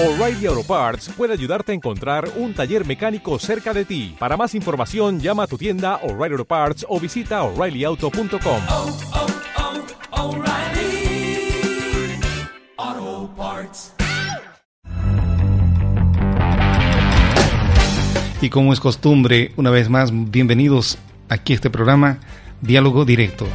O'Reilly 0.00 0.46
Auto 0.46 0.62
Parts 0.62 1.08
puede 1.16 1.32
ayudarte 1.32 1.72
a 1.72 1.74
encontrar 1.74 2.30
un 2.36 2.54
taller 2.54 2.86
mecánico 2.86 3.36
cerca 3.40 3.74
de 3.74 3.84
ti. 3.84 4.14
Para 4.16 4.36
más 4.36 4.54
información, 4.54 5.18
llama 5.18 5.42
a 5.42 5.46
tu 5.48 5.58
tienda 5.58 5.96
O'Reilly 6.04 6.34
Auto 6.34 6.44
Parts 6.44 6.86
o 6.88 7.00
visita 7.00 7.42
oreillyauto.com. 7.42 8.62
oh, 8.70 8.96
oh, 12.76 13.30
Parts. 13.36 13.92
Y 18.40 18.50
como 18.50 18.72
es 18.72 18.78
costumbre, 18.78 19.50
una 19.56 19.70
vez 19.70 19.88
más, 19.88 20.12
bienvenidos 20.12 20.96
aquí 21.28 21.54
a 21.54 21.56
este 21.56 21.70
programa, 21.70 22.20
Diálogo 22.60 23.04
Directo. 23.04 23.48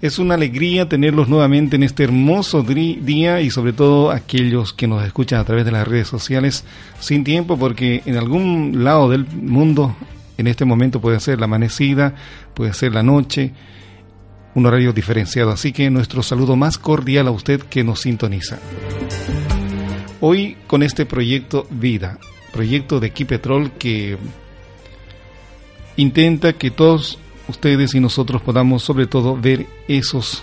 Es 0.00 0.20
una 0.20 0.34
alegría 0.34 0.88
tenerlos 0.88 1.28
nuevamente 1.28 1.74
en 1.74 1.82
este 1.82 2.04
hermoso 2.04 2.62
día 2.62 3.40
y 3.40 3.50
sobre 3.50 3.72
todo 3.72 4.12
aquellos 4.12 4.72
que 4.72 4.86
nos 4.86 5.04
escuchan 5.04 5.40
a 5.40 5.44
través 5.44 5.64
de 5.64 5.72
las 5.72 5.88
redes 5.88 6.06
sociales 6.06 6.64
sin 7.00 7.24
tiempo 7.24 7.58
porque 7.58 8.02
en 8.06 8.16
algún 8.16 8.84
lado 8.84 9.08
del 9.08 9.26
mundo 9.26 9.96
en 10.36 10.46
este 10.46 10.64
momento 10.64 11.00
puede 11.00 11.18
ser 11.18 11.40
la 11.40 11.46
amanecida, 11.46 12.14
puede 12.54 12.74
ser 12.74 12.94
la 12.94 13.02
noche, 13.02 13.52
un 14.54 14.66
horario 14.66 14.92
diferenciado. 14.92 15.50
Así 15.50 15.72
que 15.72 15.90
nuestro 15.90 16.22
saludo 16.22 16.54
más 16.54 16.78
cordial 16.78 17.26
a 17.26 17.32
usted 17.32 17.60
que 17.62 17.82
nos 17.82 18.02
sintoniza. 18.02 18.60
Hoy 20.20 20.56
con 20.68 20.84
este 20.84 21.06
proyecto 21.06 21.66
Vida, 21.70 22.20
proyecto 22.52 23.00
de 23.00 23.08
Equipetrol 23.08 23.72
que 23.72 24.16
intenta 25.96 26.52
que 26.52 26.70
todos 26.70 27.18
ustedes 27.48 27.94
y 27.94 28.00
nosotros 28.00 28.42
podamos 28.42 28.82
sobre 28.82 29.06
todo 29.06 29.36
ver 29.36 29.66
esos 29.88 30.42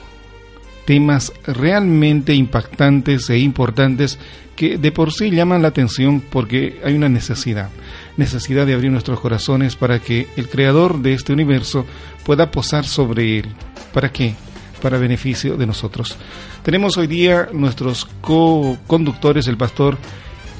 temas 0.85 1.33
realmente 1.45 2.33
impactantes 2.33 3.29
e 3.29 3.39
importantes 3.39 4.19
que 4.55 4.77
de 4.77 4.91
por 4.91 5.11
sí 5.11 5.31
llaman 5.31 5.61
la 5.61 5.67
atención 5.69 6.21
porque 6.21 6.79
hay 6.83 6.93
una 6.93 7.09
necesidad, 7.09 7.69
necesidad 8.15 8.65
de 8.65 8.73
abrir 8.73 8.91
nuestros 8.91 9.19
corazones 9.19 9.75
para 9.75 9.99
que 9.99 10.27
el 10.37 10.47
creador 10.47 11.01
de 11.01 11.13
este 11.13 11.33
universo 11.33 11.85
pueda 12.23 12.51
posar 12.51 12.85
sobre 12.85 13.39
él. 13.39 13.47
¿Para 13.93 14.11
qué? 14.11 14.35
Para 14.81 14.97
beneficio 14.97 15.57
de 15.57 15.65
nosotros. 15.65 16.15
Tenemos 16.63 16.97
hoy 16.97 17.07
día 17.07 17.49
nuestros 17.51 18.07
co-conductores, 18.21 19.47
el 19.47 19.57
pastor 19.57 19.97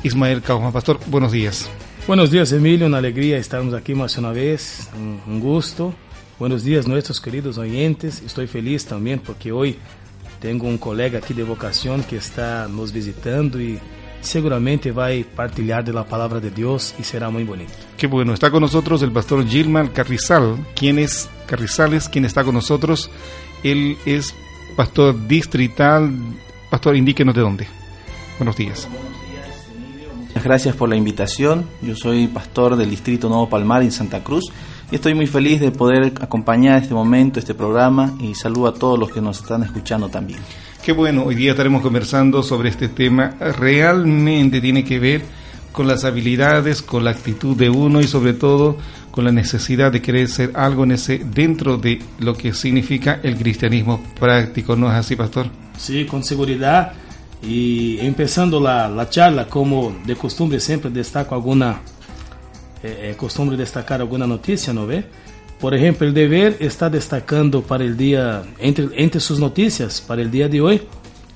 Ismael 0.03 0.41
Cauma. 0.41 0.71
Pastor, 0.71 0.99
buenos 1.07 1.31
días. 1.31 1.69
Buenos 2.05 2.29
días, 2.31 2.51
Emilio. 2.51 2.85
Una 2.87 2.97
alegría 2.97 3.37
estarmos 3.37 3.73
aquí 3.73 3.95
más 3.95 4.17
una 4.17 4.31
vez. 4.31 4.89
Un 4.95 5.39
gusto. 5.39 5.93
Buenos 6.37 6.65
días, 6.65 6.85
nuestros 6.85 7.21
queridos 7.21 7.57
oyentes. 7.57 8.21
Estoy 8.21 8.47
feliz 8.47 8.85
también 8.85 9.21
porque 9.25 9.53
hoy 9.53 9.77
tengo 10.41 10.67
un 10.67 10.77
colega 10.77 11.19
aquí 11.19 11.33
de 11.33 11.43
vocación 11.43 12.03
que 12.03 12.17
está 12.17 12.67
nos 12.67 12.91
visitando 12.91 13.61
y 13.61 13.79
seguramente 14.19 14.91
va 14.91 15.07
a 15.07 15.11
partilhar 15.33 15.85
de 15.85 15.93
la 15.93 16.03
palabra 16.03 16.41
de 16.41 16.51
Dios 16.51 16.93
y 16.99 17.03
será 17.03 17.29
muy 17.29 17.45
bonito. 17.45 17.71
Qué 17.95 18.07
bueno, 18.07 18.33
está 18.33 18.51
con 18.51 18.59
nosotros 18.59 19.01
el 19.01 19.13
pastor 19.13 19.47
Gilman 19.47 19.87
Carrizal, 19.87 20.57
quien 20.75 20.99
es 20.99 21.29
Carrizales, 21.45 22.09
quien 22.09 22.25
está 22.25 22.43
con 22.43 22.55
nosotros. 22.55 23.09
Él 23.63 23.97
es 24.05 24.35
pastor 24.75 25.27
distrital. 25.29 26.13
Pastor, 26.69 26.97
indíquenos 26.97 27.33
de 27.33 27.41
dónde. 27.41 27.67
Buenos 28.37 28.57
días. 28.57 28.89
Muchas 30.27 30.43
gracias 30.43 30.75
por 30.75 30.89
la 30.89 30.97
invitación. 30.97 31.65
Yo 31.81 31.95
soy 31.95 32.27
pastor 32.27 32.75
del 32.75 32.89
Distrito 32.89 33.29
Nuevo 33.29 33.47
Palmar 33.47 33.83
en 33.83 33.93
Santa 33.93 34.21
Cruz 34.21 34.51
y 34.91 34.95
estoy 34.95 35.15
muy 35.15 35.27
feliz 35.27 35.59
de 35.59 35.71
poder 35.71 36.13
acompañar 36.21 36.81
este 36.81 36.93
momento, 36.93 37.39
este 37.39 37.53
programa 37.53 38.13
y 38.19 38.35
saludo 38.35 38.67
a 38.67 38.73
todos 38.73 38.99
los 38.99 39.11
que 39.11 39.21
nos 39.21 39.39
están 39.39 39.63
escuchando 39.63 40.09
también. 40.09 40.39
Qué 40.83 40.91
bueno, 40.91 41.23
hoy 41.23 41.35
día 41.35 41.51
estaremos 41.51 41.81
conversando 41.81 42.43
sobre 42.43 42.69
este 42.69 42.89
tema. 42.89 43.35
Realmente 43.39 44.61
tiene 44.61 44.83
que 44.83 44.99
ver 44.99 45.23
con 45.71 45.87
las 45.87 46.05
habilidades, 46.05 46.81
con 46.81 47.03
la 47.03 47.11
actitud 47.11 47.57
de 47.57 47.69
uno 47.69 47.99
y 47.99 48.07
sobre 48.07 48.33
todo 48.33 48.77
con 49.09 49.25
la 49.25 49.31
necesidad 49.31 49.91
de 49.91 50.01
querer 50.01 50.27
ser 50.27 50.51
algo 50.53 50.83
en 50.83 50.91
ese 50.91 51.17
dentro 51.17 51.77
de 51.77 51.99
lo 52.19 52.35
que 52.35 52.53
significa 52.53 53.19
el 53.23 53.35
cristianismo 53.37 54.01
práctico, 54.19 54.75
¿no 54.75 54.87
es 54.87 54.93
así, 54.93 55.15
pastor? 55.15 55.47
Sí, 55.77 56.05
con 56.05 56.23
seguridad. 56.23 56.93
Y 57.41 57.97
empezando 57.99 58.59
la, 58.59 58.87
la 58.87 59.09
charla, 59.09 59.47
como 59.47 59.95
de 60.05 60.15
costumbre 60.15 60.59
siempre 60.59 60.91
destaco 60.91 61.33
alguna, 61.33 61.81
eh, 62.85 63.11
eh, 63.11 63.15
costumbre 63.17 63.57
destacar 63.57 63.99
alguna 63.99 64.27
noticia, 64.27 64.71
¿no 64.71 64.85
ve? 64.85 65.03
Por 65.59 65.73
ejemplo, 65.73 66.05
el 66.05 66.13
deber 66.13 66.57
está 66.59 66.87
destacando 66.87 67.63
para 67.63 67.83
el 67.83 67.97
día, 67.97 68.43
entre, 68.59 68.89
entre 68.93 69.19
sus 69.19 69.39
noticias, 69.39 70.01
para 70.01 70.21
el 70.21 70.29
día 70.29 70.47
de 70.47 70.61
hoy, 70.61 70.81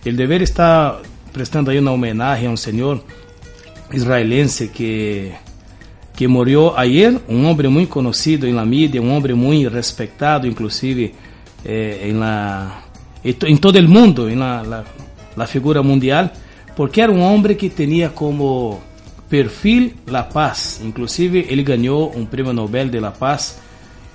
el 0.05 0.15
deber 0.15 0.43
está 0.43 0.99
prestando 1.33 1.71
ahí 1.71 1.79
una 1.79 1.91
homenaje 1.91 2.45
a 2.45 2.49
un 2.51 2.57
señor 2.57 3.03
israelense 3.91 4.71
que, 4.71 5.33
que 6.15 6.27
murió 6.27 6.77
ayer, 6.77 7.19
un 7.27 7.45
hombre 7.45 7.67
muy 7.67 7.87
conocido 7.87 8.45
en 8.45 8.55
la 8.55 8.65
media, 8.65 9.01
un 9.01 9.09
hombre 9.09 9.33
muy 9.33 9.67
respetado 9.67 10.45
inclusive 10.45 11.11
eh, 11.65 12.01
en, 12.03 12.19
la, 12.19 12.83
todo 13.59 13.79
el 13.79 13.87
mundo, 13.87 14.29
en 14.29 14.39
la, 14.39 14.61
la, 14.61 14.83
la 15.35 15.47
figura 15.47 15.81
mundial, 15.81 16.31
porque 16.75 17.01
era 17.01 17.11
un 17.11 17.21
hombre 17.21 17.57
que 17.57 17.71
tenía 17.71 18.13
como 18.13 18.87
perfil 19.29 19.93
la 20.07 20.23
paz, 20.23 20.81
inclusive 20.83 21.45
ele 21.49 21.61
ganhou 21.61 22.11
um 22.15 22.25
prêmio 22.25 22.51
Nobel 22.51 22.89
de 22.89 22.99
la 22.99 23.11
Paz. 23.11 23.59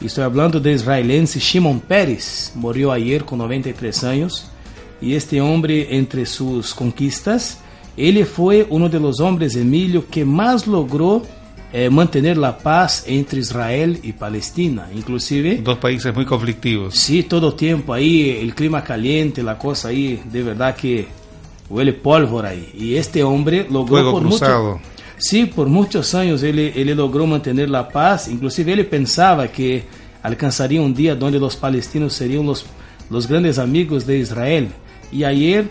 Estou 0.02 0.24
falando 0.24 0.60
do 0.60 0.68
israelense 0.68 1.40
Shimon 1.40 1.78
Peres, 1.78 2.52
morreu 2.54 2.90
ayer 2.90 3.22
com 3.22 3.36
93 3.36 4.04
anos. 4.04 4.50
E 5.00 5.12
este 5.12 5.40
homem, 5.40 5.86
entre 5.90 6.26
suas 6.26 6.72
conquistas, 6.72 7.58
ele 7.96 8.24
foi 8.24 8.66
um 8.70 8.88
dos 8.88 9.20
homens, 9.20 9.54
Emílio, 9.54 10.02
que 10.02 10.24
mais 10.24 10.64
logrou 10.64 11.24
eh, 11.72 11.88
manter 11.88 12.38
a 12.42 12.52
paz 12.52 13.04
entre 13.06 13.38
Israel 13.38 13.96
e 14.02 14.12
Palestina. 14.12 14.88
Inclusive, 14.94 15.56
Dos 15.56 15.78
países 15.78 16.12
muy 16.14 16.24
conflictivos. 16.24 16.94
Sí, 16.94 17.22
todo 17.22 17.48
el 17.48 17.54
tiempo 17.54 17.92
ahí, 17.92 18.30
el 18.30 18.54
clima 18.54 18.82
caliente, 18.82 19.42
la 19.42 19.56
cosa 19.58 19.88
ahí, 19.88 20.20
de 20.24 20.42
verdad 20.42 20.74
que 20.74 21.06
huele 21.68 21.92
pólvora 21.92 22.50
ahí. 22.50 22.68
Y 22.74 22.94
este 22.96 23.22
hombre 23.22 23.66
logró 23.70 23.86
Fuego 23.86 24.12
por 24.12 24.22
cruzado. 24.22 24.80
Sí, 25.18 25.46
por 25.46 25.68
muchos 25.68 26.14
años 26.14 26.42
ele, 26.42 26.72
ele 26.74 26.94
logró 26.94 27.26
mantener 27.26 27.68
la 27.68 27.88
paz. 27.88 28.28
Inclusive 28.28 28.72
ele 28.72 28.84
pensaba 28.84 29.48
que 29.48 29.84
alcanzaría 30.22 30.80
un 30.80 30.94
día 30.94 31.14
donde 31.14 31.38
los 31.38 31.56
palestinos 31.56 32.14
serían 32.14 32.46
los, 32.46 32.64
los 33.10 33.26
grandes 33.26 33.58
amigos 33.58 34.06
de 34.06 34.18
Israel. 34.18 34.68
Y 35.12 35.24
ayer 35.24 35.68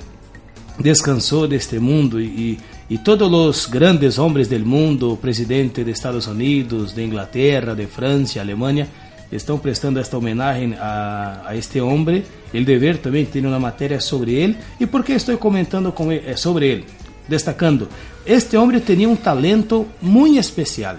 descansó 0.78 1.48
de 1.48 1.58
este 1.58 1.80
mundo 1.80 2.20
y, 2.20 2.60
y, 2.90 2.98
todos 3.00 3.30
los 3.32 3.70
grandes 3.70 4.18
hombres 4.20 4.50
del 4.50 4.66
mundo, 4.66 5.18
presidente 5.22 5.84
de 5.84 5.92
Estados 5.92 6.28
Unidos, 6.28 6.96
de 6.96 7.04
Inglaterra, 7.04 7.76
de 7.76 7.88
Francia, 7.88 8.42
Alemania, 8.42 8.88
estão 9.32 9.58
prestando 9.58 10.00
esta 10.00 10.18
homenagem 10.18 10.76
a, 10.80 11.44
a, 11.48 11.56
este 11.56 11.82
homem. 11.82 12.24
El 12.54 12.66
Dever 12.66 12.98
também 12.98 13.26
tem 13.26 13.46
uma 13.46 13.60
matéria 13.60 14.00
sobre 14.00 14.34
ele. 14.34 14.58
E 14.80 14.86
por 14.86 15.04
que 15.04 15.14
estou 15.14 15.38
comentando 15.38 15.92
com 15.92 16.12
ele, 16.12 16.24
eh, 16.28 16.36
sobre 16.36 16.68
ele? 16.68 16.86
Destacando, 17.28 17.88
este 18.26 18.58
homem 18.58 18.80
tinha 18.80 19.08
um 19.08 19.16
talento 19.16 19.88
muito 20.02 20.40
especial. 20.40 20.98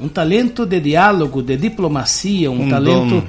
Um 0.00 0.08
talento 0.08 0.66
de 0.66 0.80
diálogo, 0.80 1.42
de 1.42 1.56
diplomacia, 1.56 2.50
um, 2.50 2.62
Um 2.64 2.68
talento, 2.68 3.22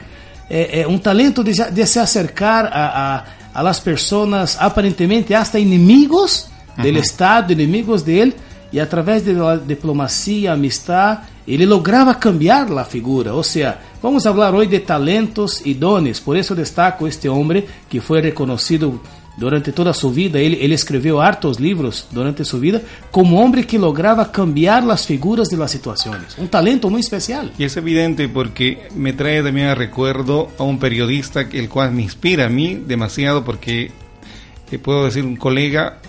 é, 0.50 0.82
é, 0.82 0.88
um 0.88 0.98
talento 0.98 1.44
de, 1.44 1.52
de 1.52 1.86
se 1.86 2.00
acercar 2.00 2.66
a, 2.66 3.16
a, 3.16 3.24
a 3.54 3.62
las 3.62 3.80
personas 3.80 4.58
aparentemente 4.60 5.36
hasta 5.36 5.60
inimigos 5.60 6.50
del 6.78 6.98
Estado, 6.98 7.52
inimigos 7.54 8.04
de 8.04 8.20
él, 8.20 8.34
e 8.72 8.80
através 8.80 9.24
da 9.24 9.58
diplomacia, 9.58 10.54
amistad, 10.54 11.20
ele 11.46 11.66
lograva 11.66 12.16
cambiar 12.16 12.72
a 12.78 12.86
figura. 12.86 13.34
Ou 13.34 13.44
seja, 13.44 13.78
vamos 14.02 14.24
falar 14.24 14.54
hoje 14.56 14.70
de 14.70 14.80
talentos 14.80 15.62
e 15.66 15.74
dones. 15.74 16.20
Por 16.20 16.38
isso 16.38 16.56
destaco 16.56 17.06
este 17.08 17.28
homem 17.28 17.66
que 17.90 18.00
foi 18.00 18.22
reconhecido 18.22 19.02
durante 19.38 19.72
toda 19.72 19.92
a 19.92 19.94
sua 19.94 20.12
vida. 20.12 20.40
Ele, 20.40 20.58
ele 20.62 20.74
escreveu 20.76 21.20
hartos 21.22 21.58
livros 21.58 22.06
durante 22.12 22.44
sua 22.46 22.60
vida 22.60 22.82
como 23.12 23.38
homem 23.38 23.64
que 23.64 23.78
lograva 23.78 24.26
cambiar 24.26 24.84
as 24.92 25.06
figuras 25.06 25.48
de 25.50 25.56
las 25.58 25.72
situações. 25.72 26.38
Um 26.38 26.48
talento 26.48 26.90
muito 26.90 27.06
especial. 27.06 27.50
Y 27.58 27.64
es 27.64 27.76
evidente 27.78 28.28
porque 28.28 28.88
me 28.96 29.14
trae 29.14 29.42
también 29.42 29.68
a 29.68 29.76
recuerdo 29.76 30.50
a 30.58 30.64
un 30.64 30.78
periodista 30.80 31.42
el 31.42 31.70
cual 31.70 31.92
me 31.92 32.04
inspira 32.04 32.46
a 32.46 32.50
mí 32.50 32.76
demasiado 32.86 33.44
porque 33.44 33.92
eh, 34.72 34.78
puedo 34.80 35.06
decir 35.06 35.24
un 35.26 35.36
colega 35.38 36.00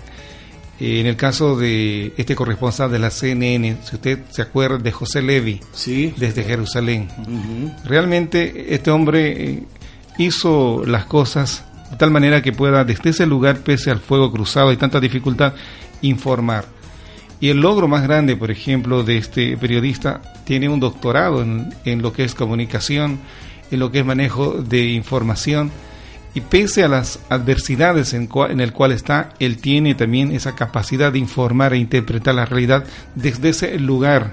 eh, 0.80 1.00
en 1.00 1.06
el 1.06 1.16
caso 1.16 1.56
de 1.56 2.12
este 2.16 2.34
corresponsal 2.34 2.90
de 2.90 2.98
la 2.98 3.10
CNN, 3.10 3.76
si 3.84 3.94
usted 3.96 4.18
se 4.30 4.42
acuerda 4.42 4.78
de 4.78 4.90
José 4.90 5.22
Levi 5.22 5.60
Sí. 5.72 6.12
desde 6.16 6.42
Jerusalén. 6.42 7.08
Realmente 7.84 8.74
este 8.74 8.90
hombre 8.90 9.50
eh, 9.50 9.62
hizo 10.18 10.82
las 10.86 11.04
cosas 11.06 11.64
de 11.92 11.96
tal 11.96 12.10
manera 12.10 12.42
que 12.42 12.52
pueda 12.52 12.84
desde 12.84 13.10
ese 13.10 13.26
lugar, 13.26 13.58
pese 13.58 13.92
al 13.92 14.00
fuego 14.00 14.32
cruzado 14.32 14.72
y 14.72 14.76
tanta 14.76 14.98
dificultad, 14.98 15.54
informar. 16.00 16.64
Y 17.38 17.48
el 17.50 17.60
logro 17.60 17.86
más 17.88 18.02
grande, 18.02 18.36
por 18.36 18.50
ejemplo, 18.50 19.02
de 19.04 19.18
este 19.18 19.56
periodista, 19.56 20.20
tiene 20.44 20.68
un 20.68 20.80
doctorado 20.80 21.42
en, 21.42 21.74
en 21.84 22.02
lo 22.02 22.12
que 22.12 22.24
es 22.24 22.34
comunicación, 22.34 23.18
en 23.70 23.78
lo 23.78 23.90
que 23.90 24.00
es 24.00 24.04
manejo 24.04 24.52
de 24.62 24.86
información, 24.90 25.70
Y 26.34 26.40
pese 26.40 26.82
a 26.82 26.88
las 26.88 27.18
adversidades 27.28 28.14
en, 28.14 28.26
cua- 28.28 28.50
en 28.50 28.60
el 28.60 28.72
cual 28.72 28.92
está, 28.92 29.34
él 29.38 29.58
tiene 29.58 29.94
también 29.94 30.32
esa 30.32 30.54
capacidad 30.54 31.12
de 31.12 31.18
informar 31.18 31.74
e 31.74 31.78
interpretar 31.78 32.34
la 32.34 32.46
realidad 32.46 32.84
desde 33.14 33.50
ese 33.50 33.78
lugar 33.78 34.32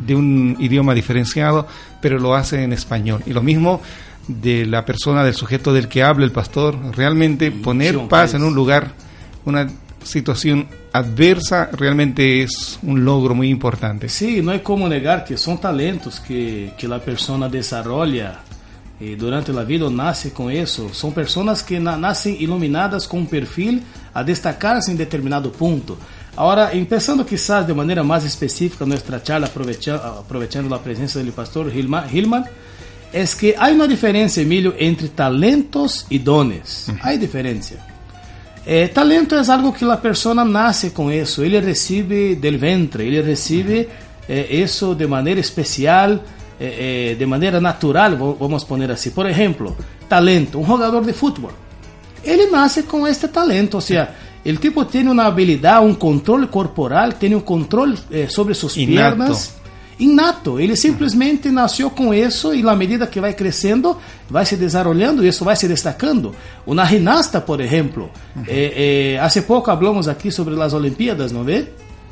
de 0.00 0.16
un 0.16 0.56
idioma 0.58 0.92
diferenciado, 0.94 1.68
pero 2.00 2.18
lo 2.18 2.34
hace 2.34 2.64
en 2.64 2.72
español. 2.72 3.22
Y 3.26 3.32
lo 3.32 3.42
mismo 3.42 3.80
de 4.28 4.66
la 4.66 4.84
persona, 4.84 5.24
del 5.24 5.34
sujeto 5.34 5.72
del 5.72 5.88
que 5.88 6.02
habla 6.02 6.24
el 6.24 6.32
pastor, 6.32 6.76
realmente 6.96 7.50
poner 7.50 7.98
paz 8.08 8.34
en 8.34 8.42
un 8.42 8.54
lugar, 8.54 8.92
una 9.44 9.68
situación 10.02 10.66
adversa, 10.92 11.68
realmente 11.72 12.42
es 12.42 12.78
un 12.82 13.04
logro 13.04 13.34
muy 13.34 13.48
importante. 13.48 14.08
Sí, 14.08 14.40
no 14.42 14.50
hay 14.52 14.60
como 14.60 14.88
negar 14.88 15.24
que 15.24 15.36
son 15.36 15.58
talentos 15.60 16.20
que, 16.20 16.72
que 16.78 16.88
la 16.88 16.98
persona 17.00 17.48
desarrolla 17.48 18.40
eh, 19.00 19.14
durante 19.18 19.52
la 19.52 19.62
vida 19.64 19.86
o 19.86 19.90
nace 19.90 20.32
con 20.32 20.50
eso. 20.50 20.92
Son 20.94 21.12
personas 21.12 21.62
que 21.62 21.78
na- 21.78 21.96
nacen 21.96 22.36
iluminadas 22.38 23.06
con 23.06 23.20
un 23.20 23.26
perfil 23.26 23.82
a 24.14 24.24
destacarse 24.24 24.90
en 24.90 24.96
determinado 24.96 25.52
punto. 25.52 25.98
Ahora, 26.34 26.72
empezando 26.72 27.24
quizás 27.26 27.66
de 27.66 27.74
manera 27.74 28.02
más 28.02 28.24
específica 28.24 28.84
nuestra 28.86 29.22
charla, 29.22 29.48
aprovecha- 29.48 29.96
aprovechando 30.20 30.74
la 30.74 30.82
presencia 30.82 31.20
del 31.22 31.32
pastor 31.32 31.70
Hilma- 31.74 32.06
Hilman, 32.10 32.44
es 33.12 33.34
que 33.34 33.54
hay 33.58 33.74
una 33.74 33.86
diferencia, 33.86 34.42
Emilio, 34.42 34.74
entre 34.78 35.08
talentos 35.08 36.06
y 36.08 36.18
dones. 36.18 36.90
Hay 37.02 37.18
diferencia. 37.18 37.78
Eh, 38.64 38.90
talento 38.92 39.38
es 39.38 39.48
algo 39.48 39.72
que 39.72 39.84
la 39.84 40.00
persona 40.00 40.44
nace 40.44 40.92
con 40.92 41.12
eso, 41.12 41.44
ele 41.44 41.60
recibe 41.60 42.34
del 42.34 42.58
ventre, 42.58 43.06
ele 43.06 43.22
recibe 43.22 43.88
eh, 44.28 44.48
eso 44.50 44.94
de 44.94 45.06
manera 45.06 45.40
especial, 45.40 46.20
eh, 46.58 47.14
de 47.16 47.26
manera 47.26 47.60
natural, 47.60 48.16
vamos 48.16 48.64
a 48.64 48.66
poner 48.66 48.90
así. 48.90 49.10
Por 49.10 49.28
ejemplo, 49.28 49.76
talento, 50.08 50.58
un 50.58 50.66
jugador 50.66 51.04
de 51.04 51.12
fútbol. 51.12 51.52
Ele 52.24 52.50
nasce 52.50 52.82
com 52.82 53.06
este 53.06 53.28
talento, 53.28 53.76
ou 53.76 53.80
seja, 53.80 54.12
el 54.44 54.58
tipo 54.58 54.84
tiene 54.84 55.12
una 55.12 55.26
habilidad, 55.26 55.80
un 55.84 55.94
control 55.94 56.50
corporal, 56.50 57.14
tiene 57.14 57.36
un 57.36 57.42
control 57.42 57.96
sobre 58.28 58.56
sus 58.56 58.74
piernas 58.74 59.54
innato. 59.98 60.60
Ele 60.60 60.76
simplesmente 60.76 61.50
nasceu 61.50 61.90
com 61.90 62.12
isso 62.12 62.54
e, 62.54 62.62
na 62.62 62.76
medida 62.76 63.06
que 63.06 63.20
vai 63.20 63.32
crescendo, 63.32 63.96
vai 64.28 64.44
se 64.44 64.56
desenvolvendo 64.56 65.24
e 65.24 65.28
isso 65.28 65.44
vai 65.44 65.56
se 65.56 65.66
destacando. 65.66 66.34
Uma 66.66 66.84
ginasta, 66.84 67.40
por 67.40 67.60
exemplo, 67.60 68.10
eh, 68.46 69.14
eh, 69.14 69.18
hace 69.20 69.42
pouco 69.42 69.70
hablamos 69.70 70.08
aqui 70.08 70.30
sobre 70.30 70.60
as 70.60 70.72
Olimpíadas, 70.72 71.32
não 71.32 71.44
vê? 71.44 71.66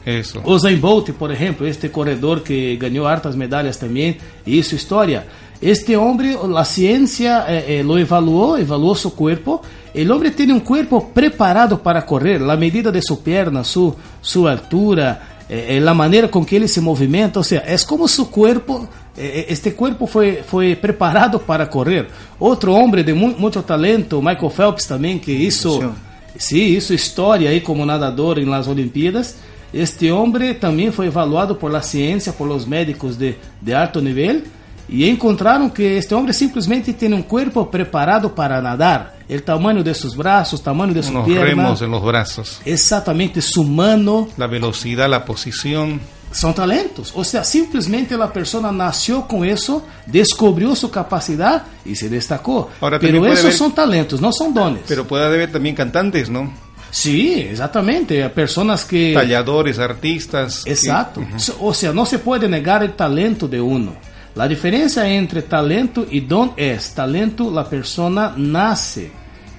Eso. 0.06 0.42
Usain 0.44 0.76
Bolt, 0.76 1.12
por 1.12 1.30
exemplo, 1.30 1.66
este 1.66 1.88
corredor 1.88 2.40
que 2.40 2.76
ganhou 2.76 3.06
hartas 3.06 3.34
medalhas 3.34 3.78
também, 3.78 4.18
e 4.46 4.58
isso 4.58 4.74
história. 4.74 5.26
Este 5.62 5.96
homem, 5.96 6.36
a 6.56 6.64
ciência 6.64 7.44
eh, 7.48 7.78
eh, 7.78 7.82
lo 7.82 7.98
evaluou, 7.98 8.58
evaluou 8.58 8.94
seu 8.94 9.10
corpo. 9.10 9.62
O 9.94 10.12
homem 10.12 10.30
tem 10.30 10.52
um 10.52 10.60
corpo 10.60 11.00
preparado 11.00 11.78
para 11.78 12.02
correr, 12.02 12.42
a 12.42 12.56
medida 12.56 12.92
de 12.92 13.00
sua 13.00 13.16
perna, 13.16 13.64
sua, 13.64 13.96
sua 14.20 14.52
altura, 14.52 15.22
eh, 15.48 15.76
eh, 15.76 15.88
a 15.88 15.94
maneira 15.94 16.28
com 16.28 16.44
que 16.44 16.54
ele 16.54 16.68
se 16.68 16.80
movimenta, 16.80 17.38
ou 17.38 17.44
seja, 17.44 17.62
é 17.66 17.76
como 17.78 18.08
seu 18.08 18.26
corpo, 18.26 18.88
eh, 19.16 19.40
eh, 19.40 19.52
este 19.52 19.70
corpo 19.72 20.06
foi, 20.06 20.42
foi 20.42 20.74
preparado 20.74 21.38
para 21.38 21.66
correr. 21.66 22.08
Outro 22.38 22.72
homem 22.72 23.04
de 23.04 23.12
mu 23.12 23.34
muito 23.38 23.62
talento, 23.62 24.22
Michael 24.22 24.50
Phelps 24.50 24.86
também, 24.86 25.18
que 25.18 25.32
isso, 25.32 25.92
sim, 26.36 26.64
isso 26.64 26.94
história 26.94 27.50
aí 27.50 27.60
como 27.60 27.84
nadador 27.84 28.38
em 28.38 28.46
las 28.46 28.66
Olimpíadas. 28.66 29.36
Este 29.72 30.10
homem 30.10 30.54
também 30.54 30.90
foi 30.92 31.06
evaluado 31.06 31.56
por 31.56 31.70
la 31.70 31.82
ciência, 31.82 32.32
por 32.32 32.46
los 32.46 32.64
médicos 32.64 33.16
de, 33.16 33.34
de 33.60 33.74
alto 33.74 34.00
nível, 34.00 34.42
e 34.88 35.08
encontraram 35.08 35.68
que 35.70 35.82
este 35.82 36.14
homem 36.14 36.32
simplesmente 36.32 36.92
tem 36.92 37.12
um 37.14 37.22
corpo 37.22 37.64
preparado 37.66 38.30
para 38.30 38.60
nadar. 38.60 39.14
O 39.28 39.40
tamanho 39.40 39.82
de 39.82 39.94
seus 39.94 40.14
braços, 40.14 40.60
o 40.60 40.62
tamanho 40.62 40.92
de 40.92 41.02
sua 41.02 41.12
Unos 41.20 41.24
pierna, 41.26 41.46
remos 41.64 41.80
en 41.82 41.90
los 41.90 42.02
brazos. 42.02 42.60
exatamente 42.66 43.40
su 43.40 43.64
mano, 43.64 44.28
La 44.36 44.46
velocidad, 44.46 45.08
la 45.08 45.24
posición. 45.24 45.98
são 46.30 46.52
talentos. 46.52 47.12
Ou 47.14 47.22
seja, 47.24 47.44
simplesmente 47.44 48.12
a 48.14 48.26
pessoa 48.26 48.70
nasceu 48.72 49.22
com 49.22 49.44
isso, 49.44 49.82
descobriu 50.06 50.74
sua 50.74 50.90
capacidade 50.90 51.62
e 51.86 51.94
se 51.96 52.08
destacou. 52.08 52.70
Ahora, 52.80 52.98
Pero 52.98 53.24
esses 53.26 53.44
haver- 53.46 53.52
são 53.56 53.70
talentos, 53.70 54.20
não 54.20 54.32
são 54.32 54.52
dones. 54.52 54.82
Pero 54.86 55.04
puede 55.06 55.24
haber 55.24 55.50
también 55.50 55.74
cantantes, 55.76 56.28
¿no? 56.28 56.52
Sim, 56.90 57.48
exatamente. 57.50 58.28
Pessoas 58.30 58.84
que 58.84 59.14
Talladores, 59.14 59.78
artistas. 59.78 60.64
que- 60.64 60.70
Exato. 60.70 61.24
Ou 61.60 61.72
seja, 61.72 61.92
não 61.92 62.04
se 62.04 62.18
pode 62.18 62.46
negar 62.48 62.82
o 62.82 62.88
talento 62.90 63.48
de 63.48 63.60
uno. 63.60 63.96
A 64.36 64.46
diferença 64.48 65.08
entre 65.08 65.42
talento 65.42 66.06
e 66.10 66.20
dom 66.20 66.52
é 66.56 66.76
talento, 66.94 67.56
a 67.56 67.64
pessoa 67.64 68.10
nasce 68.36 69.12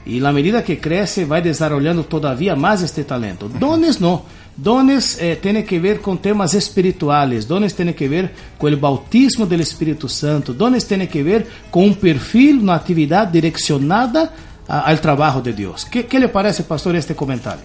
e 0.05 0.19
na 0.19 0.31
medida 0.33 0.61
que 0.61 0.75
cresce 0.75 1.23
vai 1.23 1.41
desenvolvendo 1.41 2.03
todavia 2.03 2.55
mais 2.55 2.83
este 2.83 3.03
talento. 3.03 3.47
Dones 3.47 3.99
não. 3.99 4.23
Dones 4.57 5.17
eh, 5.19 5.35
têm 5.35 5.63
que 5.63 5.79
ver 5.79 5.99
com 5.99 6.15
temas 6.15 6.53
espirituais, 6.53 7.45
dones 7.45 7.73
têm 7.73 7.91
que 7.93 8.07
ver 8.07 8.31
com 8.57 8.67
o 8.67 8.77
bautismo 8.77 9.45
do 9.45 9.55
Espírito 9.55 10.07
Santo, 10.07 10.53
dones 10.53 10.83
têm 10.85 11.05
que 11.07 11.21
ver 11.23 11.45
com 11.71 11.85
um 11.87 11.93
perfil, 11.93 12.59
uma 12.61 12.75
atividade 12.75 13.31
direcionada 13.33 14.31
a- 14.67 14.89
ao 14.91 14.97
trabalho 14.97 15.41
de 15.41 15.51
Deus. 15.53 15.83
Que, 15.85 16.03
que 16.03 16.19
lhe 16.19 16.27
parece, 16.29 16.63
pastor, 16.63 16.95
este 16.95 17.15
comentário? 17.15 17.63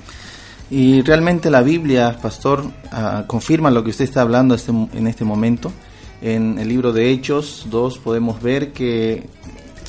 Y 0.71 1.03
realmente 1.03 1.49
la 1.51 1.62
Biblia, 1.62 2.17
pastor, 2.21 2.65
ah, 2.91 3.25
confirma 3.27 3.71
lo 3.71 3.83
que 3.85 3.91
usted 3.91 4.05
está 4.05 4.23
hablando 4.23 4.55
este- 4.55 4.73
en 4.95 5.07
este 5.07 5.25
momento. 5.25 5.73
En 6.22 6.58
el 6.58 6.69
libro 6.69 6.93
de 6.93 7.11
Hechos 7.11 7.67
2 7.70 7.99
podemos 7.99 8.43
ver 8.43 8.72
que 8.72 9.25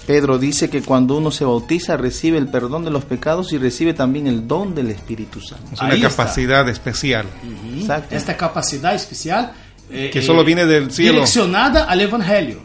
Pedro 0.08 0.38
dice 0.40 0.70
que 0.70 0.82
cuando 0.82 1.18
uno 1.18 1.30
se 1.32 1.44
bautiza 1.46 1.98
recibe 1.98 2.38
el 2.38 2.48
perdón 2.48 2.86
de 2.86 2.92
los 2.92 3.04
pecados 3.06 3.52
y 3.54 3.58
recibe 3.58 3.94
también 3.94 4.28
el 4.28 4.48
don 4.48 4.74
del 4.74 4.90
Espíritu 4.92 5.42
Santo. 5.42 5.66
Es 5.74 5.80
una 5.82 5.90
Ahí 5.92 5.98
está. 6.02 6.10
capacidad 6.10 6.68
especial. 6.70 7.26
Exacto. 7.78 8.16
esta 8.16 8.36
capacidade 8.38 8.96
especial 8.96 9.52
eh, 9.90 10.10
Que 10.12 10.22
solo 10.22 10.44
viene 10.46 10.66
del 10.66 10.90
cielo. 10.92 11.14
direccionada 11.14 11.84
al 11.84 12.00
evangelio 12.00 12.60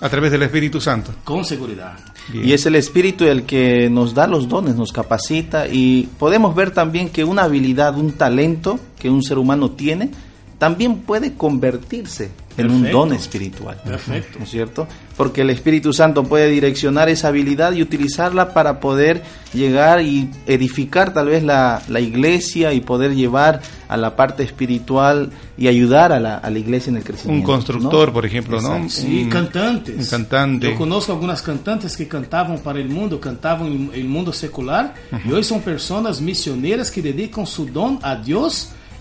A 0.00 0.08
través 0.08 0.32
del 0.32 0.42
Espíritu 0.42 0.80
Santo. 0.80 1.12
con 1.24 1.44
seguridad 1.44 1.94
Bien. 2.28 2.48
Y 2.48 2.52
es 2.54 2.66
el 2.66 2.74
Espíritu 2.74 3.24
el 3.24 3.44
que 3.44 3.88
nos 3.88 4.12
da 4.12 4.26
los 4.26 4.48
dones, 4.48 4.74
nos 4.74 4.90
capacita 4.90 5.68
y 5.68 6.08
podemos 6.18 6.56
ver 6.56 6.72
también 6.72 7.08
que 7.08 7.22
una 7.22 7.44
habilidad, 7.44 7.96
un 7.96 8.10
talento 8.14 8.80
que 8.98 9.08
un 9.08 9.22
ser 9.22 9.38
humano 9.38 9.70
tiene, 9.70 10.10
también 10.58 10.96
puede 11.02 11.34
convertirse 11.34 12.30
en 12.56 12.66
un 12.70 12.72
Perfecto. 12.82 12.98
don 12.98 13.12
espiritual. 13.12 13.76
Perfecto. 13.84 14.38
¿No 14.38 14.44
es 14.44 14.50
cierto? 14.50 14.86
Porque 15.16 15.42
el 15.42 15.50
Espíritu 15.50 15.92
Santo 15.92 16.24
puede 16.24 16.48
direccionar 16.48 17.08
esa 17.08 17.28
habilidad 17.28 17.72
y 17.72 17.82
utilizarla 17.82 18.52
para 18.52 18.80
poder 18.80 19.22
llegar 19.54 20.02
y 20.02 20.28
edificar 20.46 21.12
tal 21.14 21.26
vez 21.28 21.42
la, 21.42 21.82
la 21.88 22.00
iglesia 22.00 22.72
y 22.72 22.80
poder 22.80 23.14
llevar 23.14 23.60
a 23.88 23.96
la 23.96 24.16
parte 24.16 24.42
espiritual 24.42 25.30
y 25.56 25.68
ayudar 25.68 26.12
a 26.12 26.20
la, 26.20 26.36
a 26.38 26.50
la 26.50 26.58
iglesia 26.58 26.90
en 26.90 26.96
el 26.96 27.02
Un 27.02 27.06
crecimiento. 27.06 27.46
constructor, 27.46 28.08
¿no? 28.08 28.12
por 28.12 28.26
ejemplo, 28.26 28.60
¿no? 28.60 28.76
Exacto. 28.76 28.90
Sí, 29.08 29.22
Un- 29.24 29.30
cantantes. 29.30 29.96
un 29.98 30.04
cantante. 30.06 30.66
Eu 30.68 30.76
conozco 30.76 31.12
algumas 31.12 31.40
cantantes 31.40 31.96
que 31.96 32.04
cantavam 32.06 32.58
para 32.58 32.78
o 32.80 32.84
mundo, 32.84 33.18
cantavam 33.18 33.68
em, 33.68 33.90
em 33.94 34.04
mundo 34.04 34.32
secular, 34.32 34.94
e 35.24 35.32
hoje 35.32 35.48
são 35.48 35.60
pessoas 35.60 36.20
missioneiras 36.20 36.90
que 36.90 37.00
dedicam 37.00 37.46
seu 37.46 37.64
dom 37.64 37.98
a 38.02 38.14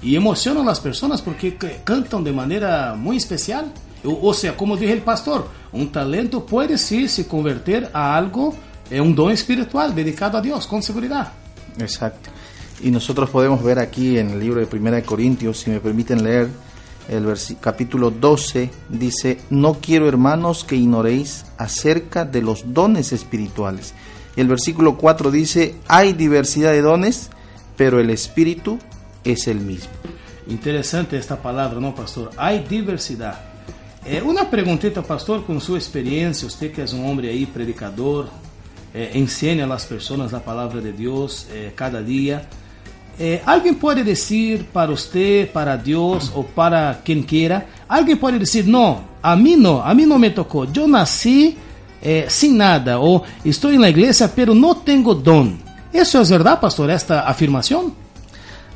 Deus 0.05 0.13
e 0.13 0.15
emocionam 0.15 0.67
as 0.69 0.79
pessoas 0.79 1.21
porque 1.21 1.51
c- 1.59 1.79
cantam 1.83 2.21
de 2.21 2.31
maneira 2.31 2.95
muito 2.95 3.19
especial. 3.21 3.65
Ou 4.03 4.33
seja, 4.33 4.53
como 4.53 4.77
diz 4.77 4.99
o 4.99 5.01
pastor, 5.01 5.47
um 5.73 5.87
talento 5.87 6.39
pode 6.41 6.77
sim 6.77 7.07
se 7.07 7.23
converter 7.23 7.89
a 7.91 8.15
algo, 8.15 8.53
é 8.91 9.01
um 9.01 9.11
dom 9.11 9.31
espiritual 9.31 9.91
dedicado 9.91 10.37
a 10.37 10.41
Deus, 10.41 10.65
com 10.67 10.79
segurança. 10.81 11.31
Exacto. 11.79 12.29
Y 12.81 12.91
nosotros 12.91 13.29
podemos 13.31 13.63
ver 13.63 13.79
aquí 13.79 14.17
en 14.19 14.29
el 14.29 14.39
libro 14.39 14.59
de 14.59 14.67
Primera 14.67 14.97
de 14.97 15.03
Corintios, 15.03 15.57
si 15.59 15.71
me 15.71 15.79
permiten 15.79 16.23
leer, 16.23 16.49
el 17.09 17.25
capítulo 17.59 18.11
12 18.11 18.69
dice, 18.89 19.39
no 19.49 19.75
quiero 19.81 20.07
hermanos 20.07 20.63
que 20.63 20.75
ignoréis 20.75 21.45
acerca 21.57 22.25
de 22.25 22.41
los 22.41 22.73
dones 22.73 23.11
espirituales. 23.11 23.93
Y 24.35 24.41
el 24.41 24.47
versículo 24.47 24.97
4 24.97 25.31
dice, 25.31 25.75
hay 25.87 26.13
diversidad 26.13 26.71
de 26.73 26.81
dones, 26.81 27.29
pero 27.77 27.99
el 27.99 28.09
espíritu 28.11 28.77
es 29.25 29.47
el 29.47 29.59
mismo. 29.59 29.91
Interessante 30.47 31.17
esta 31.17 31.35
palavra, 31.35 31.79
não, 31.79 31.91
pastor? 31.91 32.29
Há 32.37 32.53
diversidade. 32.53 33.39
É, 34.05 34.21
uma 34.21 34.45
perguntita, 34.45 35.01
pastor, 35.01 35.41
com 35.41 35.59
sua 35.59 35.79
experiência, 35.79 36.47
você 36.47 36.69
que 36.69 36.79
é 36.79 36.85
um 36.93 37.09
homem 37.09 37.27
aí, 37.27 37.45
predicador, 37.47 38.27
é, 38.93 39.17
ensina 39.17 39.73
às 39.73 39.83
pessoas 39.83 40.31
a 40.33 40.39
palavra 40.39 40.79
de 40.79 40.91
Deus 40.91 41.47
é, 41.51 41.71
cada 41.75 42.03
dia. 42.03 42.47
É, 43.19 43.41
alguém 43.45 43.73
pode 43.73 44.03
dizer 44.03 44.63
para 44.71 44.91
você, 44.91 45.49
para 45.51 45.75
Deus 45.75 46.31
ou 46.35 46.43
para 46.43 46.99
quem 47.03 47.23
queira, 47.23 47.65
alguém 47.89 48.15
pode 48.15 48.37
dizer, 48.37 48.65
não, 48.65 49.05
a 49.23 49.35
mim 49.35 49.55
não, 49.55 49.81
a 49.81 49.93
mim 49.95 50.05
não 50.05 50.19
me 50.19 50.29
tocou, 50.29 50.67
eu 50.75 50.87
nasci 50.87 51.57
é, 52.01 52.27
sem 52.29 52.51
nada, 52.51 52.99
ou 52.99 53.25
estou 53.43 53.71
na 53.71 53.89
igreja, 53.89 54.27
pero 54.27 54.53
não 54.53 54.75
tenho 54.75 55.13
dom. 55.15 55.53
Isso 55.91 56.17
é 56.17 56.23
verdade, 56.23 56.61
pastor, 56.61 56.89
esta 56.89 57.21
afirmação? 57.21 58.04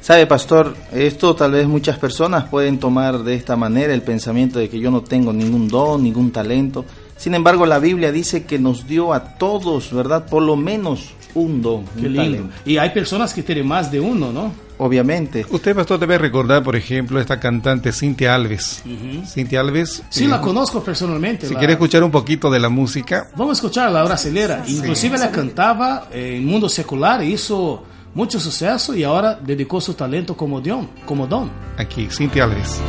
Sabe, 0.02 0.26
pastor, 0.28 0.76
esto 0.94 1.36
tal 1.36 1.52
vez 1.52 1.68
muchas 1.68 1.98
personas 2.00 2.46
pueden 2.46 2.80
tomar 2.80 3.20
de 3.24 3.36
esta 3.36 3.56
manera 3.56 3.94
el 3.94 4.02
pensamiento 4.02 4.58
de 4.58 4.70
que 4.70 4.80
yo 4.80 4.92
no 4.92 5.02
tengo 5.02 5.34
ningún 5.34 5.68
don, 5.68 6.02
ningún 6.04 6.32
talento. 6.32 6.86
Sin 7.18 7.36
embargo, 7.36 7.66
la 7.66 7.80
Biblia 7.80 8.12
dice 8.12 8.46
que 8.46 8.58
nos 8.60 8.88
dio 8.88 9.14
a 9.14 9.36
todos, 9.38 9.92
¿verdad? 9.94 10.26
Por 10.26 10.42
lo 10.44 10.56
menos 10.56 11.10
un 11.36 11.62
don. 11.62 11.84
Qué 12.00 12.08
un 12.08 12.14
lindo. 12.14 12.22
talento. 12.24 12.54
Y 12.66 12.78
hay 12.78 12.90
personas 12.92 13.34
que 13.34 13.44
tienen 13.44 13.68
más 13.68 13.92
de 13.92 14.00
uno, 14.00 14.32
¿no? 14.32 14.54
Obviamente. 14.78 15.46
Usted, 15.50 15.76
pastor, 15.76 16.00
debe 16.00 16.18
recordar, 16.18 16.64
por 16.64 16.78
ejemplo, 16.78 17.20
esta 17.20 17.38
cantante 17.38 17.92
Cintia 17.92 18.34
Alves. 18.34 18.82
Cintia 19.28 19.60
Alves. 19.60 20.02
Sí, 20.10 20.24
eh, 20.24 20.28
la 20.30 20.40
conozco 20.40 20.82
personalmente. 20.82 21.46
Si 21.46 21.54
la- 21.54 21.60
quiere 21.60 21.74
escuchar 21.74 22.02
un 22.06 22.10
poquito 22.12 22.50
de 22.50 22.60
la 22.62 22.70
música, 22.70 23.28
Vamos 23.36 23.58
a 23.58 23.60
escuchar 23.60 23.92
la 23.92 24.04
brasileira. 24.06 24.64
Inclusive 24.66 25.18
ela 25.18 25.30
cantava 25.30 26.08
eh, 26.14 26.38
em 26.38 26.46
mundo 26.46 26.70
secular 26.70 27.22
e 27.22 27.26
hizo 27.32 27.84
muito 28.14 28.40
sucesso 28.40 28.96
e 28.96 29.04
agora 29.06 29.34
dedicou 29.36 29.80
seu 29.82 29.94
talento 29.94 30.34
como 30.34 30.60
don. 30.60 30.86
Como 31.06 31.28
don. 31.28 31.50
aquí, 31.78 32.10
Cintia 32.12 32.44
Alves. 32.44 32.82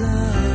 Há 0.00 0.47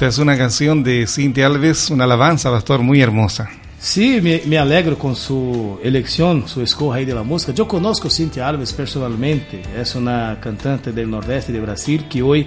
Esta 0.00 0.08
es 0.08 0.18
una 0.18 0.38
canción 0.38 0.82
de 0.82 1.06
Cintia 1.06 1.44
Alves, 1.44 1.90
una 1.90 2.04
alabanza, 2.04 2.50
pastor, 2.50 2.80
muy 2.80 3.02
hermosa. 3.02 3.50
Sí, 3.78 4.18
me, 4.22 4.40
me 4.46 4.56
alegro 4.56 4.96
con 4.96 5.14
su 5.14 5.78
elección, 5.82 6.48
su 6.48 6.62
escoja 6.62 6.96
ahí 6.96 7.04
de 7.04 7.12
la 7.12 7.22
música. 7.22 7.52
Yo 7.52 7.68
conozco 7.68 8.08
Cintia 8.08 8.48
Alves 8.48 8.72
personalmente. 8.72 9.60
Es 9.78 9.94
una 9.94 10.38
cantante 10.40 10.92
del 10.92 11.10
nordeste 11.10 11.52
de 11.52 11.60
Brasil 11.60 12.06
que 12.08 12.22
hoy 12.22 12.46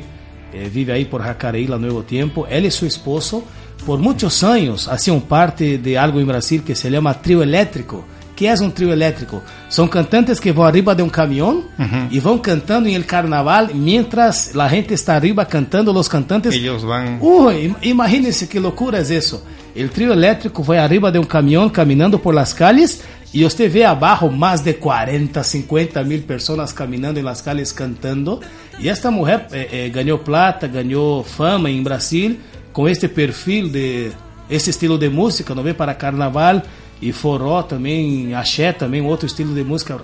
eh, 0.51 0.67
vive 0.73 0.93
ahí 0.93 1.05
por 1.05 1.21
Jacareí, 1.21 1.67
la 1.67 1.77
Nuevo 1.77 2.01
Tiempo. 2.01 2.47
Él 2.49 2.65
y 2.65 2.71
su 2.71 2.87
esposo, 2.87 3.43
por 3.85 3.99
muchos 3.99 4.43
años, 4.43 4.87
hacían 4.87 5.21
parte 5.21 5.77
de 5.77 5.95
algo 5.95 6.19
en 6.19 6.25
Brasil 6.25 6.63
que 6.63 6.73
se 6.73 6.89
llama 6.89 7.21
trío 7.21 7.43
eléctrico. 7.43 8.03
¿Qué 8.35 8.49
es 8.51 8.59
un 8.61 8.71
trío 8.71 8.91
eléctrico? 8.91 9.43
Son 9.69 9.87
cantantes 9.87 10.39
que 10.41 10.51
van 10.51 10.67
arriba 10.67 10.95
de 10.95 11.03
un 11.03 11.09
camión 11.09 11.65
y 12.09 12.19
van 12.19 12.39
cantando 12.39 12.89
en 12.89 12.95
el 12.95 13.05
carnaval 13.05 13.71
mientras 13.75 14.55
la 14.55 14.67
gente 14.69 14.95
está 14.95 15.15
arriba 15.15 15.45
cantando. 15.47 15.93
Los 15.93 16.09
cantantes 16.09 16.53
Ellos 16.55 16.83
van... 16.83 17.19
Uy, 17.21 17.67
im- 17.69 17.75
imagínense 17.83 18.47
qué 18.49 18.59
locura 18.59 18.99
es 18.99 19.09
eso. 19.11 19.43
El 19.75 19.89
trío 19.91 20.13
eléctrico 20.13 20.63
va 20.63 20.83
arriba 20.83 21.11
de 21.11 21.19
un 21.19 21.25
camión 21.25 21.69
caminando 21.69 22.19
por 22.19 22.33
las 22.33 22.53
calles 22.53 23.01
y 23.31 23.43
usted 23.45 23.71
ve 23.71 23.85
abajo 23.85 24.29
más 24.29 24.63
de 24.63 24.77
40, 24.77 25.43
50 25.43 26.03
mil 26.03 26.21
personas 26.23 26.73
caminando 26.73 27.19
en 27.19 27.25
las 27.25 27.41
calles 27.41 27.71
cantando. 27.73 28.39
Y 28.79 28.87
esta 28.87 29.11
mujer 29.11 29.47
eh, 29.51 29.67
eh, 29.71 29.91
ganó 29.93 30.23
plata, 30.23 30.67
ganó 30.67 31.23
fama 31.23 31.69
en 31.69 31.83
Brasil 31.83 32.39
con 32.71 32.87
este 32.89 33.09
perfil 33.09 33.71
de 33.71 34.11
esse 34.49 34.71
estilo 34.71 34.97
de 34.97 35.09
música, 35.09 35.55
não 35.55 35.63
vê? 35.63 35.73
Para 35.73 35.95
carnaval 35.97 36.63
e 37.03 37.11
forró 37.11 37.61
também, 37.61 38.33
axé 38.33 38.71
também, 38.71 39.01
outro 39.01 39.25
estilo 39.25 39.53
de 39.53 39.61
música 39.63 39.99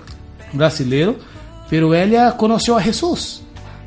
brasileiro. 0.52 1.16
Pero 1.70 1.94
ela 1.94 2.32
conheceu 2.32 2.76
a 2.76 2.80
Jesus. 2.80 3.42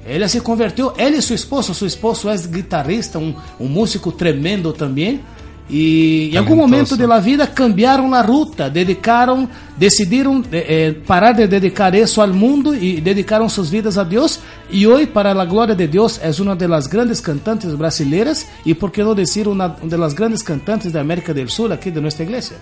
Ela 0.06 0.28
se 0.28 0.42
converteu, 0.42 0.94
ela 0.98 1.16
e 1.16 1.22
seu 1.22 1.36
esposo, 1.36 1.74
seu 1.74 1.88
esposo 1.88 2.28
é 2.28 2.36
guitarrista, 2.38 3.20
um, 3.20 3.36
um 3.60 3.68
músico 3.68 4.12
tremendo 4.12 4.74
também. 4.74 5.22
E 5.70 6.32
em 6.34 6.38
algum 6.38 6.56
momento 6.56 6.98
da 6.98 7.20
vida 7.20 7.48
cambiaram 7.48 8.14
a 8.14 8.22
ruta, 8.22 8.70
dedicaram, 8.70 9.48
decidiram 9.78 10.44
eh, 10.52 10.66
eh, 10.68 10.92
parar 11.08 11.32
de 11.32 11.48
dedicar 11.48 11.96
isso 11.96 12.20
ao 12.20 12.28
mundo 12.28 12.76
e 12.76 13.00
dedicaram 13.00 13.48
suas 13.48 13.70
vidas 13.70 13.98
a 13.98 14.04
Deus. 14.04 14.40
E 14.70 14.86
hoje, 14.86 15.08
para 15.08 15.32
a 15.32 15.46
glória 15.46 15.74
de 15.74 15.88
Deus, 15.88 16.20
é 16.22 16.30
uma 16.42 16.56
das 16.56 16.88
grandes 16.88 17.22
cantantes 17.22 17.74
brasileiras 17.76 18.46
e, 18.66 18.74
por 18.74 18.92
que 18.92 19.04
não 19.04 19.16
dizer, 19.16 19.48
uma 19.48 19.70
das 19.70 20.14
grandes 20.14 20.42
cantantes 20.42 20.92
da 20.92 21.00
América 21.00 21.34
do 21.34 21.50
Sul, 21.50 21.72
aqui 21.72 21.90
de 21.90 22.02
nossa 22.02 22.22
igreja. 22.24 22.56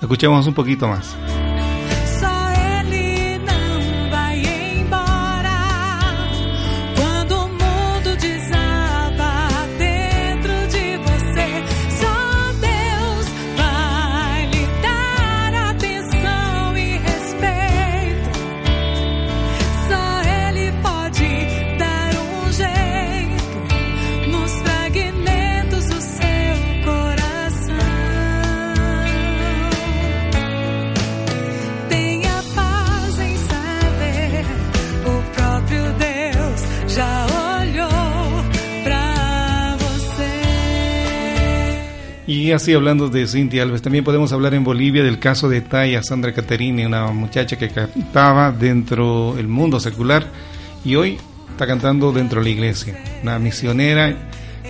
Escuchemos 0.00 0.46
un 0.46 0.54
poquito 0.54 0.86
más. 0.88 1.16
Y 42.48 42.52
así 42.52 42.72
hablando 42.72 43.10
de 43.10 43.26
Cintia 43.26 43.62
Alves, 43.62 43.82
también 43.82 44.04
podemos 44.04 44.32
hablar 44.32 44.54
en 44.54 44.64
Bolivia 44.64 45.04
del 45.04 45.18
caso 45.18 45.50
de 45.50 45.60
Taya 45.60 46.02
Sandra 46.02 46.32
Caterini, 46.32 46.86
una 46.86 47.08
muchacha 47.08 47.58
que 47.58 47.68
cantaba 47.68 48.52
dentro 48.52 49.34
del 49.36 49.48
mundo 49.48 49.78
secular 49.78 50.24
y 50.82 50.96
hoy 50.96 51.18
está 51.50 51.66
cantando 51.66 52.10
dentro 52.10 52.40
de 52.40 52.44
la 52.44 52.50
iglesia. 52.50 52.96
Una 53.22 53.38
misionera 53.38 54.16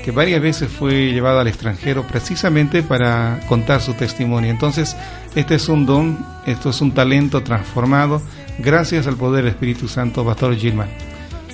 que 0.04 0.11
varias 0.11 0.42
veces 0.42 0.68
fue 0.68 1.12
llevada 1.12 1.42
al 1.42 1.47
extranjero 1.47 2.02
precisamente 2.02 2.82
para 2.82 3.38
contar 3.49 3.80
su 3.80 3.94
testimonio. 3.94 4.50
Entonces, 4.50 4.97
este 5.37 5.54
es 5.54 5.68
un 5.68 5.87
don, 5.87 6.26
esto 6.47 6.70
es 6.70 6.80
un 6.80 6.90
talento 6.90 7.44
transformado 7.44 8.20
gracias 8.58 9.06
al 9.06 9.14
poder 9.14 9.44
del 9.44 9.52
Espíritu 9.52 9.87
Santo, 9.87 10.25
Pastor 10.25 10.56
Gilman. 10.56 10.88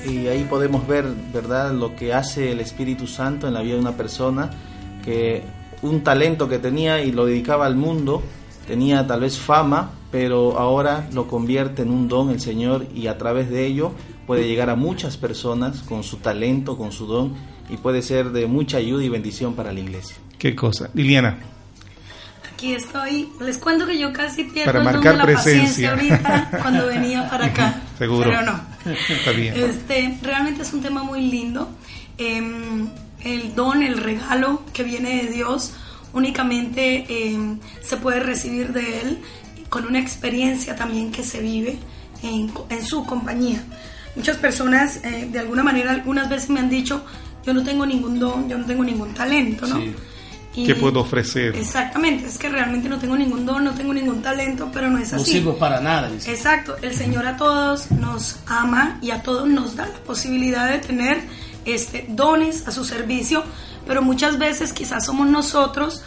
Y 0.08 0.26
ahí 0.28 0.46
podemos 0.48 0.88
ver, 0.88 1.04
¿verdad?, 1.34 1.74
lo 1.74 1.94
que 1.94 2.14
hace 2.14 2.50
el 2.50 2.60
Espíritu 2.60 3.06
Santo 3.06 3.46
en 3.46 3.52
la 3.52 3.60
vida 3.60 3.74
de 3.74 3.80
una 3.80 3.92
persona 3.92 4.48
que 5.04 5.42
un 5.84 6.02
talento 6.02 6.48
que 6.48 6.58
tenía 6.58 7.02
y 7.02 7.12
lo 7.12 7.26
dedicaba 7.26 7.66
al 7.66 7.76
mundo, 7.76 8.22
tenía 8.66 9.06
tal 9.06 9.20
vez 9.20 9.38
fama, 9.38 9.90
pero 10.10 10.58
ahora 10.58 11.08
lo 11.12 11.28
convierte 11.28 11.82
en 11.82 11.90
un 11.90 12.08
don 12.08 12.30
el 12.30 12.40
Señor 12.40 12.86
y 12.94 13.06
a 13.08 13.18
través 13.18 13.50
de 13.50 13.66
ello 13.66 13.92
puede 14.26 14.48
llegar 14.48 14.70
a 14.70 14.76
muchas 14.76 15.16
personas 15.16 15.82
con 15.82 16.02
su 16.02 16.16
talento, 16.16 16.78
con 16.78 16.90
su 16.90 17.06
don 17.06 17.34
y 17.68 17.76
puede 17.76 18.00
ser 18.02 18.30
de 18.30 18.46
mucha 18.46 18.78
ayuda 18.78 19.04
y 19.04 19.08
bendición 19.08 19.54
para 19.54 19.72
la 19.72 19.80
iglesia. 19.80 20.16
Qué 20.38 20.54
cosa. 20.54 20.90
Liliana, 20.94 21.38
Aquí 22.52 22.72
estoy. 22.72 23.28
Les 23.40 23.58
cuento 23.58 23.84
que 23.84 23.98
yo 23.98 24.12
casi 24.12 24.44
pierdo 24.44 24.72
Para 24.72 24.78
el 24.78 24.84
don 24.84 24.94
marcar 24.94 25.12
de 25.12 25.18
la 25.18 25.24
presencia. 25.24 25.92
paciencia 25.92 26.18
ahorita 26.22 26.58
cuando 26.62 26.86
venía 26.86 27.28
para 27.28 27.46
acá. 27.46 27.80
Seguro. 27.98 28.30
Pero 28.30 28.42
no. 28.42 28.60
Está 29.08 29.32
bien. 29.32 29.54
Este, 29.56 30.18
realmente 30.22 30.62
es 30.62 30.72
un 30.72 30.80
tema 30.80 31.02
muy 31.02 31.20
lindo. 31.22 31.68
Em, 32.16 32.88
el 33.24 33.54
don, 33.54 33.82
el 33.82 33.98
regalo 33.98 34.62
que 34.72 34.82
viene 34.84 35.22
de 35.24 35.28
Dios, 35.32 35.72
únicamente 36.12 37.04
em, 37.08 37.58
se 37.82 37.96
puede 37.96 38.20
recibir 38.20 38.72
de 38.72 39.00
Él 39.00 39.18
con 39.68 39.86
una 39.86 39.98
experiencia 39.98 40.76
también 40.76 41.10
que 41.10 41.22
se 41.24 41.40
vive 41.40 41.76
en, 42.22 42.52
en 42.70 42.84
su 42.84 43.04
compañía. 43.04 43.62
Muchas 44.16 44.36
personas, 44.36 45.00
eh, 45.04 45.28
de 45.30 45.38
alguna 45.40 45.62
manera, 45.62 45.90
algunas 45.90 46.28
veces 46.28 46.48
me 46.50 46.60
han 46.60 46.70
dicho, 46.70 47.04
yo 47.44 47.52
no 47.52 47.64
tengo 47.64 47.84
ningún 47.84 48.18
don, 48.20 48.48
yo 48.48 48.56
no 48.56 48.64
tengo 48.64 48.84
ningún 48.84 49.12
talento, 49.12 49.66
¿no? 49.66 49.76
Sí. 49.80 49.94
Y- 50.56 50.66
¿Qué 50.66 50.76
puedo 50.76 51.00
ofrecer? 51.00 51.56
Exactamente, 51.56 52.26
es 52.28 52.38
que 52.38 52.48
realmente 52.48 52.88
no 52.88 52.98
tengo 52.98 53.16
ningún 53.16 53.44
don, 53.44 53.64
no 53.64 53.74
tengo 53.74 53.92
ningún 53.92 54.22
talento, 54.22 54.70
pero 54.72 54.88
no 54.88 54.98
es 54.98 55.12
No 55.12 55.20
así. 55.20 55.32
sirvo 55.32 55.56
para 55.58 55.80
nada. 55.80 56.08
dice. 56.08 56.30
Exacto, 56.30 56.76
el 56.80 56.94
Señor 56.94 57.26
a 57.26 57.36
todos 57.36 57.90
nos 57.90 58.36
ama 58.46 58.98
y 59.02 59.10
a 59.10 59.20
todos 59.24 59.48
nos 59.48 59.74
da 59.74 59.86
la 59.86 59.98
posibilidad 60.04 60.70
de 60.70 60.78
tener 60.78 61.22
este, 61.64 62.06
dones 62.08 62.66
a 62.68 62.70
su 62.72 62.84
servicio, 62.84 63.42
pero 63.86 64.02
muchas 64.02 64.38
veces 64.38 64.72
quizás 64.72 65.04
somos 65.04 65.28
nosotros 65.28 66.02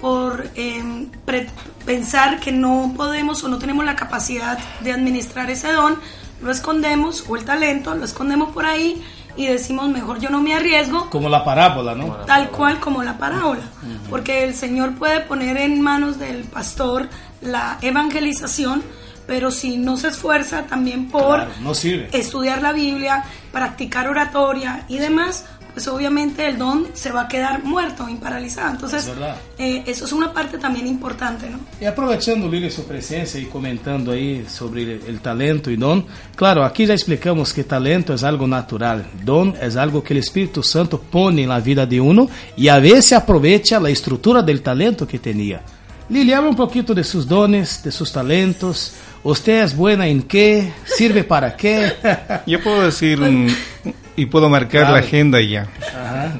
por 0.00 0.48
eh, 0.56 1.06
pre- 1.24 1.48
pensar 1.86 2.40
que 2.40 2.50
no 2.52 2.92
podemos 2.96 3.42
o 3.44 3.48
no 3.48 3.58
tenemos 3.58 3.84
la 3.84 3.94
capacidad 3.96 4.58
de 4.80 4.92
administrar 4.92 5.48
ese 5.50 5.72
don, 5.72 5.96
lo 6.42 6.50
escondemos 6.50 7.24
o 7.28 7.36
el 7.36 7.44
talento, 7.44 7.94
lo 7.94 8.04
escondemos 8.04 8.50
por 8.52 8.66
ahí 8.66 9.02
y 9.36 9.46
decimos 9.46 9.88
mejor 9.88 10.18
yo 10.20 10.28
no 10.28 10.42
me 10.42 10.54
arriesgo 10.54 11.08
Como 11.08 11.28
la 11.28 11.42
parábola, 11.44 11.94
¿no? 11.94 12.08
tal 12.26 12.50
cual 12.50 12.80
como 12.80 13.02
la 13.04 13.16
parábola, 13.16 13.62
porque 14.10 14.44
el 14.44 14.54
Señor 14.54 14.94
puede 14.96 15.20
poner 15.20 15.56
en 15.56 15.80
manos 15.80 16.18
del 16.18 16.42
pastor 16.44 17.08
la 17.40 17.78
evangelización, 17.80 18.82
pero 19.26 19.50
si 19.52 19.78
no 19.78 19.96
se 19.96 20.08
esfuerza 20.08 20.64
también 20.64 21.08
por 21.08 21.36
Claro, 21.36 21.52
no 21.62 21.74
sirve. 21.74 22.08
estudiar 22.12 22.60
la 22.60 22.72
Biblia, 22.72 23.24
practicar 23.52 24.08
oratoria 24.08 24.84
y 24.88 24.98
demás, 24.98 25.44
pues 25.72 25.88
obviamente 25.88 26.46
el 26.46 26.58
don 26.58 26.86
se 26.92 27.10
va 27.10 27.22
a 27.22 27.28
quedar 27.28 27.64
muerto, 27.64 28.08
imparalizado. 28.08 28.72
Entonces, 28.72 29.06
Es 29.06 29.14
eh, 29.58 29.82
eso 29.86 30.04
es 30.04 30.12
una 30.12 30.32
parte 30.32 30.58
también 30.58 30.86
importante, 30.86 31.48
¿no? 31.48 31.58
E 31.80 31.86
aproveitando, 31.86 32.48
Lili, 32.48 32.70
sua 32.70 32.84
presença 32.84 33.38
e 33.38 33.46
comentando 33.46 34.10
aí 34.10 34.44
sobre 34.48 35.00
o 35.08 35.18
talento 35.20 35.70
e 35.70 35.76
dom, 35.76 36.04
claro, 36.36 36.62
aqui 36.62 36.86
já 36.86 36.94
explicamos 36.94 37.52
que 37.52 37.64
talento 37.64 38.12
é 38.12 38.26
algo 38.26 38.46
natural, 38.46 39.00
dom 39.22 39.54
é 39.58 39.68
algo 39.78 40.02
que 40.02 40.12
o 40.12 40.18
Espírito 40.18 40.62
Santo 40.62 40.98
põe 40.98 41.46
na 41.46 41.58
vida 41.58 41.86
de 41.86 42.00
uno 42.00 42.28
e 42.56 42.68
a 42.68 42.78
veces 42.78 43.12
aproveita 43.12 43.78
a 43.78 43.90
estrutura 43.90 44.42
del 44.42 44.60
talento 44.60 45.06
que 45.06 45.18
tinha. 45.18 45.62
Lili, 46.10 46.34
habla 46.34 46.50
um 46.50 46.54
pouquinho 46.54 46.94
de 46.94 47.04
seus 47.04 47.24
dones, 47.24 47.80
de 47.82 47.90
seus 47.90 48.10
talentos. 48.10 48.92
Usted 49.24 49.62
es 49.62 49.76
buena 49.76 50.06
en 50.08 50.22
qué? 50.22 50.72
¿Sirve 50.84 51.22
para 51.24 51.56
qué? 51.56 51.92
Yo 52.46 52.60
puedo 52.62 52.82
decir 52.82 53.20
un- 53.20 53.54
y 54.16 54.26
puedo 54.26 54.48
marcar 54.48 54.82
Claro. 54.82 54.92
la 54.94 54.98
agenda 54.98 55.40
ya. 55.40 55.68
Ajá. 55.94 56.38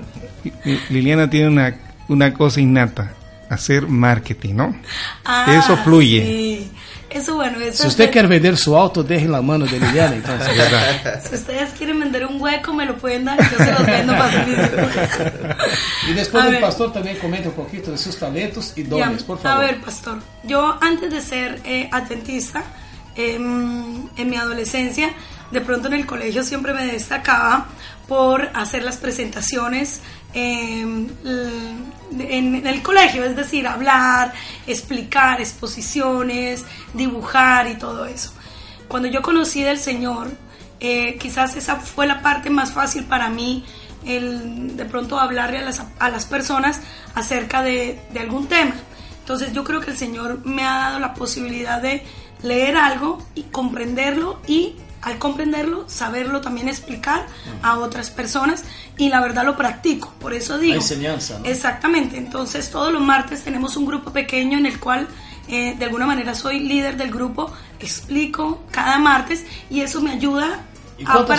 Liliana 0.91 1.31
tiene 1.31 1.49
una, 1.49 1.77
una 2.09 2.35
cosa 2.35 2.61
innata, 2.61 3.13
hacer 3.49 3.87
marketing, 3.87 4.55
¿no? 4.55 4.77
Ah, 5.25 5.47
Eso 5.57 5.77
fluye. 5.79 6.23
sí. 6.27 6.72
Eso 7.15 7.35
bueno, 7.37 7.61
eso 7.61 7.83
Si 7.83 7.89
usted 7.89 8.11
quer 8.11 8.27
vender 8.27 8.57
su 8.57 8.77
auto, 8.77 9.03
deje 9.03 9.27
en 9.27 9.33
la 9.33 9.43
mano 9.43 9.67
de 9.67 9.79
Liliana, 9.79 10.15
entonces. 10.17 10.57
¿Verdad? 10.57 11.23
Si 11.29 11.35
ustedes 11.35 11.71
quieren 11.77 12.01
vender 12.01 12.25
un 12.27 12.41
hueco, 12.41 12.73
me 12.73 12.87
lo 12.87 12.97
pueden 12.97 13.25
dar, 13.27 13.39
yo 13.39 13.59
se 13.59 13.71
los 13.73 13.87
vendo 13.87 14.15
facilísimo. 14.17 14.87
E 16.09 16.15
depois 16.15 16.45
A 16.45 16.49
o 16.49 16.51
ver. 16.51 16.61
pastor 16.61 16.91
também 16.93 17.15
comenta 17.17 17.49
um 17.49 17.53
pouquinho 17.53 17.83
de 17.93 17.97
seus 17.99 18.17
talentos 18.17 18.73
Ya, 18.77 18.85
dones, 18.85 19.23
por 19.23 19.37
A 19.39 19.41
favor. 19.41 19.65
ver, 19.67 19.81
pastor, 19.81 20.19
yo 20.45 20.77
antes 20.81 21.11
de 21.11 21.21
ser 21.21 21.61
eh, 21.65 21.89
adventista, 21.93 22.65
em, 23.15 24.09
en 24.17 24.31
mi 24.31 24.37
adolescencia, 24.37 25.11
de 25.51 25.61
pronto 25.61 25.87
en 25.89 25.95
el 25.95 26.07
colegio 26.07 26.43
siempre 26.43 26.73
me 26.75 26.85
destacaba 26.87 27.67
por 28.09 28.49
hacer 28.55 28.83
las 28.83 28.97
presentaciones 28.97 30.01
em, 30.35 31.09
en 32.19 32.67
el 32.67 32.83
colegio, 32.83 33.25
es 33.25 33.37
decir, 33.37 33.67
hablar, 33.67 34.33
explicar 34.67 35.41
exposiciones, 35.41 36.65
dibujar 36.95 37.69
y 37.69 37.75
todo 37.75 38.07
eso. 38.07 38.33
Cuando 38.89 39.09
yo 39.09 39.23
conocí 39.23 39.63
del 39.63 39.79
Señor, 39.79 40.31
eh, 40.81 41.17
quizás 41.19 41.57
esa 41.57 41.77
fue 41.77 42.07
la 42.07 42.23
parte 42.23 42.51
más 42.51 42.73
fácil 42.73 43.05
para 43.05 43.29
mí, 43.29 43.65
el 44.05 44.77
de 44.77 44.85
pronto 44.85 45.19
hablarle 45.19 45.59
a 45.59 45.63
las, 45.63 45.83
a 45.99 46.11
las 46.11 46.27
personas 46.27 46.81
acerca 47.15 47.63
de, 47.63 48.01
de 48.13 48.21
algún 48.21 48.49
tema. 48.49 48.75
Entonces 49.21 49.53
yo 49.53 49.63
creo 49.63 49.81
que 49.81 49.93
el 49.93 49.97
Señor 49.97 50.45
me 50.45 50.65
ha 50.65 50.79
dado 50.79 50.99
la 50.99 51.15
posibilidad 51.15 51.81
de 51.81 52.05
leer 52.43 52.77
algo 52.77 53.25
y 53.35 53.45
comprenderlo 53.45 54.41
y 54.47 54.75
al 55.03 55.19
comprenderlo, 55.19 55.85
saberlo 55.89 56.41
también 56.41 56.69
explicar 56.69 57.27
a 57.63 57.79
otras 57.79 58.11
personas 58.11 58.65
y 58.97 59.09
la 59.09 59.21
verdad 59.21 59.45
lo 59.45 59.57
practico. 59.57 60.13
Por 60.21 60.33
eso 60.33 60.59
digo... 60.59 60.75
enseñanza, 60.75 61.39
¿no? 61.41 61.45
Exactamente. 61.45 62.17
Entonces 62.17 62.71
todos 62.71 62.93
los 62.93 63.03
martes 63.03 63.43
tenemos 63.43 63.77
un 63.77 63.85
grupo 63.85 64.13
pequeño 64.13 64.59
en 64.59 64.67
el 64.67 64.79
cual 64.79 65.09
eh, 65.49 65.75
de 65.77 65.85
alguna 65.85 66.07
manera 66.07 66.35
soy 66.35 66.61
líder 66.61 66.97
del 66.97 67.11
grupo, 67.11 67.53
explico 67.81 68.63
cada 68.71 68.99
martes 68.99 69.45
y 69.69 69.81
eso 69.81 70.01
me 70.01 70.13
ayuda 70.13 70.61
A 71.07 71.19
grupo? 71.19 71.33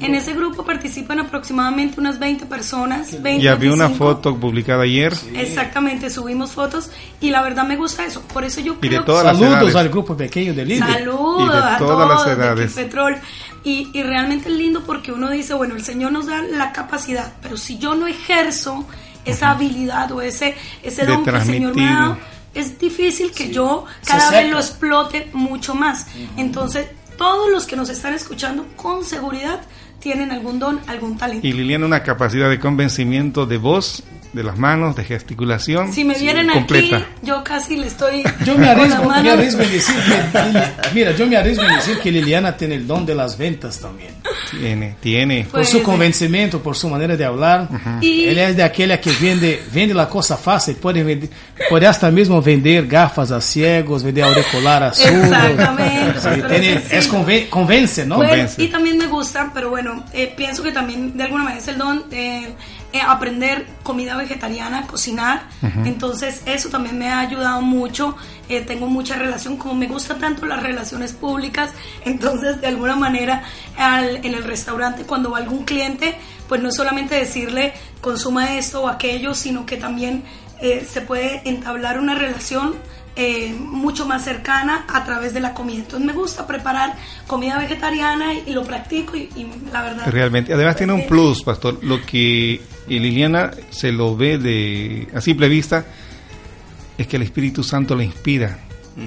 En 0.00 0.14
ese 0.14 0.32
grupo 0.34 0.64
participan 0.64 1.20
aproximadamente 1.20 2.00
unas 2.00 2.18
20 2.18 2.46
personas. 2.46 3.20
20, 3.22 3.42
Ya 3.42 3.54
vi 3.54 3.68
una 3.68 3.84
25. 3.88 3.98
foto 4.14 4.36
publicada 4.36 4.82
ayer 4.84 5.12
Exactamente, 5.34 6.10
subimos 6.10 6.52
fotos 6.52 6.90
y 7.20 7.30
la 7.30 7.42
verdad 7.42 7.64
me 7.64 7.76
gusta 7.76 8.04
eso. 8.04 8.20
Por 8.22 8.44
eso 8.44 8.60
yo 8.60 8.74
y 8.74 8.76
de 8.82 8.88
creo 8.88 9.04
todas 9.04 9.24
las 9.24 9.36
Saludos 9.36 9.58
edades. 9.58 9.76
al 9.76 9.88
grupo 9.88 10.16
pequeño 10.16 10.54
de 10.54 10.64
Lili. 10.64 10.80
Saludos 10.80 11.42
Y 11.48 11.52
de 11.52 11.58
a 11.58 11.78
todas 11.78 12.08
las 12.08 12.22
todos 12.22 12.26
de 12.26 12.32
edades. 12.44 12.72
Equipetrol. 12.72 13.16
Y, 13.64 13.90
y 13.92 14.02
realmente 14.02 14.48
es 14.48 14.54
lindo 14.54 14.82
porque 14.84 15.12
uno 15.12 15.30
dice, 15.30 15.54
bueno, 15.54 15.74
el 15.76 15.84
Señor 15.84 16.12
nos 16.12 16.26
da 16.26 16.42
la 16.42 16.72
capacidad, 16.72 17.32
pero 17.42 17.56
si 17.56 17.78
yo 17.78 17.94
no 17.94 18.06
ejerzo 18.06 18.86
esa 19.26 19.50
habilidad 19.50 20.10
o 20.12 20.22
ese, 20.22 20.54
ese 20.82 21.04
De 21.04 21.12
don 21.12 21.24
que 21.24 21.30
el 21.30 21.42
Señor 21.42 21.76
me 21.76 21.86
ha 21.86 21.94
dado, 21.94 22.18
es 22.54 22.78
difícil 22.78 23.32
que 23.32 23.50
yo 23.50 23.84
Se 24.00 24.08
cada 24.12 24.30
vez 24.30 24.40
seca. 24.44 24.50
lo 24.52 24.58
explote 24.58 25.28
mucho 25.34 25.74
más. 25.74 26.06
Entonces, 26.38 26.86
todos 27.20 27.50
los 27.50 27.66
que 27.66 27.76
nos 27.76 27.90
están 27.90 28.14
escuchando, 28.14 28.66
con 28.76 29.04
seguridad, 29.04 29.60
tienen 29.98 30.30
algún 30.32 30.58
don, 30.58 30.80
algún 30.86 31.18
talento. 31.18 31.46
Y 31.46 31.52
Liliana 31.52 31.84
una 31.84 32.02
capacidad 32.02 32.48
de 32.48 32.58
convencimiento 32.58 33.44
de 33.44 33.58
voz, 33.58 34.02
de 34.32 34.42
las 34.42 34.56
manos, 34.56 34.96
de 34.96 35.04
gesticulación. 35.04 35.92
Si 35.92 36.02
me 36.02 36.14
vienen 36.18 36.48
completa. 36.48 36.96
aquí, 36.96 37.04
yo 37.22 37.44
casi 37.44 37.76
le 37.76 37.88
estoy. 37.88 38.22
Yo 38.46 38.56
me 38.56 38.68
con 38.68 38.78
arriesgo, 38.78 39.02
me 39.02 39.08
manos- 39.08 39.32
arriesgo 39.34 39.62
en 39.62 39.70
decir 39.70 39.94
que, 39.96 40.94
mira, 40.94 41.10
yo 41.14 41.26
me 41.26 41.36
arriesgo 41.36 41.62
en 41.64 41.74
decir 41.76 41.98
que 41.98 42.10
Liliana 42.10 42.56
tiene 42.56 42.76
el 42.76 42.86
don 42.86 43.04
de 43.04 43.14
las 43.14 43.36
ventas 43.36 43.78
también. 43.80 44.14
Tiene, 44.50 44.96
tiene. 45.00 45.42
Por 45.42 45.50
Puede 45.52 45.64
su 45.66 45.82
convencimiento, 45.82 46.60
por 46.62 46.76
su 46.76 46.88
manera 46.88 47.16
de 47.16 47.24
hablar. 47.24 47.68
Y- 48.00 48.24
Ela 48.28 48.48
é 48.48 48.54
daquela 48.54 48.98
que 49.00 49.10
vende, 49.12 49.62
vende 49.72 49.94
la 49.94 50.08
cosa 50.08 50.36
fácil, 50.36 50.76
pode, 50.76 51.02
vender, 51.04 51.28
pode 51.68 51.86
hasta 51.86 52.10
mesmo 52.10 52.40
vender 52.40 52.86
gafas 52.86 53.30
a 53.30 53.40
ciegos, 53.40 54.02
vender 54.02 54.24
auricular 54.24 54.82
a 54.82 54.92
surdos. 54.94 55.24
Exactamente, 55.30 56.20
Sí, 56.20 56.42
tiene- 56.48 56.82
es 56.90 57.08
conven- 57.10 57.48
convence, 57.48 58.04
¿no? 58.06 58.16
Bueno, 58.16 58.30
Convence. 58.32 58.62
y 58.62 58.68
también 58.68 58.98
me 58.98 59.06
gusta, 59.06 59.50
pero 59.52 59.70
bueno, 59.70 60.04
eh, 60.12 60.32
pienso 60.36 60.62
que 60.62 60.72
también 60.72 61.16
de 61.16 61.24
alguna 61.24 61.44
manera 61.44 61.60
es 61.60 61.68
el 61.68 61.78
don 61.78 62.08
de 62.10 62.38
eh, 62.38 62.54
aprender 62.98 63.66
comida 63.82 64.16
vegetariana, 64.16 64.86
cocinar. 64.86 65.42
Entonces 65.84 66.42
eso 66.46 66.68
también 66.70 66.98
me 66.98 67.08
ha 67.08 67.20
ayudado 67.20 67.60
mucho. 67.62 68.16
Eh, 68.48 68.60
tengo 68.62 68.86
mucha 68.88 69.16
relación, 69.16 69.56
como 69.56 69.74
me 69.74 69.86
gusta 69.86 70.16
tanto 70.16 70.44
las 70.46 70.62
relaciones 70.62 71.12
públicas, 71.12 71.70
entonces 72.04 72.60
de 72.60 72.66
alguna 72.66 72.96
manera 72.96 73.42
al- 73.76 74.16
en 74.24 74.34
el 74.34 74.42
restaurante 74.44 75.04
cuando 75.04 75.30
va 75.30 75.38
algún 75.38 75.64
cliente, 75.64 76.16
pues 76.48 76.60
no 76.60 76.70
es 76.70 76.74
solamente 76.76 77.14
decirle 77.14 77.72
consuma 78.00 78.56
esto 78.56 78.82
o 78.82 78.88
aquello, 78.88 79.34
sino 79.34 79.66
que 79.66 79.76
también 79.76 80.24
eh, 80.60 80.86
se 80.90 81.00
puede 81.00 81.42
entablar 81.48 81.98
una 82.00 82.14
relación 82.16 82.74
eh, 83.16 83.54
mucho 83.58 84.06
más 84.06 84.24
cercana 84.24 84.84
a 84.88 85.04
través 85.04 85.34
de 85.34 85.40
la 85.40 85.52
comida. 85.52 85.78
Entonces 85.78 86.06
me 86.06 86.12
gusta 86.12 86.46
preparar 86.46 86.94
comida 87.26 87.58
vegetariana 87.58 88.32
y, 88.34 88.44
y 88.46 88.52
lo 88.52 88.62
practico 88.64 89.16
y, 89.16 89.28
y 89.36 89.50
la 89.72 89.82
verdad... 89.82 90.06
Realmente. 90.06 90.54
Además 90.54 90.76
tiene 90.76 90.92
un 90.92 91.06
plus, 91.06 91.42
pastor. 91.42 91.78
Lo 91.82 92.00
que 92.04 92.60
eh, 92.90 93.00
Liliana 93.00 93.50
se 93.70 93.92
lo 93.92 94.16
ve 94.16 94.36
de 94.38 95.08
a 95.14 95.20
simple 95.20 95.48
vista 95.48 95.84
es 96.98 97.06
que 97.06 97.16
el 97.16 97.22
Espíritu 97.22 97.62
Santo 97.62 97.94
le 97.96 98.04
inspira. 98.04 98.58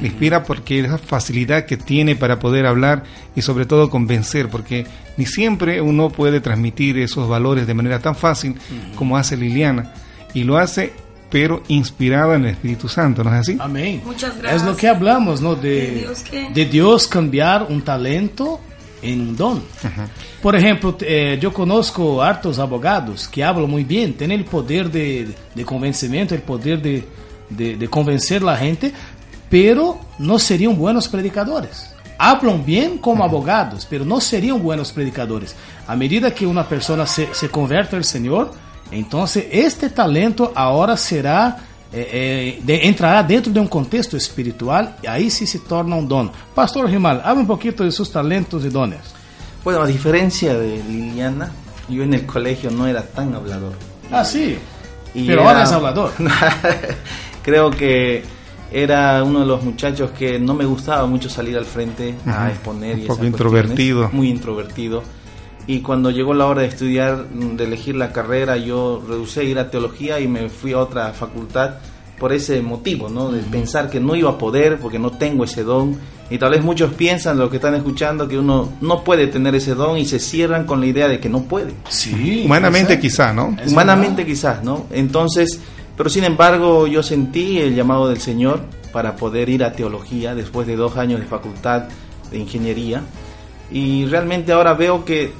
Le 0.01 0.07
inspira 0.07 0.43
porque 0.43 0.79
esa 0.79 0.97
facilidad 0.97 1.65
que 1.65 1.77
tiene 1.77 2.15
para 2.15 2.39
poder 2.39 2.65
hablar 2.65 3.03
y 3.35 3.41
sobre 3.43 3.65
todo 3.67 3.91
convencer, 3.91 4.49
porque 4.49 4.87
ni 5.17 5.25
siempre 5.27 5.81
uno 5.81 6.09
puede 6.09 6.39
transmitir 6.41 6.97
esos 6.97 7.27
valores 7.29 7.67
de 7.67 7.73
manera 7.75 7.99
tan 7.99 8.15
fácil 8.15 8.55
como 8.95 9.17
hace 9.17 9.37
Liliana. 9.37 9.93
Y 10.33 10.45
lo 10.45 10.57
hace, 10.57 10.93
pero 11.29 11.61
inspirada 11.67 12.35
en 12.35 12.45
el 12.45 12.51
Espíritu 12.51 12.87
Santo, 12.87 13.23
¿no 13.23 13.29
es 13.35 13.41
así? 13.41 13.57
Amém. 13.59 14.01
Muchas 14.03 14.35
gracias. 14.39 14.63
lo 14.63 14.75
que 14.75 14.87
hablamos, 14.87 15.41
¿no? 15.41 15.53
De, 15.53 15.69
De 15.69 15.91
Dios 15.99 16.19
que- 16.23 16.49
de 16.51 16.65
Dios 16.65 17.07
cambiar 17.07 17.67
un 17.69 17.83
talento 17.83 18.61
en 19.03 19.21
un 19.21 19.35
don. 19.35 19.63
Por 20.41 20.55
ejemplo, 20.55 20.97
eh, 21.01 21.37
yo 21.39 21.53
conozco 21.53 22.21
hartos 22.21 22.57
abogados 22.57 23.27
que 23.27 23.43
hablan 23.43 23.69
muy 23.69 23.83
bien, 23.83 24.13
tienen 24.13 24.39
el 24.39 24.45
poder 24.45 24.89
de, 24.89 25.27
de 25.53 25.65
convencimiento, 25.65 26.33
el 26.33 26.41
poder 26.41 26.81
de, 26.81 27.03
de, 27.49 27.75
de 27.75 27.87
convencer 27.87 28.41
a 28.41 28.45
la 28.45 28.57
gente, 28.57 28.93
pero 29.49 29.99
no 30.17 30.39
serían 30.39 30.77
buenos 30.77 31.07
predicadores. 31.07 31.93
Hablan 32.17 32.65
bien 32.65 32.97
como 32.97 33.23
abogados, 33.23 33.85
pero 33.89 34.05
no 34.05 34.21
serían 34.21 34.61
buenos 34.63 34.91
predicadores. 34.91 35.55
A 35.87 35.95
medida 35.95 36.33
que 36.33 36.47
una 36.47 36.67
persona 36.67 37.05
se, 37.05 37.33
se 37.33 37.49
convierte 37.49 37.95
al 37.95 38.05
Señor, 38.05 38.51
entonces 38.91 39.45
este 39.51 39.89
talento 39.89 40.51
ahora 40.55 40.95
será 40.95 41.57
eh, 41.93 42.09
eh, 42.11 42.61
de- 42.63 42.87
entrará 42.87 43.21
dentro 43.23 43.51
de 43.53 43.59
un 43.59 43.67
contexto 43.67 44.17
espiritual 44.17 44.95
y 45.03 45.07
ahí 45.07 45.29
sí 45.29 45.45
se 45.45 45.59
torna 45.59 45.95
un 45.95 46.07
don. 46.07 46.31
Pastor 46.55 46.89
Rimal, 46.89 47.21
hable 47.23 47.41
un 47.41 47.47
poquito 47.47 47.83
de 47.83 47.91
sus 47.91 48.11
talentos 48.11 48.65
y 48.65 48.69
dones. 48.69 49.01
Bueno, 49.63 49.81
a 49.81 49.87
diferencia 49.87 50.55
de 50.55 50.83
Liliana, 50.83 51.51
yo 51.87 52.03
en 52.03 52.13
el 52.15 52.25
colegio 52.25 52.71
no 52.71 52.87
era 52.87 53.03
tan 53.03 53.33
hablador. 53.35 53.73
Ah, 54.11 54.25
sí. 54.25 54.57
Y 55.13 55.27
Pero 55.27 55.41
era- 55.41 55.51
ahora 55.51 55.63
es 55.63 55.71
hablador. 55.71 56.11
Creo 57.43 57.69
que 57.71 58.23
era 58.71 59.23
uno 59.23 59.41
de 59.41 59.45
los 59.45 59.63
muchachos 59.63 60.11
que 60.11 60.39
no 60.39 60.53
me 60.53 60.65
gustaba 60.65 61.05
mucho 61.05 61.29
salir 61.29 61.57
al 61.57 61.65
frente 61.65 62.15
a 62.25 62.49
exponer. 62.49 62.95
Un 62.95 62.99
y 63.01 63.03
poco 63.03 63.13
esas 63.21 63.25
introvertido. 63.27 63.97
cuestiones. 63.99 64.13
Muy 64.13 64.29
introvertido. 64.29 65.03
Y 65.65 65.79
cuando 65.79 66.11
llegó 66.11 66.33
la 66.33 66.45
hora 66.45 66.61
de 66.61 66.67
estudiar, 66.67 67.25
mm, 67.33 67.55
de 67.55 67.63
elegir 67.63 67.95
la 67.95 68.11
carrera, 68.11 68.57
yo 68.57 69.01
rehusé 69.07 69.41
a 69.41 69.43
ir 69.43 69.59
a 69.59 69.69
teología 69.69 70.19
y 70.19 70.27
me 70.27 70.49
fui 70.49 70.73
a 70.73 70.79
otra 70.79 71.13
facultad 71.13 71.75
por 72.19 72.33
ese 72.33 72.61
motivo, 72.61 73.09
¿no? 73.09 73.31
De 73.31 73.41
pensar 73.41 73.89
que 73.89 73.99
no 73.99 74.15
iba 74.15 74.31
a 74.31 74.37
poder 74.37 74.79
porque 74.79 74.99
no 74.99 75.11
tengo 75.11 75.43
ese 75.43 75.63
don. 75.63 75.97
Y 76.29 76.37
tal 76.37 76.51
vez 76.51 76.63
muchos 76.63 76.93
piensan, 76.93 77.37
los 77.37 77.49
que 77.49 77.57
están 77.57 77.75
escuchando, 77.75 78.27
que 78.27 78.37
uno 78.37 78.73
no 78.81 79.03
puede 79.03 79.27
tener 79.27 79.55
ese 79.55 79.75
don 79.75 79.97
y 79.97 80.05
se 80.05 80.19
cierran 80.19 80.65
con 80.65 80.79
la 80.79 80.87
idea 80.87 81.07
de 81.07 81.19
que 81.19 81.29
no 81.29 81.43
puede. 81.43 81.73
Sí. 81.89 82.43
Humanamente 82.45 82.93
exacto. 82.93 83.01
quizá, 83.01 83.33
¿no? 83.33 83.57
Es 83.61 83.71
Humanamente 83.71 84.25
quizás, 84.25 84.63
¿no? 84.63 84.85
Entonces, 84.91 85.59
pero 85.95 86.09
sin 86.09 86.23
embargo 86.23 86.87
yo 86.87 87.03
sentí 87.03 87.59
el 87.59 87.75
llamado 87.75 88.09
del 88.09 88.19
Señor 88.19 88.61
para 88.91 89.15
poder 89.15 89.49
ir 89.49 89.63
a 89.63 89.73
teología 89.73 90.35
después 90.35 90.67
de 90.67 90.75
dos 90.75 90.97
años 90.97 91.19
de 91.19 91.25
facultad 91.25 91.85
de 92.31 92.37
ingeniería 92.37 93.01
y 93.71 94.05
realmente 94.05 94.51
ahora 94.51 94.73
veo 94.73 95.03
que 95.03 95.33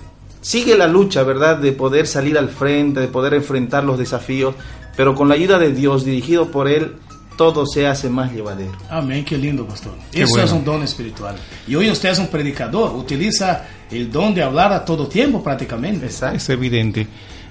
sigue 0.44 0.78
la 0.78 0.88
lucha, 0.88 1.24
¿verdad? 1.24 1.58
De 1.58 1.72
poder 1.72 2.06
salir 2.06 2.38
al 2.38 2.50
frente, 2.50 3.00
de 3.00 3.08
poder 3.08 3.34
enfrentar 3.34 3.84
los 3.84 3.98
desafíos, 3.98 4.54
pero 4.96 5.16
con 5.16 5.28
la 5.28 5.34
ayuda 5.34 5.58
de 5.58 5.74
Dios, 5.74 6.06
dirigido 6.06 6.52
por 6.52 6.68
Él, 6.68 6.98
todo 7.38 7.66
se 7.66 7.88
hace 7.88 8.10
más 8.10 8.32
llevadero. 8.32 8.74
Amén, 8.92 9.26
qué 9.26 9.38
lindo, 9.40 9.66
pastor. 9.66 9.94
Qué 10.12 10.22
Eso 10.22 10.30
bueno. 10.34 10.46
es 10.46 10.52
un 10.52 10.64
don 10.64 10.84
espiritual. 10.84 11.36
Y 11.68 11.74
hoy 11.74 11.90
usted 11.90 12.10
es 12.10 12.20
un 12.20 12.28
predicador, 12.28 12.94
utiliza 12.96 13.66
el 13.90 14.12
don 14.12 14.36
de 14.36 14.44
hablar 14.44 14.72
a 14.72 14.86
todo 14.86 15.08
tiempo 15.08 15.42
prácticamente. 15.44 16.06
Exacto. 16.06 16.38
Es 16.38 16.48
evidente. 16.50 17.08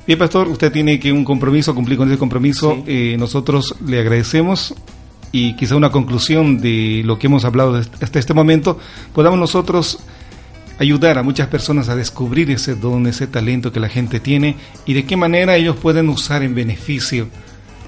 Bien, 0.06 0.18
pastor, 0.18 0.46
usted 0.48 0.70
tiene 0.70 1.00
que 1.00 1.10
un 1.12 1.24
compromiso, 1.24 1.74
cumplir 1.74 1.98
con 1.98 2.08
ese 2.08 2.18
compromiso. 2.18 2.74
Sí. 2.76 2.82
Eh, 2.86 3.16
nosotros 3.18 3.74
le 3.84 3.98
agradecemos 4.00 4.72
y 5.32 5.56
quizá 5.56 5.74
una 5.76 5.90
conclusión 5.90 6.60
de 6.60 7.02
lo 7.04 7.18
que 7.18 7.26
hemos 7.26 7.44
hablado 7.44 7.72
des- 7.74 7.88
hasta 8.00 8.18
este 8.18 8.34
momento, 8.34 8.78
podamos 9.14 9.38
nosotros 9.40 9.98
ayudar 10.78 11.18
a 11.18 11.22
muchas 11.22 11.48
personas 11.48 11.88
a 11.88 11.96
descubrir 11.96 12.50
ese 12.50 12.74
don, 12.74 13.06
ese 13.06 13.26
talento 13.26 13.72
que 13.72 13.80
la 13.80 13.88
gente 13.88 14.20
tiene 14.20 14.56
y 14.86 14.94
de 14.94 15.04
qué 15.04 15.16
manera 15.16 15.56
ellos 15.56 15.76
pueden 15.76 16.08
usar 16.08 16.42
en 16.42 16.54
beneficio 16.54 17.28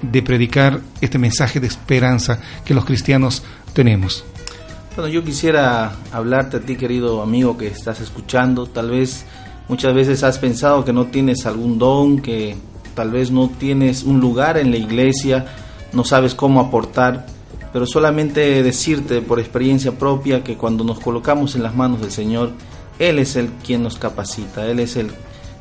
de 0.01 0.21
predicar 0.21 0.81
este 1.01 1.17
mensaje 1.17 1.59
de 1.59 1.67
esperanza 1.67 2.39
que 2.63 2.73
los 2.73 2.85
cristianos 2.85 3.43
tenemos. 3.73 4.23
Bueno, 4.95 5.09
yo 5.09 5.23
quisiera 5.23 5.93
hablarte 6.11 6.57
a 6.57 6.59
ti, 6.61 6.77
querido 6.77 7.21
amigo 7.21 7.57
que 7.57 7.67
estás 7.67 7.99
escuchando. 7.99 8.65
Tal 8.67 8.91
vez 8.91 9.25
muchas 9.67 9.93
veces 9.93 10.23
has 10.23 10.37
pensado 10.37 10.85
que 10.85 10.93
no 10.93 11.07
tienes 11.07 11.45
algún 11.45 11.77
don, 11.77 12.19
que 12.19 12.55
tal 12.93 13.11
vez 13.11 13.29
no 13.29 13.49
tienes 13.49 14.03
un 14.03 14.21
lugar 14.21 14.57
en 14.57 14.71
la 14.71 14.77
iglesia, 14.77 15.45
no 15.91 16.05
sabes 16.05 16.33
cómo 16.33 16.61
aportar, 16.61 17.25
pero 17.73 17.85
solamente 17.85 18.63
decirte 18.63 19.21
por 19.21 19.39
experiencia 19.39 19.91
propia 19.91 20.43
que 20.43 20.55
cuando 20.55 20.85
nos 20.85 21.01
colocamos 21.01 21.55
en 21.55 21.63
las 21.63 21.75
manos 21.75 21.99
del 21.99 22.11
Señor, 22.11 22.53
Él 22.99 23.19
es 23.19 23.35
el 23.35 23.49
quien 23.63 23.83
nos 23.83 23.97
capacita, 23.97 24.65
Él 24.69 24.79
es 24.79 24.95
el, 24.95 25.11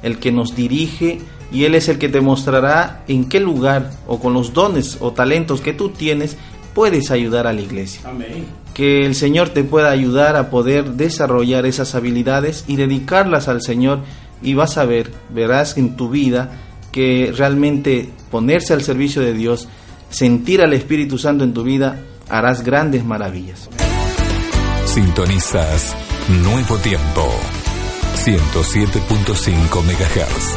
el 0.03 0.19
que 0.19 0.33
nos 0.33 0.55
dirige 0.55 1.21
y 1.51 1.65
Él 1.65 1.75
es 1.75 1.89
el 1.89 1.99
que 1.99 2.09
te 2.09 2.21
mostrará 2.21 3.05
en 3.09 3.29
qué 3.29 3.41
lugar 3.41 3.91
o 4.07 4.19
con 4.21 4.35
los 4.35 4.53
dones 4.53 4.99
o 5.01 5.13
talentos 5.13 5.61
que 5.61 5.73
tú 5.73 5.91
tienes 5.91 6.37
puedes 6.75 7.11
ayudar 7.11 7.47
a 7.47 7.53
la 7.53 7.61
iglesia 7.61 8.01
Amén. 8.05 8.47
que 8.75 9.07
el 9.07 9.15
Señor 9.15 9.51
te 9.51 9.63
pueda 9.63 9.91
ayudar 9.91 10.37
a 10.37 10.51
poder 10.51 10.93
desarrollar 10.93 11.67
esas 11.67 11.95
habilidades 11.95 12.65
y 12.67 12.77
dedicarlas 12.77 13.49
al 13.49 13.63
Señor 13.63 14.01
y 14.43 14.55
vas 14.55 14.77
a 14.77 14.85
ver, 14.85 15.11
verás 15.31 15.79
en 15.79 15.97
tu 15.97 16.11
vida 16.11 16.51
que 16.93 17.33
realmente 17.37 18.11
ponerse 18.31 18.73
al 18.73 18.83
servicio 18.83 19.23
de 19.23 19.33
Dios, 19.33 19.69
sentir 20.11 20.61
al 20.63 20.73
Espíritu 20.75 21.19
Santo 21.19 21.43
en 21.43 21.55
tu 21.55 21.63
vida, 21.65 22.01
harás 22.29 22.63
grandes 22.63 23.05
maravillas. 23.05 23.69
Sintonizas 24.85 25.97
Nuevo 26.29 26.79
Tiempo. 26.79 27.39
107.5 28.25 29.83
MHz. 29.83 30.57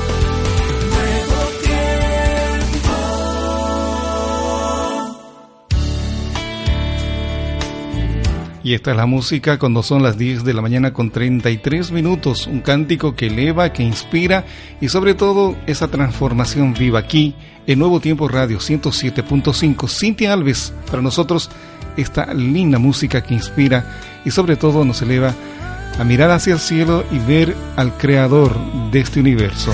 Y 8.63 8.73
esta 8.75 8.91
es 8.91 8.97
la 8.97 9.06
música 9.06 9.60
cuando 9.60 9.84
son 9.84 10.03
las 10.03 10.17
10 10.17 10.45
de 10.45 10.53
la 10.53 10.62
mañana 10.62 10.93
con 10.93 11.10
33 11.12 11.91
minutos. 11.91 12.47
Un 12.47 12.62
cántico 12.62 13.13
que 13.13 13.27
eleva, 13.27 13.73
que 13.73 13.84
inspira 13.84 14.45
y 14.80 14.88
sobre 14.88 15.15
todo 15.15 15.58
esa 15.67 15.89
transformación 15.89 16.75
viva 16.75 16.99
aquí 16.99 17.36
en 17.65 17.80
Nuevo 17.80 17.99
Tiempo 17.99 18.30
Radio 18.30 18.60
107.5. 18.60 19.89
Cintia 19.89 20.32
Alves, 20.32 20.73
para 20.89 21.01
nosotros 21.01 21.49
esta 21.97 22.34
linda 22.34 22.80
música 22.80 23.21
que 23.21 23.34
inspira 23.34 23.99
y 24.23 24.32
sobre 24.32 24.56
todo 24.56 24.86
nos 24.86 25.01
eleva 25.01 25.36
a 25.99 26.03
mirar 26.03 26.31
hacia 26.31 26.53
el 26.53 26.60
cielo 26.60 27.03
y 27.12 27.19
ver 27.19 27.55
al 27.75 27.97
creador 27.97 28.55
de 28.91 28.99
este 28.99 29.19
universo. 29.19 29.73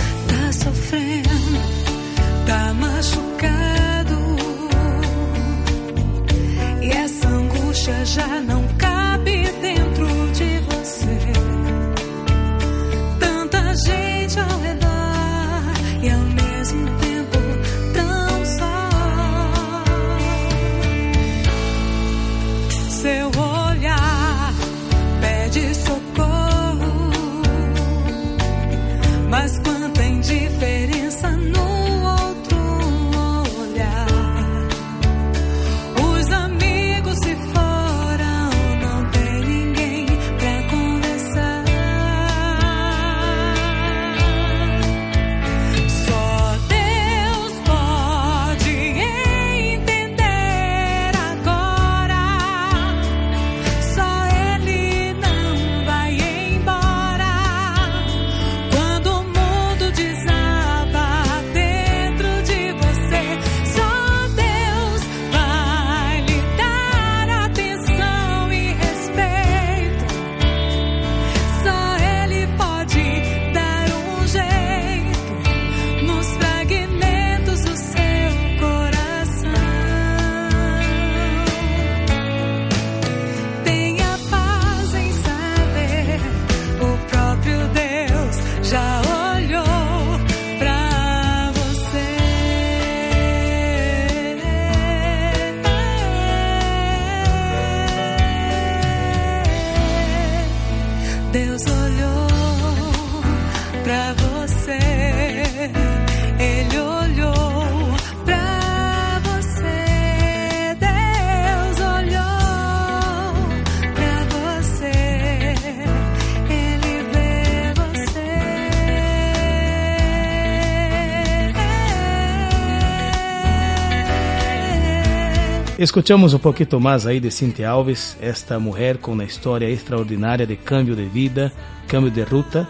Escuchamos 125.94 126.34
um 126.34 126.40
pouquinho 126.40 126.82
mais 126.82 127.06
aí 127.06 127.20
de 127.20 127.30
Cintia 127.30 127.70
Alves, 127.70 128.18
esta 128.20 128.60
mulher 128.60 128.98
com 128.98 129.12
uma 129.12 129.26
história 129.26 129.70
extraordinária 129.70 130.44
de 130.44 130.56
cambio 130.56 130.96
de 130.96 131.06
vida, 131.06 131.54
cambio 131.88 132.10
de 132.10 132.24
ruta, 132.24 132.68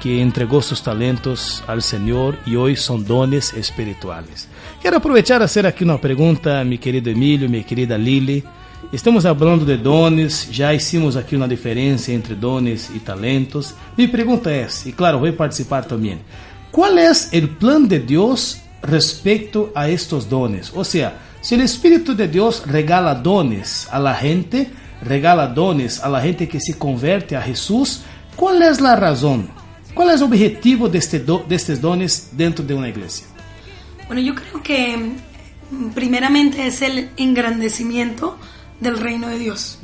que 0.00 0.20
entregou 0.20 0.62
seus 0.62 0.80
talentos 0.80 1.64
ao 1.66 1.80
Senhor 1.80 2.38
e 2.46 2.56
hoje 2.56 2.80
são 2.80 2.96
dones 2.96 3.52
espirituais. 3.54 4.48
Quero 4.80 4.96
aproveitar 4.96 5.42
a 5.42 5.48
fazer 5.48 5.66
aqui 5.66 5.82
uma 5.82 5.98
pergunta, 5.98 6.64
meu 6.64 6.78
querido 6.78 7.10
Emílio, 7.10 7.50
minha 7.50 7.64
querida 7.64 7.96
Lili. 7.96 8.44
Estamos 8.92 9.24
falando 9.24 9.66
de 9.66 9.76
dones, 9.76 10.46
já 10.52 10.72
hicimos 10.72 11.16
aqui 11.16 11.34
uma 11.34 11.48
diferença 11.48 12.12
entre 12.12 12.36
dones 12.36 12.88
e 12.94 13.00
talentos. 13.00 13.74
Minha 13.98 14.10
pergunta 14.10 14.48
é, 14.48 14.68
e 14.86 14.92
claro, 14.92 15.18
vou 15.18 15.32
participar 15.32 15.86
também. 15.86 16.20
Qual 16.70 16.96
é 16.96 17.10
o 17.10 17.48
plano 17.48 17.88
de 17.88 17.98
Deus 17.98 18.58
respeito 18.80 19.70
a 19.74 19.90
estos 19.90 20.24
dones? 20.24 20.70
Ou 20.72 20.84
seja, 20.84 21.14
se 21.40 21.56
o 21.56 21.62
Espírito 21.62 22.14
de 22.14 22.28
Deus 22.28 22.62
regala 22.66 23.14
dones 23.14 23.88
a 23.90 23.98
la 23.98 24.14
gente, 24.14 24.68
regala 25.02 25.46
dones 25.46 26.00
a 26.00 26.08
la 26.08 26.20
gente 26.20 26.46
que 26.46 26.60
se 26.60 26.74
converte 26.74 27.34
a 27.34 27.40
Jesus, 27.40 28.02
qual 28.36 28.54
é 28.60 28.68
a 28.68 28.94
razão? 28.94 29.48
Qual 29.94 30.08
é 30.10 30.16
o 30.16 30.24
objetivo 30.24 30.88
deste 30.88 31.18
do, 31.18 31.38
destes 31.38 31.78
dones 31.78 32.30
dentro 32.32 32.62
de 32.64 32.74
uma 32.74 32.88
igreja? 32.88 33.24
Bueno, 34.06 34.20
yo 34.20 34.34
creo 34.34 34.62
que 34.62 34.96
mm, 35.70 35.90
primeramente 35.94 36.66
es 36.66 36.82
el 36.82 37.10
engrandecimiento 37.16 38.36
del 38.80 38.98
reino 38.98 39.28
de 39.28 39.38
Dios. 39.38 39.78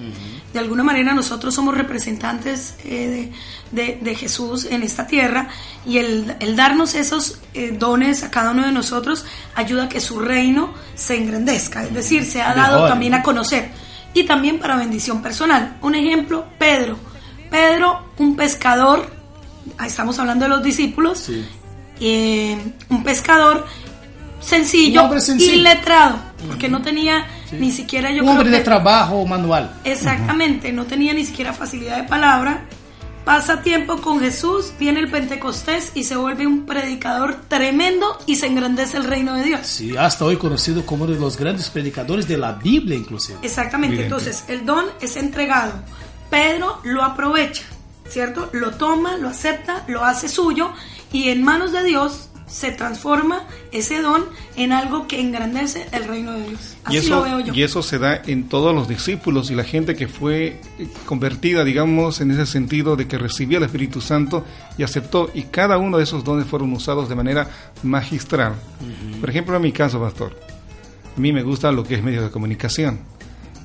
De 0.54 0.58
alguna 0.58 0.82
manera 0.82 1.12
nosotros 1.12 1.54
somos 1.54 1.76
representantes 1.76 2.74
eh, 2.84 3.30
de, 3.72 3.82
de- 3.86 3.98
de 4.00 4.14
Jesús 4.14 4.64
en 4.70 4.82
esta 4.82 5.06
tierra 5.06 5.48
y 5.84 5.98
el, 5.98 6.34
el 6.40 6.56
darnos 6.56 6.94
esos 6.94 7.38
eh, 7.52 7.76
dones 7.78 8.22
a 8.22 8.30
cada 8.30 8.52
uno 8.52 8.64
de 8.64 8.72
nosotros 8.72 9.26
ayuda 9.54 9.84
a 9.84 9.88
que 9.90 10.00
su 10.00 10.18
reino 10.20 10.72
se 10.94 11.16
engrandezca, 11.16 11.84
es 11.84 11.92
decir, 11.92 12.24
se 12.24 12.40
ha 12.40 12.54
dado 12.54 12.74
Mejor. 12.76 12.88
también 12.88 13.14
a 13.14 13.22
conocer 13.22 13.70
y 14.14 14.24
también 14.24 14.58
para 14.58 14.76
bendición 14.76 15.20
personal. 15.22 15.76
Un 15.82 15.94
ejemplo, 15.94 16.46
Pedro. 16.58 16.98
Pedro, 17.50 18.12
un 18.16 18.34
pescador, 18.34 19.12
estamos 19.86 20.18
hablando 20.18 20.46
de 20.46 20.48
los 20.48 20.62
discípulos, 20.62 21.28
eh, 22.00 22.56
un 22.88 23.04
pescador 23.04 23.66
sencillo. 24.40 25.02
y 25.54 25.56
letrado, 25.60 26.18
porque 26.48 26.68
no 26.68 26.80
tenía 26.82 27.26
ni 27.52 27.70
siquiera 27.72 28.10
yo 28.10 28.22
Um 28.22 28.28
creo 28.28 28.40
homem 28.40 28.52
de 28.52 28.58
que- 28.58 28.64
trabalho 28.64 29.24
manual. 29.26 29.74
Exactamente, 29.84 30.72
no 30.72 30.84
tenía 30.86 31.12
ni 31.14 31.24
siquiera 31.24 31.52
facilidad 31.52 31.96
de 31.96 32.04
palabra. 32.04 32.64
Pasa 33.24 33.60
tiempo 33.60 33.96
con 34.00 34.20
Jesús, 34.20 34.72
viene 34.78 35.00
el 35.00 35.10
Pentecostés 35.10 35.90
y 35.96 36.04
se 36.04 36.14
vuelve 36.14 36.46
un 36.46 36.64
predicador 36.64 37.36
tremendo 37.48 38.16
y 38.24 38.36
se 38.36 38.46
engrandece 38.46 38.98
el 38.98 39.04
reino 39.04 39.34
de 39.34 39.42
Dios. 39.42 39.66
Sí, 39.66 39.96
hasta 39.96 40.24
hoy 40.24 40.36
conocido 40.36 40.86
como 40.86 41.04
uno 41.04 41.12
de 41.14 41.18
los 41.18 41.36
grandes 41.36 41.68
predicadores 41.68 42.28
de 42.28 42.36
la 42.38 42.52
Biblia, 42.52 42.96
inclusive. 42.96 43.38
Exactamente, 43.42 44.04
entonces 44.04 44.44
el 44.46 44.64
don 44.64 44.84
es 45.00 45.16
entregado. 45.16 45.72
Pedro 46.30 46.78
lo 46.84 47.02
aprovecha, 47.02 47.64
¿cierto? 48.08 48.48
Lo 48.52 48.70
toma, 48.72 49.16
lo 49.16 49.28
acepta, 49.28 49.82
lo 49.88 50.04
hace 50.04 50.28
suyo 50.28 50.70
y 51.12 51.28
en 51.30 51.42
manos 51.42 51.72
de 51.72 51.82
Dios 51.82 52.25
se 52.46 52.70
transforma 52.70 53.44
ese 53.72 54.00
don 54.00 54.24
en 54.56 54.72
algo 54.72 55.08
que 55.08 55.20
engrandece 55.20 55.86
el 55.92 56.04
reino 56.04 56.32
de 56.32 56.48
Dios. 56.48 56.76
Así 56.84 56.96
y 56.96 56.98
eso, 56.98 57.16
lo 57.16 57.22
veo 57.22 57.40
yo. 57.40 57.54
y 57.54 57.62
eso 57.62 57.82
se 57.82 57.98
da 57.98 58.22
en 58.24 58.48
todos 58.48 58.74
los 58.74 58.88
discípulos 58.88 59.50
y 59.50 59.54
la 59.54 59.64
gente 59.64 59.96
que 59.96 60.06
fue 60.06 60.60
eh, 60.78 60.88
convertida, 61.06 61.64
digamos, 61.64 62.20
en 62.20 62.30
ese 62.30 62.46
sentido 62.46 62.96
de 62.96 63.08
que 63.08 63.18
recibió 63.18 63.58
el 63.58 63.64
Espíritu 63.64 64.00
Santo 64.00 64.44
y 64.78 64.84
aceptó, 64.84 65.30
y 65.34 65.42
cada 65.42 65.78
uno 65.78 65.98
de 65.98 66.04
esos 66.04 66.22
dones 66.22 66.46
fueron 66.46 66.72
usados 66.72 67.08
de 67.08 67.14
manera 67.14 67.48
magistral. 67.82 68.54
Por 69.20 69.28
ejemplo, 69.28 69.56
en 69.56 69.62
mi 69.62 69.72
caso, 69.72 70.00
pastor, 70.00 70.38
a 71.16 71.20
mí 71.20 71.32
me 71.32 71.42
gusta 71.42 71.72
lo 71.72 71.82
que 71.82 71.96
es 71.96 72.02
medios 72.02 72.24
de 72.24 72.30
comunicación. 72.30 73.00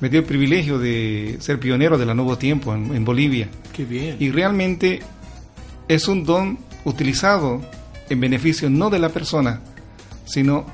Me 0.00 0.08
dio 0.08 0.20
el 0.20 0.26
privilegio 0.26 0.78
de 0.78 1.36
ser 1.40 1.60
pionero 1.60 1.96
de 1.96 2.06
la 2.06 2.14
Nuevo 2.14 2.36
Tiempo 2.36 2.74
en, 2.74 2.92
en 2.92 3.04
Bolivia. 3.04 3.48
Que 3.72 3.84
bien. 3.84 4.16
Y 4.18 4.30
realmente 4.32 5.00
es 5.86 6.08
un 6.08 6.24
don 6.24 6.58
utilizado 6.84 7.60
en 8.12 8.20
beneficio 8.20 8.70
no 8.70 8.90
de 8.90 8.98
la 8.98 9.08
persona, 9.08 9.60
sino 10.24 10.66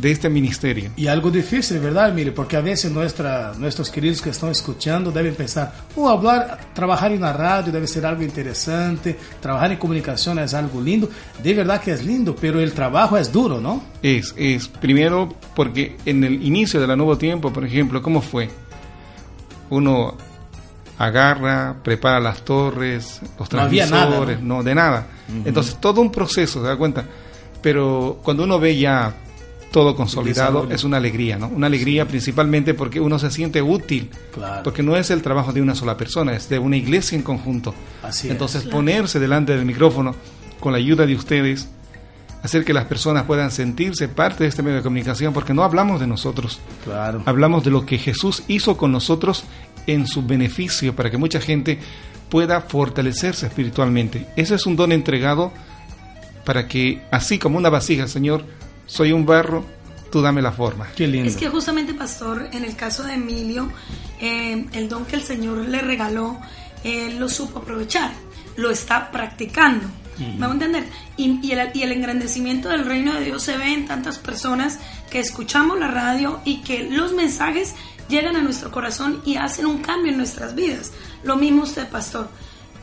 de 0.00 0.12
este 0.12 0.28
ministerio. 0.28 0.90
Y 0.96 1.08
algo 1.08 1.30
difícil, 1.30 1.80
¿verdad, 1.80 2.10
Emilio? 2.10 2.32
Porque 2.32 2.56
a 2.56 2.60
veces 2.60 2.92
nuestra, 2.92 3.52
nuestros 3.58 3.90
queridos 3.90 4.22
que 4.22 4.30
están 4.30 4.50
escuchando 4.50 5.10
deben 5.10 5.34
pensar, 5.34 5.72
oh, 5.96 6.08
hablar, 6.08 6.72
trabajar 6.72 7.12
en 7.12 7.20
la 7.20 7.32
radio 7.32 7.72
debe 7.72 7.86
ser 7.86 8.06
algo 8.06 8.22
interesante, 8.22 9.18
trabajar 9.40 9.72
en 9.72 9.78
comunicación 9.78 10.38
es 10.38 10.54
algo 10.54 10.80
lindo. 10.80 11.10
De 11.42 11.52
verdad 11.52 11.80
que 11.80 11.92
es 11.92 12.04
lindo, 12.04 12.36
pero 12.36 12.60
el 12.60 12.72
trabajo 12.72 13.16
es 13.16 13.32
duro, 13.32 13.60
¿no? 13.60 13.82
Es, 14.02 14.34
es 14.36 14.68
primero 14.68 15.34
porque 15.56 15.96
en 16.06 16.22
el 16.22 16.44
inicio 16.44 16.80
del 16.80 16.96
nuevo 16.96 17.18
tiempo, 17.18 17.52
por 17.52 17.64
ejemplo, 17.64 18.00
¿cómo 18.00 18.22
fue? 18.22 18.48
Uno 19.70 20.16
agarra, 20.98 21.76
prepara 21.82 22.20
las 22.20 22.44
torres, 22.44 23.20
los 23.38 23.52
No 23.52 23.60
había 23.60 23.86
transmisores, 23.86 24.40
nada, 24.40 24.46
no, 24.56 24.62
de 24.62 24.74
nada. 24.74 25.06
Entonces, 25.44 25.76
todo 25.80 26.00
un 26.00 26.10
proceso, 26.10 26.60
¿se 26.60 26.66
da 26.66 26.76
cuenta? 26.76 27.04
Pero 27.62 28.18
cuando 28.22 28.44
uno 28.44 28.58
ve 28.58 28.76
ya 28.76 29.14
todo 29.70 29.94
consolidado, 29.94 30.68
es 30.70 30.82
una 30.84 30.96
alegría, 30.96 31.36
¿no? 31.38 31.48
Una 31.48 31.66
alegría 31.66 32.06
principalmente 32.08 32.74
porque 32.74 33.00
uno 33.00 33.18
se 33.18 33.30
siente 33.30 33.60
útil. 33.60 34.10
Claro. 34.32 34.62
Porque 34.64 34.82
no 34.82 34.96
es 34.96 35.10
el 35.10 35.22
trabajo 35.22 35.52
de 35.52 35.60
una 35.60 35.74
sola 35.74 35.96
persona, 35.96 36.32
es 36.32 36.48
de 36.48 36.58
una 36.58 36.76
iglesia 36.76 37.16
en 37.16 37.22
conjunto. 37.22 37.74
Así 38.02 38.26
es. 38.28 38.32
Entonces, 38.32 38.64
ponerse 38.64 39.20
delante 39.20 39.54
del 39.54 39.66
micrófono 39.66 40.14
con 40.58 40.72
la 40.72 40.78
ayuda 40.78 41.06
de 41.06 41.14
ustedes, 41.14 41.68
hacer 42.42 42.64
que 42.64 42.72
las 42.72 42.84
personas 42.86 43.24
puedan 43.24 43.50
sentirse 43.50 44.08
parte 44.08 44.44
de 44.44 44.48
este 44.48 44.62
medio 44.62 44.76
de 44.78 44.82
comunicación, 44.82 45.34
porque 45.34 45.52
no 45.52 45.64
hablamos 45.64 46.00
de 46.00 46.06
nosotros, 46.06 46.60
Claro. 46.84 47.22
hablamos 47.26 47.62
de 47.64 47.70
lo 47.70 47.84
que 47.84 47.98
Jesús 47.98 48.44
hizo 48.48 48.76
con 48.76 48.90
nosotros 48.92 49.44
en 49.88 50.06
su 50.06 50.24
beneficio, 50.24 50.94
para 50.94 51.10
que 51.10 51.16
mucha 51.16 51.40
gente 51.40 51.78
pueda 52.28 52.60
fortalecerse 52.60 53.46
espiritualmente. 53.46 54.26
Ese 54.36 54.54
es 54.54 54.66
un 54.66 54.76
don 54.76 54.92
entregado 54.92 55.52
para 56.44 56.68
que, 56.68 57.02
así 57.10 57.38
como 57.38 57.58
una 57.58 57.70
vasija, 57.70 58.06
Señor, 58.06 58.44
soy 58.86 59.12
un 59.12 59.26
barro, 59.26 59.64
tú 60.10 60.22
dame 60.22 60.42
la 60.42 60.52
forma. 60.52 60.88
Qué 60.96 61.06
lindo. 61.06 61.28
Es 61.28 61.36
que 61.36 61.48
justamente, 61.48 61.94
pastor, 61.94 62.48
en 62.52 62.64
el 62.64 62.76
caso 62.76 63.02
de 63.02 63.14
Emilio, 63.14 63.70
eh, 64.20 64.66
el 64.72 64.88
don 64.88 65.04
que 65.04 65.16
el 65.16 65.22
Señor 65.22 65.58
le 65.68 65.80
regaló, 65.80 66.38
él 66.84 67.18
lo 67.18 67.28
supo 67.28 67.58
aprovechar, 67.60 68.12
lo 68.56 68.70
está 68.70 69.10
practicando. 69.10 69.86
¿Me 70.18 70.40
va 70.40 70.48
a 70.48 70.52
entender? 70.52 70.84
Y, 71.16 71.38
y 71.46 71.52
el, 71.52 71.70
y 71.74 71.82
el 71.84 71.92
engrandecimiento 71.92 72.68
del 72.68 72.84
reino 72.84 73.14
de 73.14 73.24
Dios 73.24 73.40
se 73.44 73.56
ve 73.56 73.72
en 73.72 73.86
tantas 73.86 74.18
personas 74.18 74.80
que 75.10 75.20
escuchamos 75.20 75.78
la 75.78 75.86
radio 75.86 76.40
y 76.44 76.62
que 76.62 76.90
los 76.90 77.12
mensajes 77.12 77.76
llegan 78.08 78.36
a 78.36 78.42
nuestro 78.42 78.70
corazón 78.70 79.22
y 79.24 79.36
hacen 79.36 79.66
un 79.66 79.78
cambio 79.78 80.12
en 80.12 80.18
nuestras 80.18 80.54
vidas. 80.54 80.92
Lo 81.22 81.36
mismo 81.36 81.62
usted, 81.62 81.88
pastor. 81.88 82.28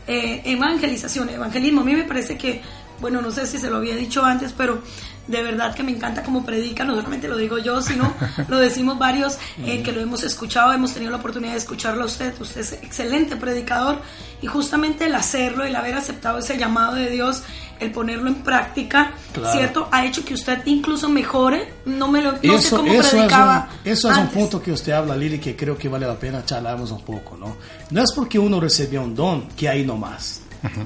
Eh, 0.08 0.42
evangelización, 0.46 1.30
evangelismo. 1.30 1.82
A 1.82 1.84
mí 1.84 1.96
me 1.96 2.04
parece 2.04 2.38
que, 2.38 2.62
bueno, 3.02 3.22
no 3.22 3.32
sé 3.32 3.48
si 3.48 3.58
se 3.58 3.70
lo 3.70 3.78
había 3.78 3.96
dicho 3.96 4.24
antes, 4.24 4.54
pero 4.54 4.82
de 5.28 5.42
verdad 5.44 5.74
que 5.74 5.84
me 5.84 5.92
encanta 5.92 6.22
cómo 6.24 6.46
predica, 6.46 6.84
no 6.84 6.96
solamente 6.96 7.28
lo 7.28 7.38
digo 7.38 7.58
yo, 7.58 7.82
sino 7.82 8.14
lo 8.48 8.58
decimos 8.60 8.98
varios 9.00 9.38
eh, 9.66 9.82
que 9.84 9.92
lo 9.92 10.02
hemos 10.02 10.24
escuchado, 10.24 10.72
hemos 10.74 10.94
tenido 10.94 11.12
la 11.12 11.18
oportunidad 11.18 11.54
de 11.54 11.58
escucharlo 11.58 12.04
a 12.04 12.06
usted, 12.06 12.34
usted 12.40 12.62
es 12.62 12.74
excelente 12.74 13.36
predicador 13.36 13.98
y 14.42 14.48
justamente 14.48 15.06
el 15.06 15.16
hacerlo, 15.16 15.64
el 15.64 15.76
haber 15.76 15.96
aceptado 15.96 16.38
ese 16.40 16.58
llamado 16.58 16.96
de 16.96 17.10
Dios, 17.10 17.42
el 17.80 17.92
ponerlo 17.92 18.28
en 18.30 18.36
práctica, 18.36 19.12
Claro. 19.34 19.52
¿cierto? 19.58 19.90
Ha 19.92 20.06
hecho 20.06 20.24
que 20.24 20.34
usted 20.34 20.60
incluso 20.66 21.10
mejore, 21.10 21.74
no 21.86 22.08
me 22.10 22.22
lo 22.22 22.34
no 22.34 22.40
sé 22.40 22.68
Eso, 22.68 22.78
cómo 22.78 22.92
eso, 22.94 23.02
es 23.02 23.10
predicaba. 23.10 23.70
un, 23.84 23.92
eso 23.92 24.10
es 24.12 24.16
un 24.18 24.22
antes. 24.24 24.34
punto 24.40 24.62
que 24.62 24.72
usted 24.72 24.92
habla, 24.94 25.16
Lili, 25.18 25.40
que 25.40 25.56
creo 25.56 25.78
que 25.78 25.90
vale 25.90 26.06
la 26.08 26.16
pena 26.18 26.46
charlarmos 26.46 26.92
un 26.92 27.02
poco, 27.02 27.36
¿no? 27.36 27.58
No 27.90 28.02
es 28.04 28.12
porque 28.14 28.40
uno 28.40 28.60
recibió 28.60 29.02
un 29.02 29.14
don 29.16 29.48
que 29.58 29.68
ahí 29.68 29.84
nomás. 29.86 30.42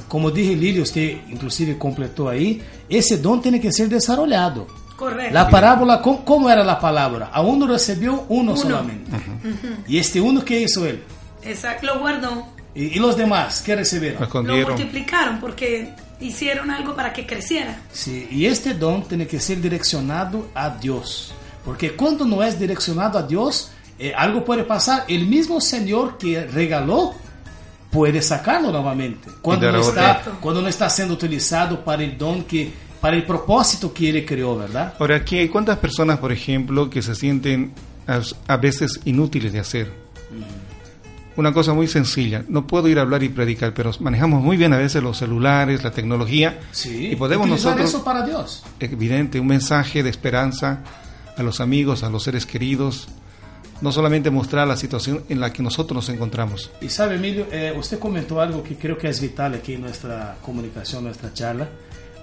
Como 0.07 0.31
dije 0.31 0.55
Lili, 0.55 0.81
usted 0.81 1.17
inclusive 1.29 1.77
completó 1.77 2.29
ahí, 2.29 2.61
ese 2.87 3.17
don 3.17 3.41
tiene 3.41 3.59
que 3.59 3.71
ser 3.71 3.89
desarrollado. 3.89 4.67
Correcto. 4.95 5.33
La 5.33 5.49
parábola, 5.49 6.01
¿cómo, 6.01 6.25
cómo 6.25 6.49
era 6.49 6.63
la 6.63 6.79
palabra? 6.79 7.29
A 7.31 7.41
uno 7.41 7.65
recibió 7.67 8.25
uno, 8.27 8.51
Uno. 8.51 8.55
solamente. 8.57 9.11
Y 9.87 9.97
este 9.97 10.19
uno, 10.19 10.43
¿qué 10.43 10.61
hizo 10.61 10.85
él? 10.85 11.01
Exacto, 11.43 11.85
lo 11.87 11.99
guardó. 11.99 12.47
Y, 12.75 12.85
y 12.97 12.99
los 12.99 13.15
demás, 13.15 13.61
¿qué 13.61 13.75
recibieron? 13.77 14.27
Lo 14.45 14.67
multiplicaron 14.67 15.39
porque 15.39 15.93
hicieron 16.19 16.69
algo 16.69 16.95
para 16.95 17.13
que 17.13 17.25
creciera. 17.25 17.79
Sí, 17.93 18.27
y 18.29 18.45
este 18.45 18.73
don 18.73 19.03
tiene 19.03 19.25
que 19.25 19.39
ser 19.39 19.61
direccionado 19.61 20.49
a 20.53 20.69
Dios. 20.69 21.33
Porque 21.63 21.95
cuando 21.95 22.25
no 22.25 22.43
es 22.43 22.59
direccionado 22.59 23.17
a 23.19 23.23
Dios, 23.23 23.71
eh, 23.97 24.13
algo 24.15 24.43
puede 24.43 24.63
pasar. 24.63 25.05
El 25.07 25.27
mismo 25.27 25.61
Señor 25.61 26.17
que 26.17 26.45
regaló 26.45 27.13
puede 27.91 28.21
sacarlo 28.21 28.71
nuevamente. 28.71 29.29
Cuando 29.41 29.71
no, 29.71 29.79
está, 29.79 30.21
cuando 30.39 30.61
no 30.61 30.67
está 30.67 30.89
siendo 30.89 31.13
utilizado 31.13 31.83
para 31.83 32.03
el 32.03 32.17
don 32.17 32.43
que, 32.43 32.71
para 33.01 33.15
el 33.15 33.23
propósito 33.23 33.93
que 33.93 34.09
Él 34.09 34.25
creó, 34.25 34.57
¿verdad? 34.57 34.93
Ahora, 34.99 35.17
aquí 35.17 35.37
hay 35.37 35.49
cuántas 35.49 35.77
personas, 35.77 36.19
por 36.19 36.31
ejemplo, 36.31 36.89
que 36.89 37.01
se 37.01 37.15
sienten 37.15 37.73
a, 38.47 38.57
veces 38.57 38.99
inútiles 39.05 39.53
de 39.53 39.59
hacer. 39.59 39.91
Una 41.35 41.53
cosa 41.53 41.73
muy 41.73 41.87
sencilla, 41.87 42.43
no 42.49 42.67
puedo 42.67 42.89
ir 42.89 42.99
a 42.99 43.03
hablar 43.03 43.23
y 43.23 43.29
predicar, 43.29 43.73
pero 43.73 43.91
manejamos 44.01 44.43
muy 44.43 44.57
bien 44.57 44.73
a 44.73 44.77
veces 44.77 45.01
los 45.01 45.17
celulares, 45.17 45.83
la 45.83 45.91
tecnología, 45.91 46.59
Sí. 46.71 47.11
y 47.11 47.15
podemos 47.15 47.47
nosotros, 47.47 47.87
eso 47.87 48.03
para 48.03 48.25
Dios. 48.25 48.63
evidente, 48.79 49.39
un 49.39 49.47
mensaje 49.47 50.03
de 50.03 50.09
esperanza 50.09 50.83
a 51.37 51.43
los 51.43 51.61
amigos, 51.61 52.03
a 52.03 52.09
los 52.09 52.23
seres 52.23 52.45
queridos, 52.45 53.07
no 53.81 53.91
solamente 53.91 54.29
mostrar 54.29 54.67
la 54.67 54.75
situación 54.75 55.23
en 55.29 55.39
la 55.39 55.51
que 55.53 55.63
nosotros 55.63 55.95
nos 55.95 56.09
encontramos. 56.09 56.69
Y 56.81 56.89
sabe, 56.89 57.15
Emilio, 57.15 57.47
eh, 57.51 57.73
usted 57.77 57.97
comentó 57.99 58.41
algo 58.41 58.61
que 58.63 58.75
creo 58.75 58.97
que 58.97 59.07
es 59.09 59.21
vital 59.21 59.53
aquí 59.53 59.73
en 59.73 59.81
nuestra 59.81 60.37
comunicación, 60.41 61.03
nuestra 61.05 61.33
charla. 61.33 61.67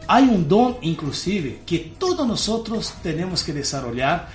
Hay 0.09 0.25
un 0.25 0.49
don, 0.49 0.77
inclusive, 0.83 1.61
que 1.67 1.93
todos 1.99 2.27
nosotros 2.27 2.95
tenemos 3.03 3.43
que 3.43 3.53
desarrollar, 3.53 4.29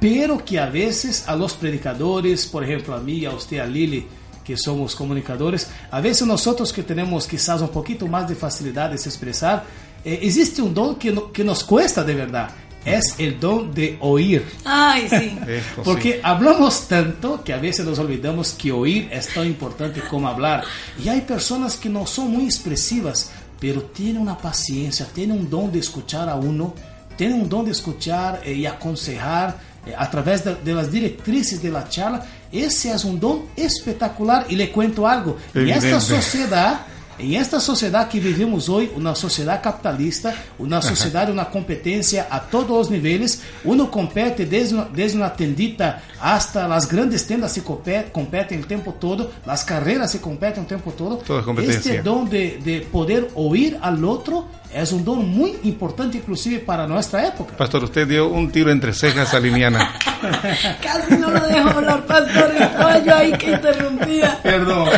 pero 0.00 0.44
que 0.44 0.60
a 0.60 0.66
veces 0.70 1.24
a 1.28 1.34
los 1.34 1.54
predicadores, 1.54 2.46
por 2.46 2.62
ejemplo, 2.62 2.94
a 2.94 3.00
mí, 3.00 3.24
a 3.24 3.30
usted, 3.30 3.58
a 3.58 3.66
Lili, 3.66 4.06
que 4.44 4.56
somos 4.56 4.94
comunicadores, 4.94 5.68
a 5.90 6.00
veces 6.00 6.26
nosotros 6.26 6.72
que 6.72 6.82
tenemos 6.82 7.26
quizás 7.26 7.60
un 7.60 7.68
poquito 7.68 8.06
más 8.06 8.28
de 8.28 8.34
facilidad 8.34 8.90
de 8.90 8.96
expresar, 8.96 9.64
eh, 10.04 10.20
existe 10.22 10.62
un 10.62 10.72
don 10.72 10.94
que, 10.96 11.10
no- 11.12 11.32
que 11.32 11.42
nos 11.42 11.64
cuesta 11.64 12.04
de 12.04 12.14
verdad. 12.14 12.48
Es 12.96 13.14
el 13.18 13.38
don 13.38 13.72
de 13.74 13.96
oír. 14.00 14.44
Ay, 14.64 15.08
sí. 15.10 15.38
Porque 15.84 16.20
hablamos 16.22 16.88
tanto 16.88 17.42
que 17.42 17.52
a 17.52 17.58
veces 17.58 17.86
nos 17.86 17.98
olvidamos 17.98 18.52
que 18.52 18.72
oír 18.72 19.08
es 19.12 19.28
tan 19.28 19.46
importante 19.46 20.00
como 20.00 20.28
hablar. 20.28 20.64
Y 21.02 21.08
hay 21.08 21.22
personas 21.22 21.76
que 21.76 21.88
no 21.88 22.06
son 22.06 22.30
muy 22.30 22.44
expresivas, 22.44 23.30
pero 23.60 23.82
tienen 23.82 24.18
una 24.22 24.38
paciencia, 24.38 25.06
tienen 25.06 25.38
un 25.38 25.50
don 25.50 25.72
de 25.72 25.80
escuchar 25.80 26.28
a 26.28 26.36
uno, 26.36 26.74
tienen 27.16 27.40
un 27.42 27.48
don 27.48 27.64
de 27.64 27.72
escuchar 27.72 28.40
eh, 28.44 28.52
y 28.52 28.66
aconsejar 28.66 29.58
eh, 29.86 29.94
a 29.96 30.10
través 30.10 30.44
de, 30.44 30.54
de 30.56 30.74
las 30.74 30.90
directrices 30.90 31.62
de 31.62 31.70
la 31.70 31.88
charla. 31.88 32.24
Ese 32.50 32.92
es 32.92 33.04
un 33.04 33.18
don 33.18 33.46
espectacular. 33.56 34.46
Y 34.48 34.56
le 34.56 34.70
cuento 34.70 35.06
algo. 35.06 35.36
En 35.54 35.68
esta 35.68 35.88
Evidente. 35.88 36.00
sociedad 36.00 36.80
en 37.18 37.34
esta 37.34 37.60
sociedad 37.60 38.08
que 38.08 38.20
vivimos 38.20 38.68
hoy, 38.68 38.90
una 38.94 39.14
sociedad 39.14 39.62
capitalista, 39.62 40.34
una 40.58 40.80
sociedad 40.80 41.26
de 41.26 41.32
una 41.32 41.50
competencia 41.50 42.28
a 42.30 42.40
todos 42.42 42.68
los 42.68 42.90
niveles, 42.90 43.42
uno 43.64 43.90
compete 43.90 44.46
desde 44.46 44.74
una, 44.74 44.88
desde 44.92 45.16
una 45.16 45.32
tendita 45.32 46.02
hasta 46.20 46.68
las 46.68 46.88
grandes 46.88 47.26
tiendas 47.26 47.52
se 47.52 47.62
compete, 47.62 48.10
competen 48.12 48.60
el 48.60 48.66
tiempo 48.66 48.94
todo, 48.94 49.30
las 49.46 49.64
carreras 49.64 50.12
se 50.12 50.20
competen 50.20 50.62
el 50.62 50.66
tiempo 50.66 50.92
todo. 50.92 51.16
Todo 51.18 51.40
es 51.40 51.44
competencia. 51.44 51.92
Este 51.92 52.02
don 52.02 52.28
de, 52.28 52.60
de 52.64 52.80
poder 52.82 53.28
oír 53.34 53.78
al 53.80 54.04
otro 54.04 54.46
es 54.72 54.92
un 54.92 55.04
don 55.04 55.28
muy 55.28 55.58
importante 55.64 56.18
inclusive 56.18 56.60
para 56.60 56.86
nuestra 56.86 57.26
época. 57.26 57.56
Pastor, 57.56 57.84
usted 57.84 58.06
dio 58.06 58.28
un 58.28 58.50
tiro 58.50 58.70
entre 58.70 58.92
cejas 58.92 59.32
a 59.32 59.40
Liliana. 59.40 59.94
Casi 60.82 61.16
no 61.16 61.30
lo 61.30 61.40
dejo 61.40 61.68
hablar, 61.70 62.04
pastor. 62.06 62.52
Estaba 62.52 62.98
yo 62.98 63.14
ahí 63.14 63.32
que 63.32 63.52
interrumpía. 63.52 64.38
Perdón. 64.42 64.88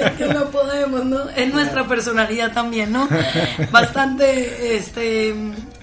Es 0.00 0.10
que 0.12 0.26
no 0.32 0.46
podemos, 0.46 1.04
¿no? 1.04 1.28
Es 1.30 1.52
nuestra 1.52 1.86
personalidad 1.86 2.52
también, 2.52 2.92
¿no? 2.92 3.08
Bastante 3.70 4.76
este, 4.76 5.34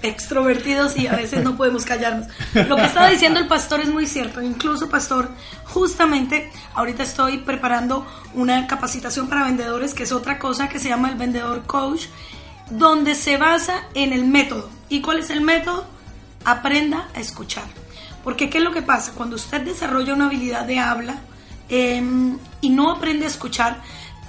extrovertidos 0.02 0.96
y 0.96 1.06
a 1.06 1.14
veces 1.14 1.44
no 1.44 1.56
podemos 1.56 1.84
callarnos. 1.84 2.28
Lo 2.68 2.76
que 2.76 2.84
estaba 2.84 3.08
diciendo 3.08 3.38
el 3.38 3.46
pastor 3.46 3.80
es 3.80 3.88
muy 3.88 4.06
cierto. 4.06 4.42
Incluso, 4.42 4.88
pastor, 4.88 5.28
justamente 5.64 6.50
ahorita 6.74 7.02
estoy 7.02 7.38
preparando 7.38 8.06
una 8.34 8.66
capacitación 8.66 9.28
para 9.28 9.44
vendedores, 9.44 9.94
que 9.94 10.02
es 10.02 10.12
otra 10.12 10.38
cosa 10.38 10.68
que 10.68 10.78
se 10.78 10.88
llama 10.88 11.10
el 11.10 11.16
vendedor 11.16 11.64
coach, 11.66 12.06
donde 12.70 13.14
se 13.14 13.36
basa 13.36 13.84
en 13.94 14.12
el 14.12 14.24
método. 14.24 14.70
¿Y 14.88 15.00
cuál 15.00 15.18
es 15.18 15.30
el 15.30 15.40
método? 15.40 15.86
Aprenda 16.44 17.08
a 17.14 17.20
escuchar. 17.20 17.64
Porque 18.24 18.50
¿qué 18.50 18.58
es 18.58 18.64
lo 18.64 18.72
que 18.72 18.82
pasa? 18.82 19.12
Cuando 19.14 19.36
usted 19.36 19.60
desarrolla 19.62 20.14
una 20.14 20.26
habilidad 20.26 20.64
de 20.64 20.78
habla 20.78 21.20
eh, 21.68 22.02
y 22.60 22.68
no 22.70 22.90
aprende 22.90 23.24
a 23.24 23.28
escuchar, 23.28 23.80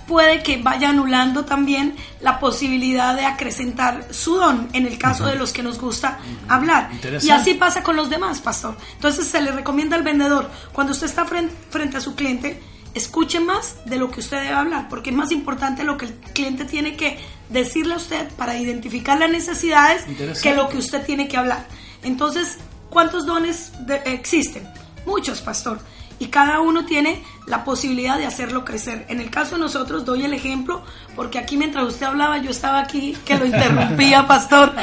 puede 0.08 0.42
que 0.42 0.62
vaya 0.62 0.90
anulando 0.90 1.46
también 1.46 1.96
la 2.22 2.40
posibilidad 2.40 3.16
de 3.16 3.26
acrecentar 3.26 4.08
su 4.12 4.36
don 4.36 4.70
en 4.74 4.88
el 4.88 4.98
caso 4.98 5.26
de 5.26 5.36
los 5.36 5.52
que 5.52 5.62
nos 5.62 5.80
gusta 5.80 6.18
hablar. 6.48 6.90
Y 7.22 7.30
así 7.30 7.54
pasa 7.54 7.84
con 7.84 7.96
los 7.96 8.10
demás, 8.10 8.40
pastor. 8.40 8.78
Entonces 8.94 9.28
se 9.28 9.42
le 9.42 9.52
recomienda 9.52 9.98
al 9.98 10.04
vendedor, 10.04 10.50
cuando 10.72 10.94
usted 10.94 11.08
está 11.08 11.26
frente, 11.26 11.54
frente 11.70 11.98
a 11.98 12.02
su 12.02 12.16
cliente, 12.16 12.62
escuche 12.94 13.40
más 13.40 13.78
de 13.86 13.98
lo 13.98 14.10
que 14.10 14.22
usted 14.22 14.42
debe 14.42 14.56
hablar, 14.56 14.88
porque 14.90 15.10
es 15.10 15.16
más 15.16 15.32
importante 15.32 15.84
lo 15.84 15.98
que 15.98 16.06
el 16.06 16.14
cliente 16.14 16.66
tiene 16.66 16.96
que 16.96 17.20
decirle 17.50 17.94
a 17.94 17.98
usted 17.98 18.28
para 18.38 18.58
identificar 18.58 19.18
las 19.20 19.30
necesidades 19.30 20.04
que 20.42 20.54
lo 20.56 20.70
que 20.70 20.78
usted 20.78 21.06
tiene 21.06 21.28
que 21.28 21.38
hablar. 21.38 21.66
Entonces, 22.04 22.58
¿cuántos 22.90 23.26
dones 23.26 23.72
de- 23.86 24.02
existen? 24.06 24.68
Muchos, 25.06 25.42
pastor. 25.42 25.80
Y 26.20 26.28
cada 26.28 26.62
uno 26.62 26.84
tiene 26.84 27.22
la 27.46 27.64
posibilidad 27.64 28.18
de 28.18 28.26
hacerlo 28.26 28.66
crecer. 28.66 29.06
En 29.08 29.22
el 29.22 29.30
caso 29.30 29.54
de 29.56 29.62
nosotros, 29.62 30.04
doy 30.04 30.24
el 30.26 30.34
ejemplo, 30.34 30.82
porque 31.16 31.38
aquí 31.38 31.58
mientras 31.58 31.86
usted 31.86 32.08
hablaba, 32.08 32.40
yo 32.40 32.50
estaba 32.50 32.80
aquí 32.80 33.16
que 33.24 33.38
lo 33.38 33.46
interrumpía, 33.46 34.26
pastor, 34.28 34.74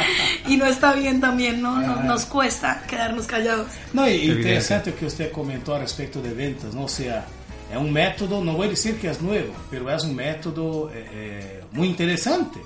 y 0.46 0.56
no 0.56 0.64
está 0.64 0.92
bien 0.94 1.20
también, 1.20 1.60
¿no? 1.60 1.76
Nos, 1.80 2.04
nos 2.04 2.24
cuesta 2.26 2.84
quedarnos 2.86 3.26
callados. 3.26 3.66
No, 3.92 4.08
y 4.08 4.30
interesante 4.30 4.90
o 4.90 4.96
que 4.96 5.06
usted 5.06 5.32
comentou 5.32 5.74
a 5.74 5.80
respeito 5.80 6.22
de 6.22 6.32
ventas, 6.32 6.72
não? 6.72 6.82
Ou 6.82 6.88
seja, 6.88 7.26
é 7.74 7.78
um 7.78 7.90
método, 7.90 8.40
não 8.40 8.54
vou 8.54 8.68
dizer 8.68 8.94
que 8.98 9.06
é 9.06 9.12
novo, 9.20 9.52
mas 9.84 10.04
é 10.04 10.06
um 10.06 10.14
método 10.14 10.90
eh, 10.94 11.06
eh, 11.12 11.60
muito 11.72 11.92
interessante. 11.92 12.60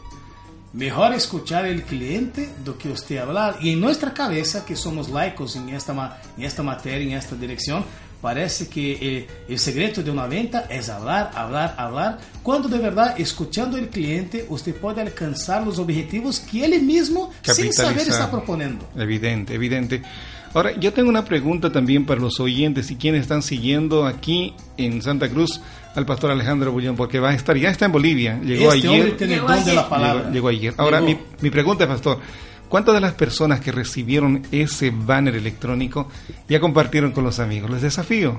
Mejor 0.72 1.14
escuchar 1.14 1.64
el 1.64 1.82
cliente 1.82 2.46
do 2.62 2.74
que 2.74 2.88
usted 2.90 3.16
hablar. 3.16 3.56
Y 3.62 3.72
en 3.72 3.80
nuestra 3.80 4.12
cabeza, 4.12 4.66
que 4.66 4.76
somos 4.76 5.08
laicos 5.08 5.56
en 5.56 5.70
esta, 5.70 6.20
en 6.36 6.44
esta 6.44 6.62
materia, 6.62 7.06
en 7.08 7.14
esta 7.14 7.34
dirección, 7.34 7.86
parece 8.20 8.68
que 8.68 8.92
eh, 9.00 9.28
el 9.48 9.58
secreto 9.58 10.02
de 10.02 10.10
una 10.10 10.26
venta 10.26 10.66
es 10.68 10.90
hablar, 10.90 11.30
hablar, 11.34 11.74
hablar. 11.78 12.18
Cuando 12.42 12.68
de 12.68 12.78
verdad, 12.78 13.18
escuchando 13.18 13.78
el 13.78 13.88
cliente, 13.88 14.44
usted 14.50 14.74
puede 14.74 15.00
alcanzar 15.00 15.64
los 15.64 15.78
objetivos 15.78 16.38
que 16.38 16.66
él 16.66 16.82
mismo, 16.82 17.32
sin 17.42 17.72
saber, 17.72 18.06
está 18.06 18.30
proponiendo. 18.30 18.86
Evidente, 18.94 19.54
evidente. 19.54 20.02
Ahora, 20.54 20.74
yo 20.78 20.92
tengo 20.92 21.08
una 21.10 21.24
pregunta 21.24 21.70
también 21.70 22.06
para 22.06 22.20
los 22.20 22.40
oyentes 22.40 22.90
y 22.90 22.96
quienes 22.96 23.22
están 23.22 23.42
siguiendo 23.42 24.06
aquí 24.06 24.54
en 24.76 25.02
Santa 25.02 25.28
Cruz 25.28 25.60
al 25.94 26.06
pastor 26.06 26.30
Alejandro 26.30 26.72
Bullón, 26.72 26.96
porque 26.96 27.20
va 27.20 27.30
a 27.30 27.34
estar, 27.34 27.56
ya 27.56 27.70
está 27.70 27.84
en 27.86 27.92
Bolivia, 27.92 28.40
llegó 28.42 28.72
este 28.72 28.88
ayer. 28.88 29.16
tiene 29.16 29.34
Llegó 29.34 29.48
don 29.48 29.56
de 29.56 29.62
ayer. 29.62 29.74
la 29.74 29.88
palabra. 29.88 30.22
Llegó, 30.30 30.32
llegó 30.32 30.48
ayer. 30.48 30.74
Ahora, 30.78 31.00
mi, 31.00 31.08
Llegó. 31.14 31.20
mi 31.40 31.50
pregunta 31.50 31.84
es, 31.84 31.90
pastor, 31.90 32.18
¿cuántas 32.68 32.94
de 32.94 33.00
las 33.00 33.12
personas 33.12 33.60
que 33.60 33.72
recibieron 33.72 34.42
ese 34.50 34.90
banner 34.90 35.34
electrónico 35.36 36.08
ya 36.48 36.60
compartieron 36.60 37.12
con 37.12 37.24
los 37.24 37.40
amigos? 37.40 37.70
Les 37.70 37.82
desafío 37.82 38.38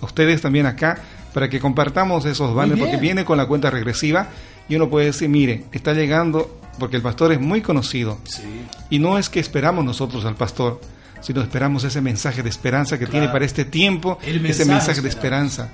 a 0.00 0.04
ustedes 0.04 0.42
también 0.42 0.66
acá 0.66 0.98
para 1.32 1.48
que 1.48 1.58
compartamos 1.60 2.24
esos 2.26 2.54
banners, 2.54 2.80
porque 2.80 2.96
viene 2.96 3.24
con 3.24 3.36
la 3.38 3.46
cuenta 3.46 3.70
regresiva 3.70 4.28
y 4.68 4.76
uno 4.76 4.88
puede 4.90 5.06
decir, 5.06 5.28
mire, 5.28 5.64
está 5.72 5.92
llegando, 5.94 6.58
porque 6.78 6.96
el 6.96 7.02
pastor 7.02 7.32
es 7.32 7.40
muy 7.40 7.60
conocido. 7.62 8.18
Sí. 8.24 8.42
Y 8.90 8.98
no 8.98 9.16
es 9.18 9.28
que 9.30 9.38
esperamos 9.40 9.84
nosotros 9.84 10.24
al 10.24 10.34
pastor, 10.34 10.80
sino 11.20 11.40
esperamos 11.40 11.84
ese 11.84 12.00
mensaje 12.00 12.42
de 12.42 12.48
esperanza 12.48 12.98
que 12.98 13.06
tiene 13.06 13.28
para 13.28 13.44
este 13.44 13.64
tiempo, 13.64 14.18
El 14.24 14.44
ese 14.46 14.64
mensaje 14.64 15.00
de 15.00 15.08
esperanza. 15.08 15.70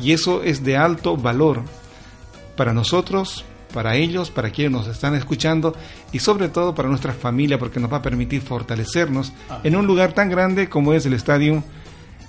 Y 0.00 0.12
eso 0.12 0.42
es 0.42 0.62
de 0.64 0.76
alto 0.76 1.16
valor 1.16 1.62
para 2.56 2.72
nosotros, 2.72 3.44
para 3.72 3.96
ellos, 3.96 4.30
para 4.30 4.50
quienes 4.50 4.72
nos 4.72 4.86
están 4.88 5.14
escuchando 5.14 5.74
y 6.12 6.18
sobre 6.20 6.48
todo 6.48 6.74
para 6.74 6.88
nuestra 6.88 7.12
familia, 7.12 7.58
porque 7.58 7.80
nos 7.80 7.92
va 7.92 7.98
a 7.98 8.02
permitir 8.02 8.40
fortalecernos 8.42 9.32
en 9.64 9.76
un 9.76 9.86
lugar 9.86 10.12
tan 10.12 10.30
grande 10.30 10.68
como 10.68 10.92
es 10.94 11.04
el 11.06 11.12
estadio 11.14 11.62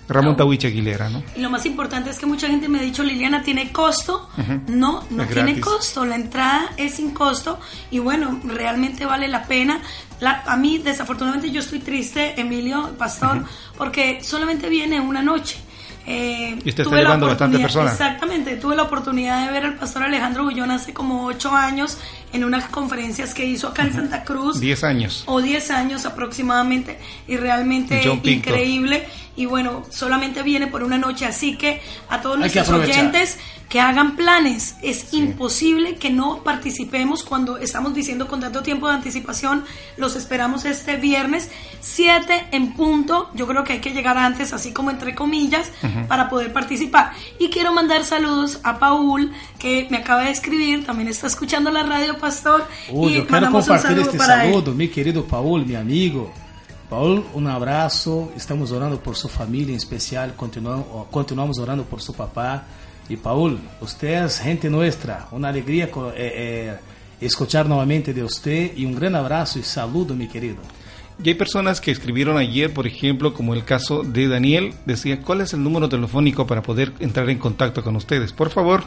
Ramón 0.10 0.32
No. 0.32 0.38
Tahuiche 0.38 0.68
Aguilera, 0.68 1.10
¿no? 1.10 1.22
Y 1.36 1.42
lo 1.42 1.50
más 1.50 1.66
importante 1.66 2.10
es 2.10 2.18
que 2.18 2.26
mucha 2.26 2.48
gente 2.48 2.70
me 2.70 2.80
ha 2.80 2.82
dicho, 2.82 3.04
Liliana, 3.04 3.44
¿tiene 3.44 3.74
costo? 3.74 4.30
No, 4.68 5.04
no 5.10 5.24
Es 5.24 5.30
tiene 5.30 5.54
gratis. 5.56 5.66
costo. 5.66 6.06
La 6.06 6.16
entrada 6.16 6.70
es 6.78 6.94
sin 6.96 7.12
costo 7.12 7.60
y 7.92 8.00
bueno, 8.00 8.40
realmente 8.46 9.06
vale 9.06 9.28
la 9.28 9.44
pena. 9.44 9.82
La- 10.20 10.44
a 10.46 10.58
mí, 10.58 10.80
desafortunadamente, 10.80 11.52
yo 11.52 11.60
estoy 11.60 11.80
triste, 11.80 12.40
Emilio, 12.40 12.92
pastor, 12.98 13.44
porque 13.78 14.20
solamente 14.24 14.68
viene 14.70 15.00
una 15.00 15.22
noche. 15.22 15.58
Eh, 16.10 16.58
Y 16.64 16.70
usted 16.70 16.84
está 16.84 16.96
llevando 16.96 17.28
bastantes 17.28 17.60
personas. 17.60 17.92
Exactamente, 17.92 18.56
tuve 18.56 18.78
la 18.78 18.84
oportunidad 18.84 19.46
de 19.46 19.52
ver 19.52 19.66
al 19.66 19.76
pastor 19.76 20.04
Alejandro 20.04 20.46
Bullón 20.46 20.72
hace 20.72 20.94
como 20.94 21.26
ocho 21.26 21.52
años 21.52 21.98
en 22.32 22.46
unas 22.46 22.70
conferencias 22.70 23.34
que 23.34 23.46
hizo 23.46 23.68
acá 23.68 23.84
en 23.84 23.94
Santa 23.94 24.24
Cruz. 24.24 24.60
10 24.62 24.84
años. 24.86 25.24
o 25.26 25.42
10 25.42 25.70
años 25.70 26.06
aproximadamente 26.06 26.98
y 27.28 27.36
realmente 27.36 28.02
increíble 28.24 29.06
y 29.38 29.46
bueno, 29.46 29.84
solamente 29.90 30.42
viene 30.42 30.68
por 30.68 30.84
una 30.84 30.98
noche, 30.98 31.26
así 31.26 31.56
que 31.56 31.80
a 32.10 32.22
todos 32.22 32.36
Hay 32.36 32.42
nuestros 32.42 32.70
oyentes 32.70 33.38
que 33.70 33.80
hagan 33.80 34.16
planes, 34.16 34.78
es 34.82 35.14
imposible 35.14 35.96
que 35.96 36.10
no 36.10 36.42
participemos 36.44 37.24
cuando 37.24 37.58
estamos 37.58 37.94
diciendo 37.94 38.28
con 38.28 38.40
tanto 38.40 38.64
tiempo 38.64 38.88
de 38.88 38.96
anticipación, 38.96 39.64
los 39.98 40.16
esperamos 40.16 40.66
este 40.66 40.96
viernes 40.96 41.50
7 41.82 42.48
en 42.52 42.74
punto, 42.74 43.30
yo 43.36 43.46
creo 43.46 43.64
que 43.64 43.74
hay 43.74 43.80
que 43.80 43.92
llegar 43.92 44.18
antes, 44.18 44.54
así 44.54 44.72
como 44.72 44.90
entre 44.90 45.14
comillas, 45.14 45.70
para 46.08 46.30
poder 46.30 46.52
participar. 46.52 47.12
Y 47.40 47.50
quiero 47.50 47.74
mandar 47.74 48.06
saludos 48.06 48.60
a 48.64 48.80
Paul, 48.80 49.32
que 49.60 49.88
me 49.92 49.98
acaba 49.98 50.24
de 50.24 50.32
escribir, 50.32 50.86
también 50.86 51.10
está 51.10 51.28
escuchando 51.28 51.70
la 51.70 51.84
radio, 51.84 52.18
Pastor, 52.18 52.66
y 52.88 52.92
yo 52.92 53.28
quiero 53.28 53.28
mandamos 53.30 53.68
un 53.68 53.76
compartir 53.76 53.90
saludo 53.90 54.02
este 54.02 54.18
para 54.18 54.46
él. 54.46 54.54
saludo, 54.54 54.74
mi 54.74 54.88
querido 54.88 55.26
Paul, 55.26 55.66
mi 55.66 55.76
amigo. 55.76 56.34
Paul, 56.90 57.26
un 57.34 57.48
abrazo. 57.48 58.32
Estamos 58.36 58.72
orando 58.72 59.00
por 59.00 59.16
su 59.16 59.28
familia 59.28 59.72
en 59.72 59.78
especial. 59.78 60.36
Continuamos, 60.36 61.08
continuamos 61.12 61.60
orando 61.60 61.84
por 61.84 62.02
su 62.02 62.14
papá. 62.14 62.66
Y 63.10 63.18
Paul, 63.18 63.60
usted 63.82 64.24
es 64.26 64.40
gente 64.40 64.70
nuestra. 64.70 65.28
Una 65.32 65.50
alegría 65.50 65.86
eh, 65.86 65.90
eh, 66.16 66.78
escuchar 67.20 67.68
nuevamente 67.68 68.14
de 68.14 68.24
usted. 68.24 68.72
Y 68.78 68.86
un 68.86 68.96
gran 68.96 69.16
abrazo 69.16 69.60
y 69.60 69.64
saludo, 69.64 70.16
mi 70.16 70.28
querido. 70.28 70.58
Y 71.22 71.30
hay 71.30 71.36
personas 71.36 71.82
que 71.82 71.92
escribieron 71.92 72.38
ayer, 72.38 72.74
por 72.74 72.88
ejemplo, 72.88 73.34
como 73.34 73.54
el 73.54 73.66
caso 73.66 74.04
de 74.04 74.28
Daniel, 74.28 74.74
decía, 74.86 75.22
¿cuál 75.22 75.42
es 75.42 75.52
el 75.54 75.64
número 75.64 75.90
telefónico 75.90 76.48
para 76.48 76.62
poder 76.62 76.94
entrar 77.00 77.30
en 77.30 77.40
contacto 77.40 77.84
con 77.84 77.96
ustedes? 77.96 78.32
Por 78.32 78.50
favor. 78.50 78.84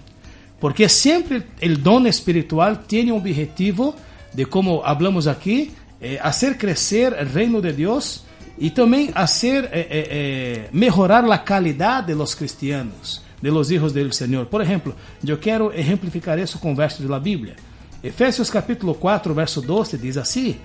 Porque 0.61 0.87
siempre 0.87 1.47
el 1.61 1.83
don 1.83 2.07
espiritual 2.07 2.85
tiene 2.85 3.11
un 3.11 3.21
objetivo 3.21 3.97
de, 4.35 4.45
como 4.45 4.85
hablamos 4.85 5.27
aquí, 5.27 5.71
eh, 6.03 6.19
hacer 6.21 6.59
crecer 6.59 7.17
el 7.19 7.31
reino 7.31 7.61
de 7.61 7.73
Dios 7.73 8.25
y 8.59 8.71
también 8.71 9.13
hacer 9.15 9.65
eh, 9.65 9.71
eh, 9.73 10.09
eh, 10.11 10.69
mejorar 10.73 11.25
la 11.25 11.43
calidad 11.43 12.05
de 12.05 12.15
los 12.15 12.37
cristianos, 12.37 13.23
de 13.41 13.51
los 13.51 13.71
hijos 13.71 13.95
del 13.95 14.13
Señor. 14.13 14.49
Por 14.49 14.63
ejemplo, 14.63 14.95
yo 15.23 15.41
quiero 15.41 15.73
ejemplificar 15.73 16.39
eso 16.39 16.61
con 16.61 16.77
versos 16.77 17.01
de 17.01 17.09
la 17.09 17.19
Biblia. 17.19 17.55
Efesios 18.03 18.51
capítulo 18.51 18.95
4, 18.95 19.35
verso 19.35 19.61
12 19.63 19.97
dice 19.99 20.21
así, 20.21 20.59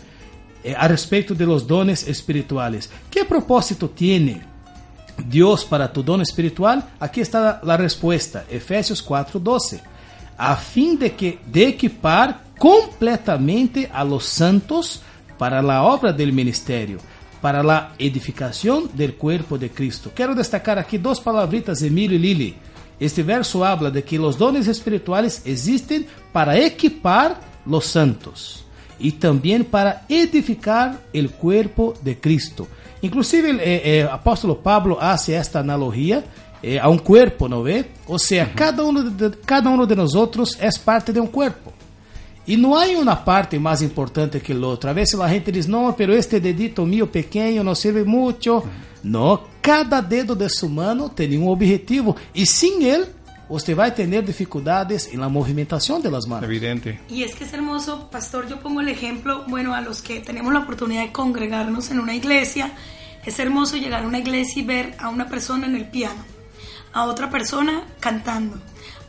eh, 0.63 0.75
a 0.77 0.88
respecto 0.88 1.33
de 1.33 1.45
los 1.45 1.65
dones 1.65 2.07
espirituales. 2.07 2.89
¿Qué 3.09 3.23
propósito 3.23 3.89
tiene 3.89 4.41
Dios 5.29 5.63
para 5.63 5.91
tu 5.91 6.03
don 6.03 6.21
espiritual? 6.21 6.83
Aquí 6.99 7.21
está 7.21 7.61
la 7.63 7.77
respuesta, 7.77 8.43
Efesios 8.49 9.01
4:12. 9.01 9.81
A 10.38 10.55
fin 10.55 10.99
de 10.99 11.15
que 11.15 11.39
de 11.45 11.67
equipar 11.67 12.43
completamente 12.57 13.89
a 13.93 14.03
los 14.03 14.25
santos 14.25 15.01
para 15.38 15.61
la 15.61 15.83
obra 15.83 16.11
del 16.11 16.33
ministerio, 16.33 16.99
para 17.41 17.63
la 17.63 17.93
edificación 17.99 18.89
del 18.93 19.15
cuerpo 19.15 19.57
de 19.57 19.69
Cristo. 19.69 20.11
Quero 20.13 20.33
destacar 20.33 20.77
aqui 20.79 20.97
duas 20.97 21.19
palavritas, 21.19 21.81
Emílio 21.81 22.17
e 22.17 22.19
Lili. 22.19 22.55
Este 22.99 23.21
verso 23.21 23.63
habla 23.63 23.91
de 23.91 24.03
que 24.03 24.17
los 24.17 24.38
dones 24.38 24.67
espirituales 24.67 25.41
existen 25.45 26.07
para 26.31 26.57
equipar 26.57 27.39
los 27.65 27.85
santos 27.85 28.65
y 28.99 29.11
también 29.11 29.63
para 29.63 30.05
edificar 30.09 30.99
el 31.13 31.29
cuerpo 31.29 31.93
de 32.01 32.19
Cristo. 32.19 32.67
Inclusive 33.01 33.51
el 33.51 33.59
eh, 33.59 33.99
eh, 33.99 34.09
apóstolo 34.11 34.57
Pablo 34.57 34.97
hace 34.99 35.38
esta 35.38 35.59
analogía 35.59 36.23
eh, 36.61 36.79
a 36.79 36.89
un 36.89 36.97
cuerpo, 36.97 37.47
¿no 37.47 37.61
ve? 37.61 37.91
O 38.07 38.17
sea, 38.17 38.51
cada, 38.55 38.83
uno 38.83 39.03
de, 39.03 39.31
cada 39.45 39.69
uno 39.69 39.85
de 39.85 39.95
nosotros 39.95 40.57
es 40.59 40.79
parte 40.79 41.13
de 41.13 41.19
un 41.19 41.27
cuerpo. 41.27 41.66
Y 42.47 42.55
no 42.55 42.77
hay 42.77 42.95
una 42.95 43.23
parte 43.23 43.59
más 43.59 43.81
importante 43.81 44.41
que 44.41 44.53
el 44.53 44.63
otro. 44.63 44.89
A 44.89 44.93
veces 44.93 45.19
la 45.19 45.29
gente 45.29 45.51
dice, 45.51 45.69
no, 45.69 45.93
pero 45.97 46.13
este 46.13 46.39
dedito 46.39 46.85
mío 46.85 47.11
pequeño 47.11 47.61
no 47.61 47.75
sirve 47.75 48.05
mucho. 48.05 48.63
No, 49.03 49.41
cada 49.61 50.01
dedo 50.01 50.33
de 50.33 50.49
su 50.49 50.69
mano 50.69 51.11
tiene 51.11 51.37
un 51.37 51.49
objetivo. 51.49 52.15
Y 52.33 52.45
sin 52.45 52.81
él, 52.81 53.05
usted 53.49 53.77
va 53.77 53.85
a 53.85 53.93
tener 53.93 54.25
dificultades 54.25 55.09
en 55.13 55.19
la 55.19 55.27
movimentación 55.27 56.01
de 56.01 56.09
las 56.09 56.25
manos. 56.25 56.45
Evidente. 56.45 57.01
Y 57.09 57.23
es 57.23 57.35
que 57.35 57.43
es 57.43 57.53
hermoso, 57.53 58.09
pastor, 58.09 58.47
yo 58.47 58.61
pongo 58.61 58.79
el 58.79 58.87
ejemplo, 58.87 59.43
bueno, 59.47 59.73
a 59.73 59.81
los 59.81 60.01
que 60.01 60.21
tenemos 60.21 60.53
la 60.53 60.59
oportunidad 60.59 61.03
de 61.03 61.11
congregarnos 61.11 61.91
en 61.91 61.99
una 61.99 62.15
iglesia, 62.15 62.71
es 63.25 63.39
hermoso 63.39 63.75
llegar 63.75 64.03
a 64.03 64.07
una 64.07 64.19
iglesia 64.19 64.61
y 64.61 64.65
ver 64.65 64.95
a 64.99 65.09
una 65.09 65.27
persona 65.27 65.67
en 65.67 65.75
el 65.75 65.89
piano, 65.89 66.23
a 66.93 67.03
otra 67.03 67.29
persona 67.29 67.83
cantando, 67.99 68.57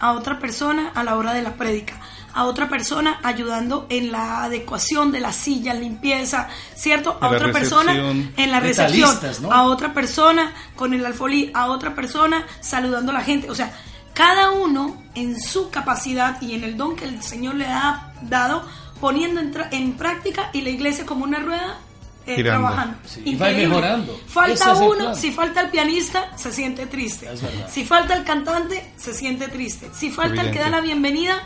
a 0.00 0.12
otra 0.12 0.40
persona 0.40 0.90
a 0.94 1.04
la 1.04 1.16
hora 1.16 1.34
de 1.34 1.42
la 1.42 1.54
prédica, 1.54 2.00
a 2.38 2.44
otra 2.44 2.68
persona 2.68 3.18
ayudando 3.24 3.86
en 3.88 4.12
la 4.12 4.44
adecuación 4.44 5.10
de 5.10 5.18
la 5.18 5.32
silla, 5.32 5.74
limpieza, 5.74 6.46
¿cierto? 6.76 7.18
A 7.20 7.30
otra 7.30 7.50
persona 7.50 7.92
en 8.36 8.50
la 8.52 8.60
recepción, 8.60 9.10
a 9.50 9.64
otra 9.64 9.92
persona 9.92 10.54
con 10.76 10.94
el 10.94 11.04
alfolí, 11.04 11.50
a 11.52 11.66
otra 11.66 11.96
persona 11.96 12.46
saludando 12.60 13.10
a 13.10 13.14
la 13.16 13.22
gente, 13.22 13.50
o 13.50 13.56
sea, 13.56 13.72
cada 14.14 14.52
uno 14.52 15.02
en 15.16 15.40
su 15.40 15.70
capacidad 15.70 16.40
y 16.40 16.54
en 16.54 16.62
el 16.62 16.76
don 16.76 16.94
que 16.94 17.06
el 17.06 17.24
Señor 17.24 17.56
le 17.56 17.66
ha 17.66 18.12
dado, 18.22 18.62
poniendo 19.00 19.40
en, 19.72 19.94
práctica 19.94 20.50
y 20.52 20.60
la 20.60 20.70
iglesia 20.70 21.04
como 21.06 21.24
una 21.24 21.40
rueda 21.40 21.78
eh, 22.24 22.40
trabajando. 22.44 22.98
Sí, 23.04 23.22
y 23.24 23.34
va 23.34 23.50
Increíble. 23.50 23.68
mejorando. 23.68 24.12
Ese 24.14 24.32
Falta 24.32 24.72
es 24.74 24.78
uno, 24.78 25.14
si 25.16 25.32
falta 25.32 25.60
el 25.62 25.70
pianista, 25.70 26.36
se 26.36 26.52
siente 26.52 26.86
triste. 26.86 27.28
Si 27.68 27.84
falta 27.84 28.14
el 28.14 28.22
cantante, 28.22 28.92
se 28.96 29.12
siente 29.12 29.48
triste. 29.48 29.90
Si 29.92 30.10
falta 30.10 30.42
el 30.42 30.52
que 30.52 30.60
da 30.60 30.70
la 30.70 30.80
bienvenida, 30.80 31.42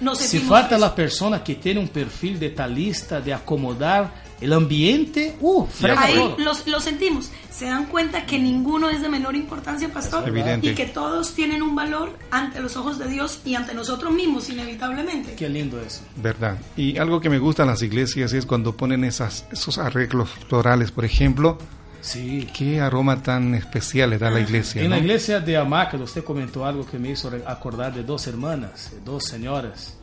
nos 0.00 0.18
Si 0.18 0.38
falta 0.38 0.78
la 0.78 0.94
persona 0.94 1.42
que 1.42 1.56
tiene 1.56 1.80
un 1.80 1.88
perfil 1.88 2.38
de 2.38 2.50
talista, 2.50 3.20
de 3.20 3.32
acomodar 3.32 4.26
el 4.40 4.52
ambiente, 4.52 5.34
uh, 5.40 5.66
frega 5.66 6.02
Ahí 6.02 6.34
los, 6.38 6.66
lo 6.66 6.80
sentimos. 6.80 7.30
Se 7.50 7.64
dan 7.64 7.86
cuenta 7.86 8.26
que 8.26 8.38
ninguno 8.38 8.90
es 8.90 9.00
de 9.00 9.08
menor 9.08 9.34
importancia, 9.34 9.88
pastor. 9.88 10.28
Evidente. 10.28 10.66
Y 10.68 10.74
que 10.74 10.86
todos 10.86 11.32
tienen 11.32 11.62
un 11.62 11.74
valor 11.74 12.10
ante 12.30 12.60
los 12.60 12.76
ojos 12.76 12.98
de 12.98 13.08
Dios 13.08 13.40
y 13.44 13.54
ante 13.54 13.72
nosotros 13.72 14.12
mismos, 14.12 14.50
inevitablemente. 14.50 15.34
Qué 15.34 15.48
lindo 15.48 15.80
eso. 15.80 16.02
Verdad. 16.16 16.58
Y 16.76 16.98
algo 16.98 17.20
que 17.20 17.30
me 17.30 17.38
gusta 17.38 17.62
en 17.62 17.70
las 17.70 17.82
iglesias 17.82 18.32
es 18.34 18.44
cuando 18.44 18.76
ponen 18.76 19.04
esas, 19.04 19.46
esos 19.50 19.78
arreglos 19.78 20.28
florales, 20.48 20.90
por 20.90 21.06
ejemplo. 21.06 21.58
Sí. 22.06 22.48
Qué 22.56 22.80
aroma 22.80 23.20
tan 23.20 23.54
especial 23.56 24.10
le 24.10 24.18
da 24.18 24.28
a 24.28 24.30
la 24.30 24.40
iglesia. 24.40 24.80
En 24.80 24.90
la 24.90 24.96
¿no? 24.96 25.02
iglesia 25.02 25.40
de 25.40 25.56
Amaca, 25.56 25.96
usted 25.96 26.22
comentó 26.22 26.64
algo 26.64 26.86
que 26.86 26.98
me 27.00 27.10
hizo 27.10 27.28
acordar 27.44 27.92
de 27.92 28.04
dos 28.04 28.26
hermanas, 28.28 28.92
eh, 28.94 29.00
dos 29.04 29.24
señoras, 29.24 29.94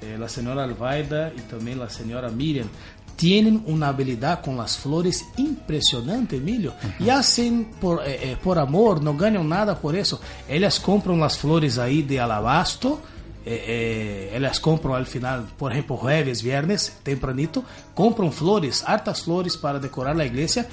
eh, 0.00 0.16
la 0.18 0.28
señora 0.30 0.64
Alvaida 0.64 1.30
y 1.36 1.40
también 1.42 1.78
la 1.78 1.90
señora 1.90 2.30
Miriam. 2.30 2.68
Tienen 3.16 3.62
una 3.66 3.88
habilidad 3.88 4.40
con 4.42 4.56
las 4.56 4.78
flores 4.78 5.26
impresionante, 5.36 6.36
Emilio. 6.36 6.72
Y 6.98 7.10
hacen 7.10 7.66
por, 7.78 8.00
eh, 8.00 8.32
eh, 8.32 8.36
por 8.42 8.58
amor, 8.58 9.02
no 9.02 9.14
ganan 9.14 9.46
nada 9.46 9.78
por 9.78 9.94
eso. 9.94 10.18
Ellas 10.48 10.80
compran 10.80 11.20
las 11.20 11.36
flores 11.36 11.76
ahí 11.78 12.02
de 12.02 12.18
alabastro. 12.18 12.98
eh, 13.44 14.30
eh, 14.32 14.36
ellas 14.36 14.58
compran 14.60 14.94
al 14.94 15.06
final, 15.06 15.44
por 15.58 15.72
ejemplo, 15.72 15.96
jueves, 15.96 16.42
viernes, 16.42 16.96
tempranito, 17.02 17.64
compran 17.94 18.32
flores, 18.32 18.82
hartas 18.86 19.22
flores 19.22 19.56
para 19.56 19.78
decorar 19.78 20.14
la 20.16 20.24
iglesia. 20.24 20.66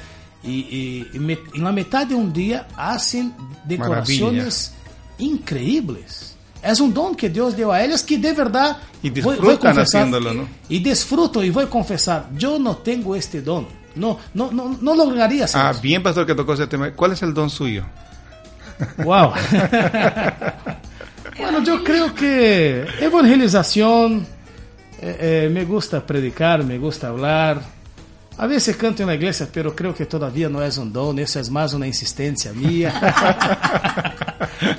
Y, 0.43 0.49
y- 0.51 1.09
y 1.13 1.17
en 1.57 1.63
la 1.63 1.71
mitad 1.71 2.07
de 2.07 2.15
un 2.15 2.31
día 2.31 2.67
hacen 2.77 3.33
decoraciones 3.65 4.73
increíbles. 5.17 6.35
Es 6.61 6.79
un 6.79 6.93
don 6.93 7.15
que 7.15 7.29
Dios 7.29 7.55
dio 7.55 7.71
a 7.71 7.83
ellas 7.83 8.03
que 8.03 8.17
de 8.17 8.33
verdad 8.33 8.77
Y 9.01 9.09
voy- 9.09 9.21
voy 9.21 9.31
a 9.31 9.35
disfrutan 9.35 9.79
haciéndolo, 9.79 10.33
¿no? 10.33 10.47
Y 10.67 10.79
disfruto 10.79 11.43
y 11.43 11.49
voy 11.49 11.63
a 11.65 11.69
confesar, 11.69 12.27
yo 12.37 12.57
no 12.59 12.77
tengo 12.77 13.15
este 13.15 13.41
don. 13.41 13.67
No, 13.95 14.17
no, 14.33 14.51
no, 14.51 14.77
no 14.81 14.95
lograría 14.95 15.45
hacer 15.45 15.61
Ah, 15.61 15.71
eso. 15.71 15.81
bien, 15.81 16.01
pastor, 16.03 16.25
que 16.25 16.35
tocó 16.35 16.53
ese 16.53 16.67
tema. 16.67 16.91
¿Cuál 16.91 17.13
es 17.13 17.21
el 17.21 17.33
don 17.33 17.49
suyo? 17.49 17.83
Wow. 19.03 19.33
bueno, 21.37 21.63
yo 21.63 21.83
creo 21.83 22.13
que 22.13 22.85
evangelización, 22.99 24.25
eh, 25.01 25.17
eh, 25.45 25.49
me 25.51 25.65
gusta 25.65 26.05
predicar, 26.05 26.63
me 26.63 26.77
gusta 26.77 27.07
hablar. 27.09 27.61
A 28.39 28.47
veces 28.47 28.77
canto 28.77 29.03
en 29.03 29.09
la 29.09 29.15
iglesia, 29.15 29.49
pero 29.51 29.75
creo 29.75 29.93
que 29.93 30.05
todavía 30.05 30.47
no 30.47 30.63
es 30.63 30.77
un 30.77 30.93
don, 30.93 31.19
eso 31.19 31.41
es 31.41 31.49
más 31.49 31.73
una 31.73 31.85
insistencia 31.85 32.53
mía. 32.53 32.93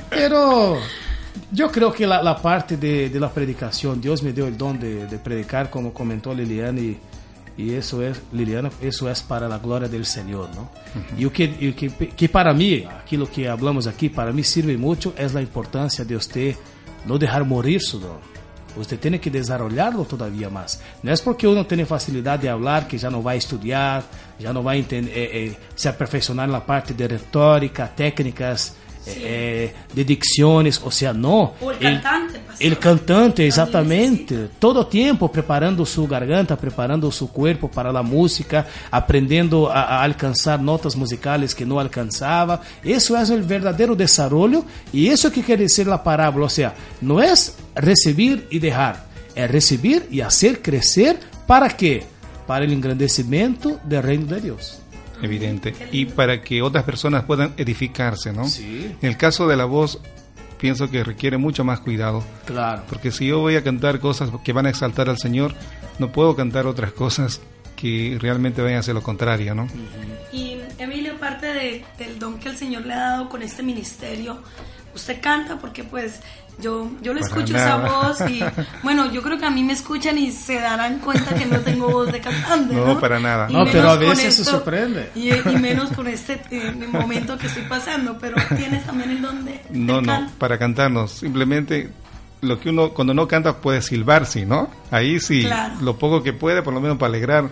pero 0.09 0.79
yo 1.53 1.71
creo 1.71 1.93
que 1.93 2.07
la, 2.07 2.23
la 2.23 2.41
parte 2.41 2.79
de, 2.79 3.11
de 3.11 3.21
la 3.21 3.31
predicación, 3.31 4.01
Dios 4.01 4.23
me 4.23 4.33
dio 4.33 4.47
el 4.47 4.57
don 4.57 4.81
de, 4.81 5.07
de 5.07 5.19
predicar, 5.19 5.69
como 5.69 5.93
comentó 5.93 6.33
Liliana, 6.33 6.81
y, 6.81 6.99
y 7.59 7.75
eso 7.75 8.03
es, 8.03 8.23
Liliana, 8.33 8.71
eso 8.81 9.11
es 9.11 9.23
para 9.23 9.47
la 9.47 9.59
gloria 9.59 9.91
del 9.91 10.07
Señor, 10.07 10.49
¿no? 10.55 10.71
Y 11.19 11.27
o 11.27 11.31
que, 11.31 11.45
y 11.45 11.75
que, 11.75 11.91
que 11.91 12.29
para 12.31 12.55
mí, 12.55 12.85
aquilo 12.85 13.31
que 13.31 13.47
hablamos 13.47 13.87
aquí, 13.87 14.09
para 14.09 14.33
mí 14.33 14.43
sirve 14.43 14.79
mucho, 14.79 15.13
es 15.19 15.35
la 15.35 15.43
importancia 15.43 16.03
de 16.03 16.17
usted 16.17 16.57
no 17.07 17.19
dejar 17.19 17.45
morir 17.45 17.83
su 17.83 18.01
don. 18.01 18.39
Usted 18.77 18.99
tiene 18.99 19.21
que 19.21 19.31
desarrollarlo 19.31 20.05
todavía 20.05 20.49
más. 20.51 20.81
No 21.03 21.12
es 21.12 21.21
porque 21.21 21.47
uno 21.49 21.66
tiene 21.66 21.87
facilidad 21.87 22.39
de 22.39 22.49
hablar 22.49 22.87
que 22.87 22.99
ya 22.99 23.11
no 23.11 23.23
va 23.23 23.33
a 23.33 23.35
estudiar, 23.37 24.03
ya 24.39 24.53
no 24.53 24.62
va 24.62 24.73
a 24.73 24.77
enten- 24.77 25.09
eh, 25.09 25.31
eh, 25.47 25.57
se 25.75 25.89
aperfeccionar 25.89 26.47
en 26.47 26.53
la 26.53 26.64
parte 26.64 26.95
de 26.95 27.09
retórica, 27.09 27.95
técnicas 27.95 28.75
eh, 29.07 29.72
de 29.94 30.05
dicciones, 30.05 30.80
o 30.84 30.90
sea, 30.90 31.12
no. 31.12 31.55
O 31.61 31.70
el 31.70 31.78
cantante, 31.78 32.38
pastor. 32.38 32.66
el 32.66 32.78
cantante, 32.78 33.46
exatamente. 33.46 34.34
necesita. 34.34 34.59
Todo 34.59 34.86
tiempo 34.86 35.32
preparando 35.32 35.86
su 35.86 36.07
garganta, 36.07 36.57
preparando 36.57 37.11
su 37.11 37.32
cuerpo 37.32 37.70
para 37.70 37.92
la 37.92 38.03
música, 38.03 38.66
aprendiendo 38.90 39.70
a, 39.70 39.82
a 39.82 40.03
alcanzar 40.03 40.61
notas 40.61 40.96
musicales 40.96 41.55
que 41.55 41.64
no 41.64 41.80
alcanzaba. 41.80 42.61
Eso 42.84 43.16
es 43.16 43.30
el 43.30 43.42
verdadero 43.42 43.96
desarrollo 43.96 44.64
y 44.92 45.09
eso 45.09 45.32
que 45.32 45.42
quiere 45.42 45.62
decir 45.64 45.86
la 45.86 46.03
parábola. 46.03 46.46
O 46.46 46.51
sea, 46.51 46.74
no 47.01 47.22
es 47.22 47.57
recibir 47.74 48.46
y 48.51 48.59
dejar, 48.59 49.05
es 49.34 49.51
recibir 49.51 50.07
y 50.11 50.20
hacer 50.20 50.61
crecer. 50.61 51.18
¿Para 51.46 51.68
qué? 51.68 52.05
Para 52.46 52.64
el 52.64 52.72
engrandecimiento 52.72 53.80
del 53.84 54.03
reino 54.03 54.26
de 54.26 54.40
Dios. 54.40 54.80
Evidente. 55.23 55.75
Y 55.93 56.07
para 56.07 56.43
que 56.43 56.62
otras 56.62 56.85
personas 56.85 57.25
puedan 57.25 57.53
edificarse, 57.57 58.33
¿no? 58.33 58.47
Sí. 58.49 58.95
En 59.01 59.09
el 59.09 59.16
caso 59.16 59.47
de 59.49 59.57
la 59.57 59.64
voz, 59.64 59.99
pienso 60.59 60.91
que 60.91 61.03
requiere 61.05 61.39
mucho 61.39 61.64
más 61.64 61.81
cuidado. 61.81 62.23
Claro. 62.45 62.83
Porque 62.89 63.11
si 63.11 63.27
yo 63.27 63.39
voy 63.41 63.57
a 63.57 63.64
cantar 63.64 64.01
cosas 64.01 64.31
que 64.45 64.53
van 64.53 64.66
a 64.66 64.71
exaltar 64.71 65.09
al 65.09 65.18
Señor, 65.18 65.55
no 65.99 66.12
puedo 66.12 66.37
cantar 66.37 66.66
otras 66.66 66.93
cosas 66.93 67.41
que 67.77 68.18
realmente 68.21 68.61
vayan 68.61 68.77
a 68.77 68.81
hacer 68.81 68.95
lo 68.95 69.03
contrario, 69.03 69.55
¿no? 69.55 69.66
Y 70.33 70.59
Emilio, 70.79 71.14
aparte 71.14 71.47
de- 71.47 71.85
del 71.99 72.18
don 72.18 72.39
que 72.39 72.51
el 72.51 72.57
Señor 72.59 72.85
le 72.85 72.93
ha 72.93 72.99
dado 73.01 73.29
con 73.31 73.41
este 73.43 73.62
ministerio, 73.62 74.43
usted 74.95 75.20
canta 75.20 75.57
porque 75.59 75.84
pues 75.84 76.20
yo, 76.61 76.91
yo 77.01 77.14
le 77.14 77.20
Para 77.20 77.32
escucho 77.32 77.53
nada. 77.55 77.86
esa 77.86 77.99
voz 78.18 78.30
y 78.30 78.43
bueno, 78.82 79.11
yo 79.11 79.22
creo 79.22 79.38
que 79.38 79.47
a 79.47 79.51
mí 79.51 79.62
me 79.64 79.72
escuchan 79.72 80.18
y 80.18 80.30
se 80.30 80.57
darán 80.61 80.99
cuenta 80.99 81.34
que 81.34 81.47
no 81.47 81.59
tengo 81.61 81.88
voz 81.88 82.12
de 82.12 82.20
cantante. 82.20 82.74
No, 82.74 82.86
No, 82.86 83.01
para 83.01 83.18
nada. 83.18 83.47
Y 83.49 83.53
No, 83.55 83.64
pero 83.64 83.91
a 83.91 83.97
veces 83.97 84.34
se 84.36 84.45
sorprende. 84.45 85.11
Y, 85.14 85.30
y 85.32 85.57
menos 85.59 85.91
con 85.93 86.07
este 86.07 86.41
eh, 86.51 86.72
momento 86.91 87.38
que 87.38 87.47
estoy 87.47 87.62
pasando, 87.62 88.18
pero 88.20 88.36
tienes 88.57 88.84
también 88.84 89.11
el 89.11 89.22
don 89.22 89.45
de, 89.45 89.61
No, 89.70 90.03
no, 90.03 90.30
para 90.38 90.59
cantarnos. 90.59 91.12
Simplemente 91.12 91.91
lo 92.43 92.59
que 92.61 92.68
uno, 92.70 92.91
cuando 92.91 93.14
no 93.14 93.26
canta, 93.28 93.57
puede 93.59 93.80
silbar, 93.80 94.26
sí, 94.26 94.45
¿no? 94.45 94.68
Ahí 94.91 95.18
sí, 95.20 95.43
Claro. 95.45 95.74
lo 95.80 95.97
poco 95.99 96.22
que 96.22 96.32
puede, 96.34 96.62
por 96.62 96.74
lo 96.74 96.80
menos 96.80 96.99
para 96.99 97.09
alegrar, 97.11 97.49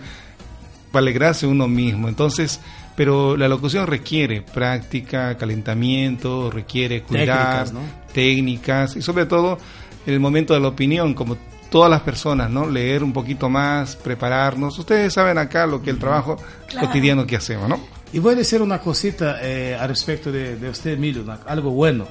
para 0.91 1.01
alegrarse 1.01 1.47
uno 1.47 1.67
mismo. 1.67 2.07
Entonces, 2.09 2.59
pero 2.99 3.37
la 3.37 3.47
locución 3.47 3.87
requiere 3.87 4.41
práctica, 4.41 5.37
calentamiento, 5.37 6.51
requiere 6.51 7.01
cuidar, 7.01 7.63
Técnicas, 7.67 7.71
¿no? 7.71 7.79
técnicas 8.13 8.95
y 8.97 9.01
sobre 9.01 9.25
todo 9.25 9.57
en 10.05 10.13
el 10.15 10.19
momento 10.19 10.53
de 10.53 10.59
la 10.59 10.67
opinión, 10.67 11.13
como 11.13 11.37
todas 11.69 11.89
las 11.89 12.01
personas, 12.01 12.49
¿no? 12.49 12.67
Leer 12.69 13.01
un 13.05 13.13
poquito 13.13 13.47
más, 13.47 13.95
prepararnos. 13.95 14.77
Ustedes 14.77 15.13
saben 15.13 15.37
acá 15.37 15.65
lo 15.65 15.81
que 15.81 15.91
el 15.91 15.97
trabajo 15.97 16.35
Claro. 16.67 16.87
cotidiano 16.87 17.25
que 17.25 17.37
hacemos, 17.37 17.69
¿no? 17.69 17.79
Y 18.11 18.19
voy 18.19 18.33
a 18.33 18.35
decir 18.35 18.61
una 18.61 18.79
cosita 18.79 19.37
eh, 19.41 19.77
al 19.79 19.87
respecto 19.87 20.29
de, 20.29 20.57
de 20.57 20.69
usted, 20.69 20.91
Emilio, 20.91 21.21
una- 21.21 21.39
algo 21.47 21.71
bueno. 21.71 22.05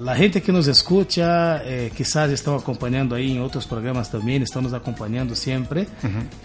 La 0.00 0.14
gente 0.14 0.42
que 0.42 0.52
nos 0.52 0.66
escucha, 0.66 1.62
eh, 1.64 1.90
quizás 1.96 2.30
están 2.30 2.56
acompañando 2.56 3.14
ahí 3.14 3.32
en 3.32 3.40
otros 3.40 3.66
programas 3.66 4.10
también, 4.10 4.42
están 4.42 4.64
nos 4.64 4.74
acompañando 4.74 5.34
siempre. 5.34 5.86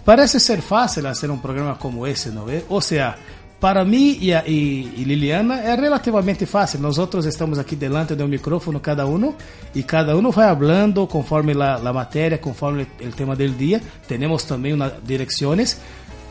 Parece 0.05 0.39
ser 0.39 0.61
fácil 0.61 1.05
hacer 1.07 1.29
un 1.29 1.41
programa 1.41 1.77
como 1.77 2.07
ese, 2.07 2.31
¿no 2.31 2.45
ve? 2.45 2.63
O 2.69 2.79
sea, 2.79 3.17
para 3.61 3.85
mí 3.85 4.17
y, 4.19 4.31
a- 4.33 4.43
y- 4.45 4.91
y 4.97 5.05
Liliana 5.05 5.71
es 5.71 5.79
relativamente 5.79 6.45
fácil. 6.45 6.81
Nosotros 6.81 7.25
estamos 7.25 7.57
aquí 7.59 7.77
delante 7.77 8.15
de 8.15 8.23
un 8.23 8.29
micrófono 8.31 8.81
cada 8.81 9.05
uno 9.05 9.35
y 9.73 9.83
cada 9.83 10.15
uno 10.15 10.31
va 10.31 10.49
hablando 10.49 11.07
conforme 11.07 11.53
la, 11.53 11.77
la 11.79 11.93
materia, 11.93 12.41
conforme 12.41 12.87
el 12.99 13.13
tema 13.13 13.35
del 13.35 13.55
día. 13.57 13.79
Tenemos 14.07 14.45
también 14.45 14.75
unas 14.75 14.93
direcciones. 15.07 15.77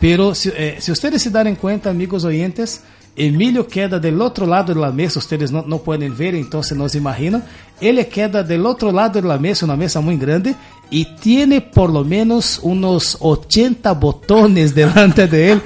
Pero 0.01 0.35
si, 0.35 0.51
eh, 0.57 0.76
si 0.81 0.91
ustedes 0.93 1.22
se 1.22 1.31
dan 1.31 1.55
cuenta, 1.57 1.89
amigos 1.91 2.24
oyentes, 2.24 2.83
Emilio 3.16 3.66
queda 3.66 3.99
del 3.99 4.20
otro 4.22 4.47
lado 4.47 4.72
de 4.72 4.81
la 4.81 4.91
mesa, 4.91 5.18
ustedes 5.18 5.53
no, 5.53 5.62
no 5.66 5.78
pueden 5.78 6.16
ver, 6.16 6.35
entonces 6.35 6.76
no 6.76 6.89
se 6.89 6.99
imaginan. 6.99 7.45
Él 7.81 8.05
queda 8.09 8.43
del 8.43 8.64
otro 8.66 8.91
lado 8.93 9.20
de 9.20 9.28
la 9.28 9.37
mesa, 9.39 9.66
una 9.66 9.76
mesa 9.76 10.01
muy 10.01 10.16
grande, 10.16 10.55
y 10.91 11.05
tiene 11.16 11.61
por 11.61 11.91
lo 11.91 12.05
menos 12.05 12.59
unos 12.62 13.16
80 13.20 13.93
botones 13.93 14.74
delante 14.74 15.26
de 15.28 15.53
él, 15.53 15.62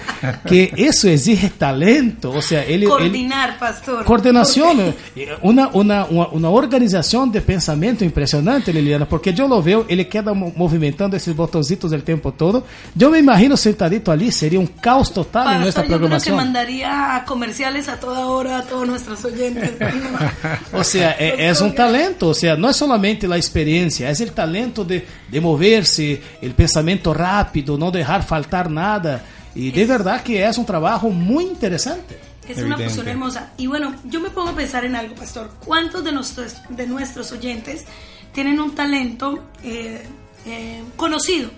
que 0.47 0.73
eso 0.77 1.09
exige 1.09 1.51
talento. 1.51 2.31
O 2.31 2.43
sea, 2.43 2.63
él... 2.65 2.83
él- 2.83 2.89
Coordinar, 2.89 3.59
pastor. 3.59 4.05
Coordenación, 4.05 4.95
eh, 5.17 5.29
una, 5.43 5.69
una, 5.73 6.05
una, 6.07 6.49
organización 6.51 7.33
de 7.33 7.41
pensamiento 7.41 8.05
impresionante, 8.05 8.73
Liliana, 8.73 9.09
porque 9.09 9.33
yo 9.33 9.49
lo 9.49 9.63
veo, 9.63 9.87
ele 9.89 10.07
queda 10.09 10.35
mo- 10.35 10.53
movimentando 10.57 11.17
esses 11.17 11.35
botoncitos 11.35 11.91
el 11.93 12.03
tiempo 12.03 12.33
todo. 12.33 12.65
Yo 12.95 13.11
me 13.11 13.19
imagino 13.19 13.57
sentadito 13.57 14.13
ali, 14.13 14.31
sería 14.31 14.59
un 14.61 14.67
caos 14.67 15.13
total 15.13 15.43
en 15.43 15.47
Pastor, 15.47 15.61
nuestra 15.63 15.83
yo 15.83 15.87
creo 15.87 15.97
que 15.99 16.01
programación. 16.01 16.37
mandaría 16.37 17.17
a 17.17 17.25
comerciales 17.25 17.89
a 17.89 17.99
toda 17.99 18.27
hora 18.27 18.59
a 18.59 18.63
todos 18.65 18.87
nuestros 18.87 19.25
oyentes. 19.25 19.73
O 20.73 20.83
sea, 20.85 21.13
eh, 21.19 21.49
es 21.51 21.61
un 21.61 21.75
talento, 21.75 22.29
o 22.29 22.35
sea, 22.35 22.57
no 22.57 22.69
es 22.69 22.77
solamente 22.77 23.27
la 23.29 23.37
experiencia, 23.37 24.11
es 24.11 24.21
el 24.21 24.33
talento 24.33 24.85
de, 24.85 25.07
de 25.29 25.41
moverse, 25.41 26.23
el 26.41 26.55
pensamiento 26.55 27.13
rápido, 27.15 27.77
no 27.77 27.91
dejar 27.91 28.23
faltar 28.23 28.71
nada. 28.71 29.23
Y 29.55 29.71
de 29.71 29.87
verdad 29.87 30.23
que 30.23 30.45
es 30.45 30.59
un 30.59 30.67
trabajo 30.67 31.11
muy 31.11 31.45
interesante. 31.45 32.19
Es 32.49 32.59
una 32.59 32.75
Evidente. 32.75 32.85
fusión 32.89 33.09
hermosa. 33.09 33.53
Y 33.57 33.67
bueno, 33.67 33.95
yo 34.05 34.21
me 34.21 34.31
pongo 34.31 34.51
a 34.51 34.55
pensar 34.55 34.85
en 34.85 34.97
algo, 34.97 35.15
pastor. 35.15 35.51
¿Cuántos 35.65 36.05
de 36.05 36.13
nuestros, 36.13 36.57
de 36.69 36.87
nuestros 36.87 37.33
oyentes 37.33 37.85
tienen 38.33 38.61
un 38.61 38.75
talento 38.75 39.45
eh, 39.63 40.03
eh, 40.45 40.83
conocido 40.97 41.51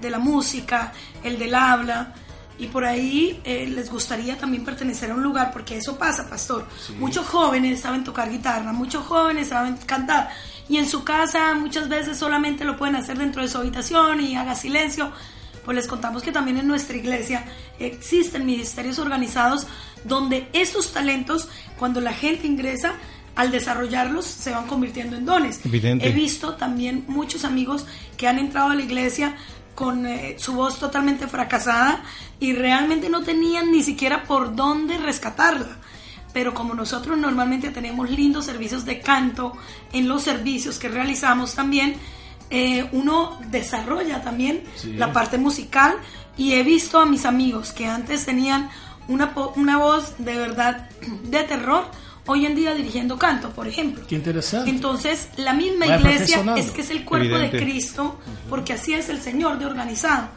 de 0.00 0.10
la 0.10 0.18
música, 0.18 0.92
el 1.22 1.38
del 1.38 1.54
habla? 1.54 2.14
Y 2.58 2.68
por 2.68 2.84
ahí 2.84 3.40
eh, 3.44 3.66
les 3.68 3.90
gustaría 3.90 4.36
también 4.38 4.64
pertenecer 4.64 5.10
a 5.10 5.14
un 5.14 5.22
lugar, 5.22 5.52
porque 5.52 5.76
eso 5.76 5.98
pasa, 5.98 6.28
pastor. 6.28 6.66
Muchos 6.98 7.26
jóvenes 7.26 7.80
saben 7.80 8.02
tocar 8.02 8.30
guitarra, 8.30 8.72
muchos 8.72 9.04
jóvenes 9.04 9.48
saben 9.48 9.76
cantar. 9.84 10.30
Y 10.68 10.78
en 10.78 10.88
su 10.88 11.04
casa 11.04 11.54
muchas 11.54 11.88
veces 11.88 12.18
solamente 12.18 12.64
lo 12.64 12.76
pueden 12.76 12.96
hacer 12.96 13.18
dentro 13.18 13.42
de 13.42 13.48
su 13.48 13.58
habitación 13.58 14.20
y 14.20 14.36
haga 14.36 14.54
silencio 14.54 15.12
pues 15.66 15.74
les 15.74 15.88
contamos 15.88 16.22
que 16.22 16.30
también 16.30 16.58
en 16.58 16.68
nuestra 16.68 16.96
iglesia 16.96 17.44
existen 17.80 18.46
ministerios 18.46 19.00
organizados 19.00 19.66
donde 20.04 20.48
estos 20.52 20.92
talentos, 20.92 21.48
cuando 21.76 22.00
la 22.00 22.12
gente 22.12 22.46
ingresa, 22.46 22.94
al 23.34 23.50
desarrollarlos, 23.50 24.24
se 24.24 24.52
van 24.52 24.68
convirtiendo 24.68 25.16
en 25.16 25.26
dones. 25.26 25.60
Evidente. 25.66 26.08
He 26.08 26.12
visto 26.12 26.54
también 26.54 27.04
muchos 27.08 27.44
amigos 27.44 27.84
que 28.16 28.28
han 28.28 28.38
entrado 28.38 28.70
a 28.70 28.74
la 28.76 28.82
iglesia 28.82 29.36
con 29.74 30.06
eh, 30.06 30.36
su 30.38 30.54
voz 30.54 30.78
totalmente 30.78 31.26
fracasada 31.26 32.02
y 32.38 32.52
realmente 32.52 33.10
no 33.10 33.24
tenían 33.24 33.72
ni 33.72 33.82
siquiera 33.82 34.22
por 34.22 34.54
dónde 34.54 34.96
rescatarla. 34.98 35.78
Pero 36.36 36.52
como 36.52 36.74
nosotros 36.74 37.16
normalmente 37.16 37.70
tenemos 37.70 38.10
lindos 38.10 38.44
servicios 38.44 38.84
de 38.84 39.00
canto 39.00 39.56
en 39.90 40.06
los 40.06 40.22
servicios 40.22 40.78
que 40.78 40.86
realizamos 40.86 41.54
también, 41.54 41.94
eh, 42.50 42.86
uno 42.92 43.40
desarrolla 43.50 44.20
también 44.20 44.62
la 44.84 45.14
parte 45.14 45.38
musical 45.38 45.94
y 46.36 46.52
he 46.52 46.62
visto 46.62 46.98
a 46.98 47.06
mis 47.06 47.24
amigos 47.24 47.72
que 47.72 47.86
antes 47.86 48.26
tenían 48.26 48.68
una, 49.08 49.32
una 49.54 49.78
voz 49.78 50.16
de 50.18 50.36
verdad 50.36 50.90
de 51.22 51.42
terror, 51.44 51.86
hoy 52.26 52.44
en 52.44 52.54
día 52.54 52.74
dirigiendo 52.74 53.16
canto, 53.16 53.48
por 53.48 53.66
ejemplo. 53.66 54.04
Qué 54.06 54.16
interesante. 54.16 54.68
Entonces, 54.68 55.30
la 55.38 55.54
misma 55.54 55.86
Vaya 55.86 55.96
iglesia 55.96 56.44
es 56.58 56.70
que 56.70 56.82
es 56.82 56.90
el 56.90 57.06
cuerpo 57.06 57.34
Evidente. 57.34 57.56
de 57.56 57.62
Cristo, 57.62 58.18
porque 58.50 58.74
así 58.74 58.92
es 58.92 59.08
el 59.08 59.22
Señor 59.22 59.58
de 59.58 59.64
organizado. 59.64 60.28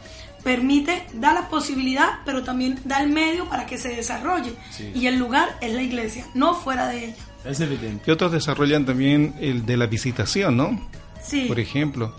Permite, 0.43 1.05
da 1.13 1.33
la 1.33 1.49
posibilidad, 1.49 2.19
pero 2.25 2.43
también 2.43 2.79
da 2.85 3.01
el 3.03 3.09
medio 3.09 3.47
para 3.49 3.65
que 3.65 3.77
se 3.77 3.89
desarrolle. 3.89 4.53
Y 4.95 5.05
el 5.07 5.17
lugar 5.17 5.57
es 5.61 5.73
la 5.73 5.81
iglesia, 5.81 6.25
no 6.33 6.55
fuera 6.55 6.87
de 6.87 7.05
ella. 7.05 7.15
Es 7.45 7.59
evidente. 7.59 8.03
Y 8.07 8.11
otros 8.11 8.31
desarrollan 8.31 8.85
también 8.85 9.35
el 9.39 9.65
de 9.65 9.77
la 9.77 9.85
visitación, 9.87 10.57
¿no? 10.57 10.89
Sí. 11.23 11.45
Por 11.47 11.59
ejemplo, 11.59 12.13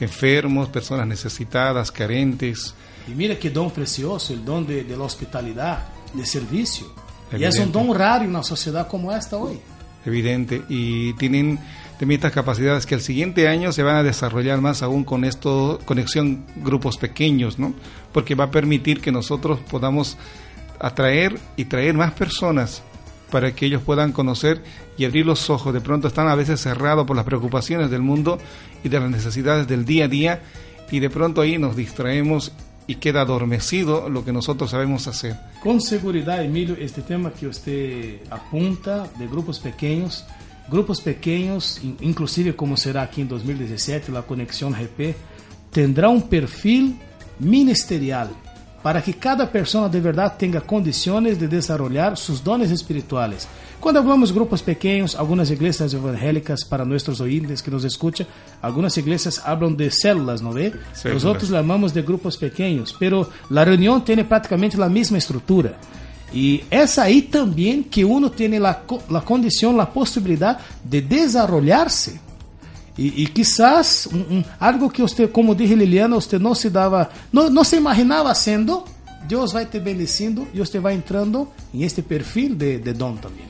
enfermos, 0.00 0.68
personas 0.68 1.06
necesitadas, 1.06 1.90
carentes. 1.92 2.74
Y 3.08 3.12
mira 3.12 3.38
qué 3.38 3.50
don 3.50 3.70
precioso, 3.70 4.32
el 4.32 4.44
don 4.44 4.66
de, 4.66 4.84
de 4.84 4.96
la 4.96 5.04
hospitalidad, 5.04 5.84
de 6.12 6.24
servicio. 6.26 6.86
Y 7.32 7.36
es 7.44 7.54
Evidente. 7.56 7.78
un 7.78 7.86
don 7.88 7.96
raro 7.98 8.24
en 8.24 8.30
una 8.30 8.42
sociedad 8.42 8.88
como 8.88 9.12
esta 9.12 9.36
hoy. 9.36 9.58
evidente 10.04 10.62
y 10.68 11.12
tienen 11.14 11.58
también 12.00 12.18
estas 12.18 12.32
capacidades 12.32 12.86
que 12.86 12.94
el 12.94 13.02
siguiente 13.02 13.46
año 13.46 13.72
se 13.72 13.82
van 13.82 13.96
a 13.96 14.02
desarrollar 14.02 14.62
más 14.62 14.82
aún 14.82 15.04
con 15.04 15.22
esto 15.22 15.78
conexión 15.84 16.46
grupos 16.56 16.96
pequeños 16.96 17.58
no 17.58 17.74
porque 18.10 18.34
va 18.34 18.44
a 18.44 18.50
permitir 18.50 19.02
que 19.02 19.12
nosotros 19.12 19.60
podamos 19.70 20.16
atraer 20.78 21.38
y 21.56 21.66
traer 21.66 21.92
más 21.92 22.12
personas 22.12 22.82
para 23.30 23.54
que 23.54 23.66
ellos 23.66 23.82
puedan 23.82 24.12
conocer 24.12 24.64
y 24.96 25.04
abrir 25.04 25.26
los 25.26 25.50
ojos. 25.50 25.74
De 25.74 25.82
pronto 25.82 26.08
están 26.08 26.26
a 26.28 26.34
veces 26.34 26.62
cerrados 26.62 27.06
por 27.06 27.16
las 27.16 27.26
preocupaciones 27.26 27.90
del 27.90 28.00
mundo 28.00 28.38
y 28.82 28.88
de 28.88 28.98
las 28.98 29.10
necesidades 29.10 29.68
del 29.68 29.84
día 29.84 30.06
a 30.06 30.08
día 30.08 30.42
y 30.90 31.00
de 31.00 31.10
pronto 31.10 31.42
ahí 31.42 31.58
nos 31.58 31.76
distraemos 31.76 32.52
y 32.86 32.94
queda 32.94 33.20
adormecido 33.20 34.08
lo 34.08 34.24
que 34.24 34.32
nosotros 34.32 34.70
sabemos 34.70 35.06
hacer. 35.06 35.36
Con 35.62 35.82
seguridad, 35.82 36.42
Emilio, 36.42 36.76
este 36.80 37.02
tema 37.02 37.30
que 37.30 37.46
usted 37.46 38.20
apunta 38.30 39.06
de 39.18 39.26
grupos 39.26 39.58
pequeños, 39.60 40.24
grupos 40.70 41.00
pequeños, 41.00 41.80
in- 41.82 41.96
inclusive 42.00 42.54
como 42.54 42.76
será 42.76 43.02
aquí 43.02 43.20
en 43.22 43.28
2017 43.28 44.12
la 44.12 44.22
conexión 44.22 44.72
GP, 44.72 45.14
tendrá 45.70 46.08
un 46.08 46.22
perfil 46.22 46.96
ministerial. 47.38 48.28
para 48.82 49.02
que 49.02 49.12
cada 49.12 49.44
persona 49.52 49.90
de 49.90 50.00
verdad 50.00 50.36
tenga 50.38 50.62
condiciones 50.62 51.38
de 51.38 51.46
desarrollar 51.48 52.16
sus 52.16 52.42
dones 52.42 52.70
espirituales. 52.70 53.46
Cuando 53.78 54.00
hablamos 54.00 54.30
de 54.30 54.34
grupos 54.36 54.62
pequeños, 54.62 55.14
algunas 55.16 55.50
iglesias 55.50 55.92
evangélicas, 55.92 56.64
para 56.64 56.86
nuestros 56.86 57.20
oyentes 57.20 57.62
que 57.62 57.70
nos 57.70 57.84
escuchan, 57.84 58.26
algunas 58.62 58.96
iglesias 58.96 59.42
hablan 59.44 59.76
de 59.76 59.90
células, 59.90 60.40
¿no 60.40 60.54
ve? 60.54 60.72
Células. 60.94 61.22
Nosotros 61.24 61.50
llamamos 61.50 61.92
de 61.92 62.00
grupos 62.00 62.38
pequeños, 62.38 62.96
pero 62.98 63.28
la 63.50 63.66
reunión 63.66 64.02
tiene 64.02 64.24
prácticamente 64.24 64.78
la 64.78 64.88
misma 64.88 65.18
estructura. 65.18 65.76
Y 66.32 66.62
es 66.70 66.98
ahí 66.98 67.22
también 67.22 67.84
que 67.84 68.04
uno 68.04 68.30
tiene 68.30 68.60
la, 68.60 68.82
la 69.08 69.20
condición, 69.22 69.76
la 69.76 69.90
posibilidad 69.90 70.58
de 70.84 71.02
desarrollarse. 71.02 72.20
Y, 72.96 73.26
quizás 73.28 74.10
algo 74.58 74.90
que 74.90 75.02
usted, 75.02 75.32
como 75.32 75.54
dije 75.54 75.74
Liliana, 75.74 76.16
usted 76.16 76.38
no 76.38 76.54
se 76.54 76.68
daba, 76.68 77.08
no, 77.32 77.48
no 77.48 77.64
se 77.64 77.78
imaginaba 77.78 78.30
haciendo, 78.30 78.84
Dios 79.26 79.56
va 79.56 79.64
te 79.64 79.80
bendeciendo 79.80 80.46
y 80.52 80.60
usted 80.60 80.82
va 80.82 80.92
entrando 80.92 81.50
en 81.72 81.82
este 81.82 82.02
perfil 82.02 82.58
de, 82.58 82.78
de 82.78 82.92
don 82.92 83.16
también. 83.16 83.48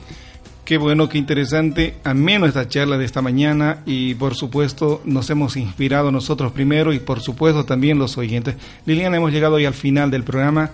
Qué 0.64 0.78
bueno, 0.78 1.08
qué 1.08 1.18
interesante, 1.18 1.96
ameno 2.04 2.46
esta 2.46 2.68
charla 2.68 2.96
de 2.96 3.04
esta 3.04 3.22
mañana 3.22 3.82
y 3.86 4.14
por 4.14 4.36
supuesto 4.36 5.00
nos 5.04 5.28
hemos 5.30 5.56
inspirado 5.56 6.12
nosotros 6.12 6.52
primero 6.52 6.92
y 6.92 7.00
por 7.00 7.20
supuesto 7.20 7.64
también 7.64 7.98
los 7.98 8.16
oyentes. 8.18 8.54
Liliana, 8.86 9.16
hemos 9.16 9.32
llegado 9.32 9.56
hoy 9.56 9.64
al 9.64 9.74
final 9.74 10.12
del 10.12 10.22
programa 10.22 10.70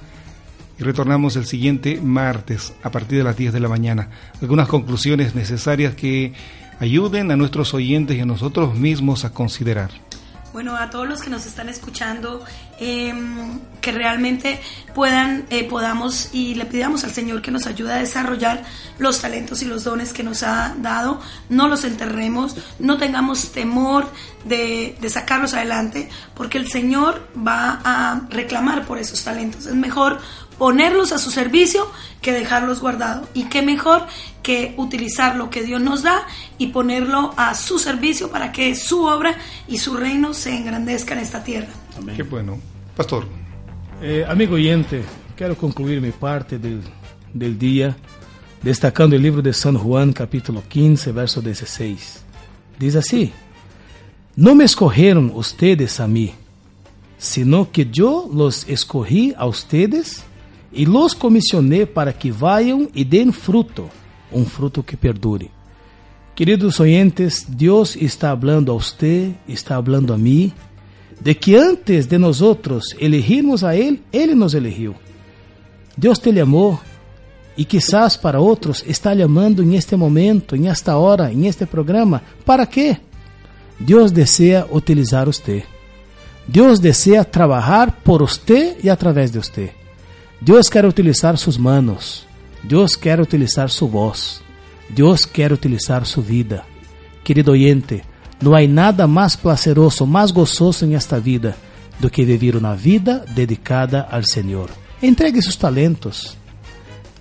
y 0.78 0.82
retornamos 0.82 1.36
el 1.36 1.46
siguiente 1.46 2.00
martes 2.00 2.72
a 2.82 2.90
partir 2.90 3.18
de 3.18 3.24
las 3.24 3.36
10 3.36 3.52
de 3.52 3.60
la 3.60 3.68
mañana. 3.68 4.10
Algunas 4.40 4.68
conclusiones 4.68 5.34
necesarias 5.34 5.94
que 5.94 6.32
ayuden 6.80 7.30
a 7.30 7.36
nuestros 7.36 7.74
oyentes 7.74 8.16
y 8.16 8.20
a 8.20 8.26
nosotros 8.26 8.74
mismos 8.74 9.24
a 9.24 9.32
considerar. 9.32 9.90
Bueno, 10.52 10.74
a 10.74 10.88
todos 10.88 11.06
los 11.06 11.20
que 11.20 11.28
nos 11.28 11.44
están 11.44 11.68
escuchando, 11.68 12.42
eh, 12.80 13.12
que 13.82 13.92
realmente 13.92 14.58
puedan, 14.94 15.44
eh, 15.50 15.64
podamos 15.64 16.30
y 16.32 16.54
le 16.54 16.64
pidamos 16.64 17.04
al 17.04 17.10
Señor 17.10 17.42
que 17.42 17.50
nos 17.50 17.66
ayude 17.66 17.92
a 17.92 17.96
desarrollar 17.96 18.64
los 18.98 19.20
talentos 19.20 19.60
y 19.60 19.66
los 19.66 19.84
dones 19.84 20.14
que 20.14 20.22
nos 20.22 20.42
ha 20.42 20.74
dado, 20.78 21.20
no 21.50 21.68
los 21.68 21.84
enterremos, 21.84 22.56
no 22.78 22.96
tengamos 22.96 23.52
temor 23.52 24.10
de 24.46 24.96
sacarlos 25.10 25.52
adelante, 25.52 26.08
porque 26.34 26.56
el 26.56 26.70
Señor 26.70 27.28
va 27.36 27.80
a 27.84 28.22
reclamar 28.30 28.86
por 28.86 28.96
esos 28.96 29.22
talentos. 29.24 29.66
Es 29.66 29.74
mejor 29.74 30.20
ponerlos 30.58 31.12
a 31.12 31.18
su 31.18 31.30
servicio 31.30 31.90
que 32.20 32.32
dejarlos 32.32 32.80
guardados. 32.80 33.28
Y 33.34 33.44
qué 33.44 33.62
mejor 33.62 34.06
que 34.42 34.74
utilizar 34.76 35.36
lo 35.36 35.50
que 35.50 35.62
Dios 35.62 35.80
nos 35.80 36.02
da 36.02 36.26
y 36.58 36.68
ponerlo 36.68 37.34
a 37.36 37.54
su 37.54 37.78
servicio 37.78 38.30
para 38.30 38.52
que 38.52 38.74
su 38.74 39.04
obra 39.04 39.36
y 39.68 39.78
su 39.78 39.96
reino 39.96 40.34
se 40.34 40.56
engrandezca 40.56 41.14
en 41.14 41.20
esta 41.20 41.42
tierra. 41.44 41.68
Qué 42.14 42.22
bueno. 42.22 42.58
Pastor, 42.96 43.26
Eh, 44.02 44.26
amigo 44.28 44.56
oyente, 44.56 45.02
quero 45.34 45.56
concluir 45.56 46.02
mi 46.02 46.10
parte 46.10 46.58
del, 46.58 46.82
del 47.32 47.58
día 47.58 47.96
destacando 48.62 49.16
el 49.16 49.22
libro 49.22 49.40
de 49.40 49.54
San 49.54 49.78
Juan, 49.78 50.12
capítulo 50.12 50.62
15, 50.68 51.12
verso 51.12 51.40
16. 51.40 52.22
Diz 52.78 52.94
así, 52.94 53.32
no 54.34 54.54
me 54.54 54.64
escogieron 54.64 55.32
ustedes 55.34 55.98
a 55.98 56.06
mí, 56.06 56.34
sino 57.16 57.72
que 57.72 57.86
yo 57.90 58.28
los 58.30 58.68
escogí 58.68 59.32
a 59.38 59.46
ustedes 59.46 60.25
y 60.76 60.84
los 60.84 61.14
comisioné 61.14 61.86
para 61.86 62.12
que 62.12 62.30
vayan 62.30 62.90
y 62.94 63.02
den 63.02 63.32
fruto, 63.32 63.88
un 64.30 64.44
fruto 64.44 64.84
que 64.84 64.96
perdure. 64.96 65.48
Queridos 66.34 66.78
oyentes, 66.80 67.46
Dios 67.48 67.96
está 67.96 68.30
hablando 68.30 68.72
a 68.72 68.74
usted, 68.74 69.32
está 69.48 69.76
hablando 69.76 70.12
a 70.12 70.18
mí, 70.18 70.52
de 71.18 71.34
que 71.34 71.58
antes 71.58 72.10
de 72.10 72.18
nosotros 72.18 72.94
elegirmos 73.00 73.64
a 73.64 73.74
Él, 73.74 74.02
Él 74.12 74.38
nos 74.38 74.52
eligió. 74.52 74.94
Deus 75.96 76.20
te 76.20 76.30
llamó 76.30 76.78
e 77.56 77.64
quizás 77.64 78.18
para 78.18 78.38
outros 78.38 78.84
está 78.86 79.14
llamando 79.14 79.62
em 79.62 79.76
este 79.76 79.96
momento, 79.96 80.54
em 80.54 80.68
esta 80.68 80.98
hora, 80.98 81.32
em 81.32 81.46
este 81.46 81.64
programa. 81.64 82.22
¿Para 82.44 82.66
quê? 82.66 82.98
Deus 83.78 84.12
deseja 84.12 84.66
utilizar 84.70 85.24
você. 85.24 85.64
Deus 86.46 86.78
deseja 86.78 87.24
trabalhar 87.24 87.90
por 88.04 88.20
você 88.20 88.76
e 88.84 88.90
através 88.90 89.30
de 89.30 89.38
você. 89.38 89.85
Deus 90.40 90.68
quer 90.68 90.84
utilizar 90.84 91.36
suas 91.38 91.56
manos. 91.56 92.26
Deus 92.62 92.94
quer 92.94 93.20
utilizar 93.20 93.70
sua 93.70 93.88
voz. 93.88 94.42
Deus 94.88 95.24
quer 95.24 95.52
utilizar 95.52 96.04
sua 96.04 96.22
vida. 96.22 96.64
Querido 97.24 97.52
oyente, 97.52 98.02
não 98.40 98.54
há 98.54 98.66
nada 98.66 99.06
mais 99.06 99.34
prazeroso, 99.34 100.06
mais 100.06 100.30
gozoso 100.30 100.84
em 100.84 100.94
esta 100.94 101.18
vida 101.18 101.56
do 101.98 102.10
que 102.10 102.24
viver 102.24 102.54
uma 102.54 102.76
vida 102.76 103.24
dedicada 103.30 104.06
ao 104.10 104.22
Senhor. 104.22 104.70
Entregue 105.02 105.40
seus 105.40 105.56
talentos. 105.56 106.36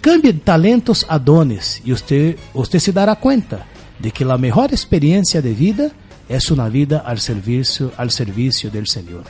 Cambie 0.01 0.34
talentos 0.34 1.05
a 1.07 1.18
dones 1.18 1.82
e 1.86 1.91
você, 1.91 2.38
você 2.53 2.80
se 2.80 2.91
dará 2.91 3.16
conta 3.16 3.66
de 3.99 4.11
que 4.11 4.24
a 4.24 4.38
melhor 4.38 4.72
experiência 4.72 5.41
de 5.41 5.53
vida 5.53 5.91
é 6.30 6.38
uma 6.51 6.70
vida 6.70 7.01
ao 7.05 7.18
serviço, 7.18 7.91
ao 7.97 8.09
serviço 8.09 8.70
do 8.70 8.88
Senhor. 8.88 9.24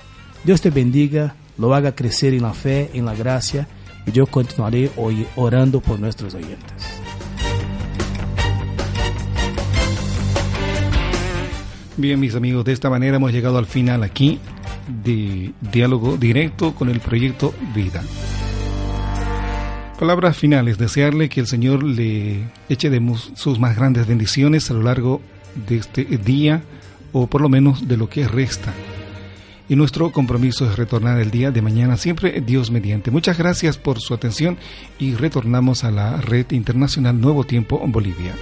Deus 0.44 0.60
te 0.60 0.70
bendiga, 0.70 1.36
lo 1.58 1.74
haga 1.74 1.92
crescer 1.92 2.34
em 2.34 2.40
la 2.40 2.54
fé, 2.54 2.90
em 2.94 3.02
la 3.02 3.14
gracia 3.14 3.68
eu 4.14 4.28
continuarei 4.28 4.92
hoy 4.96 5.26
orando 5.36 5.82
por 5.82 6.00
nossos 6.00 6.34
oyentes. 6.34 7.02
Bien, 11.98 12.20
mis 12.20 12.36
amigos, 12.36 12.66
de 12.66 12.74
esta 12.74 12.90
manera 12.90 13.18
hemos 13.18 13.32
llegado 13.32 13.58
al 13.58 13.66
final 13.66 14.04
aquí 14.04 14.40
de 15.04 15.54
diálogo 15.72 16.18
directo 16.18 16.76
con 16.76 16.90
el 16.90 17.00
proyecto 17.00 17.54
Vida. 17.74 18.04
Palabras 19.98 20.36
finales, 20.38 20.78
desearle 20.78 21.30
que 21.30 21.40
el 21.40 21.48
Señor 21.48 21.84
le 21.84 22.44
eche 22.68 22.90
de 22.90 23.02
sus 23.36 23.60
más 23.60 23.78
grandes 23.78 24.08
bendiciones 24.08 24.70
a 24.70 24.74
lo 24.74 24.84
largo 24.84 25.22
de 25.68 25.78
este 25.78 26.04
día 26.04 26.64
o 27.14 27.28
por 27.28 27.40
lo 27.40 27.48
menos 27.48 27.88
de 27.88 27.96
lo 27.96 28.10
que 28.10 28.28
resta. 28.28 28.74
Y 29.68 29.76
nuestro 29.76 30.12
compromiso 30.12 30.70
es 30.70 30.78
retornar 30.78 31.20
el 31.20 31.32
día 31.32 31.52
de 31.52 31.62
mañana, 31.62 31.98
siempre 31.98 32.42
Dios 32.42 32.70
mediante. 32.70 33.10
Muchas 33.10 33.38
gracias 33.38 33.78
por 33.78 34.00
su 34.00 34.14
atención 34.14 34.58
y 35.00 35.16
retornamos 35.16 35.84
a 35.84 35.92
la 35.92 36.22
red 36.22 36.52
internacional 36.52 37.20
Nuevo 37.20 37.44
Tiempo 37.44 37.82
en 37.84 37.92
Bolivia. 37.92 38.34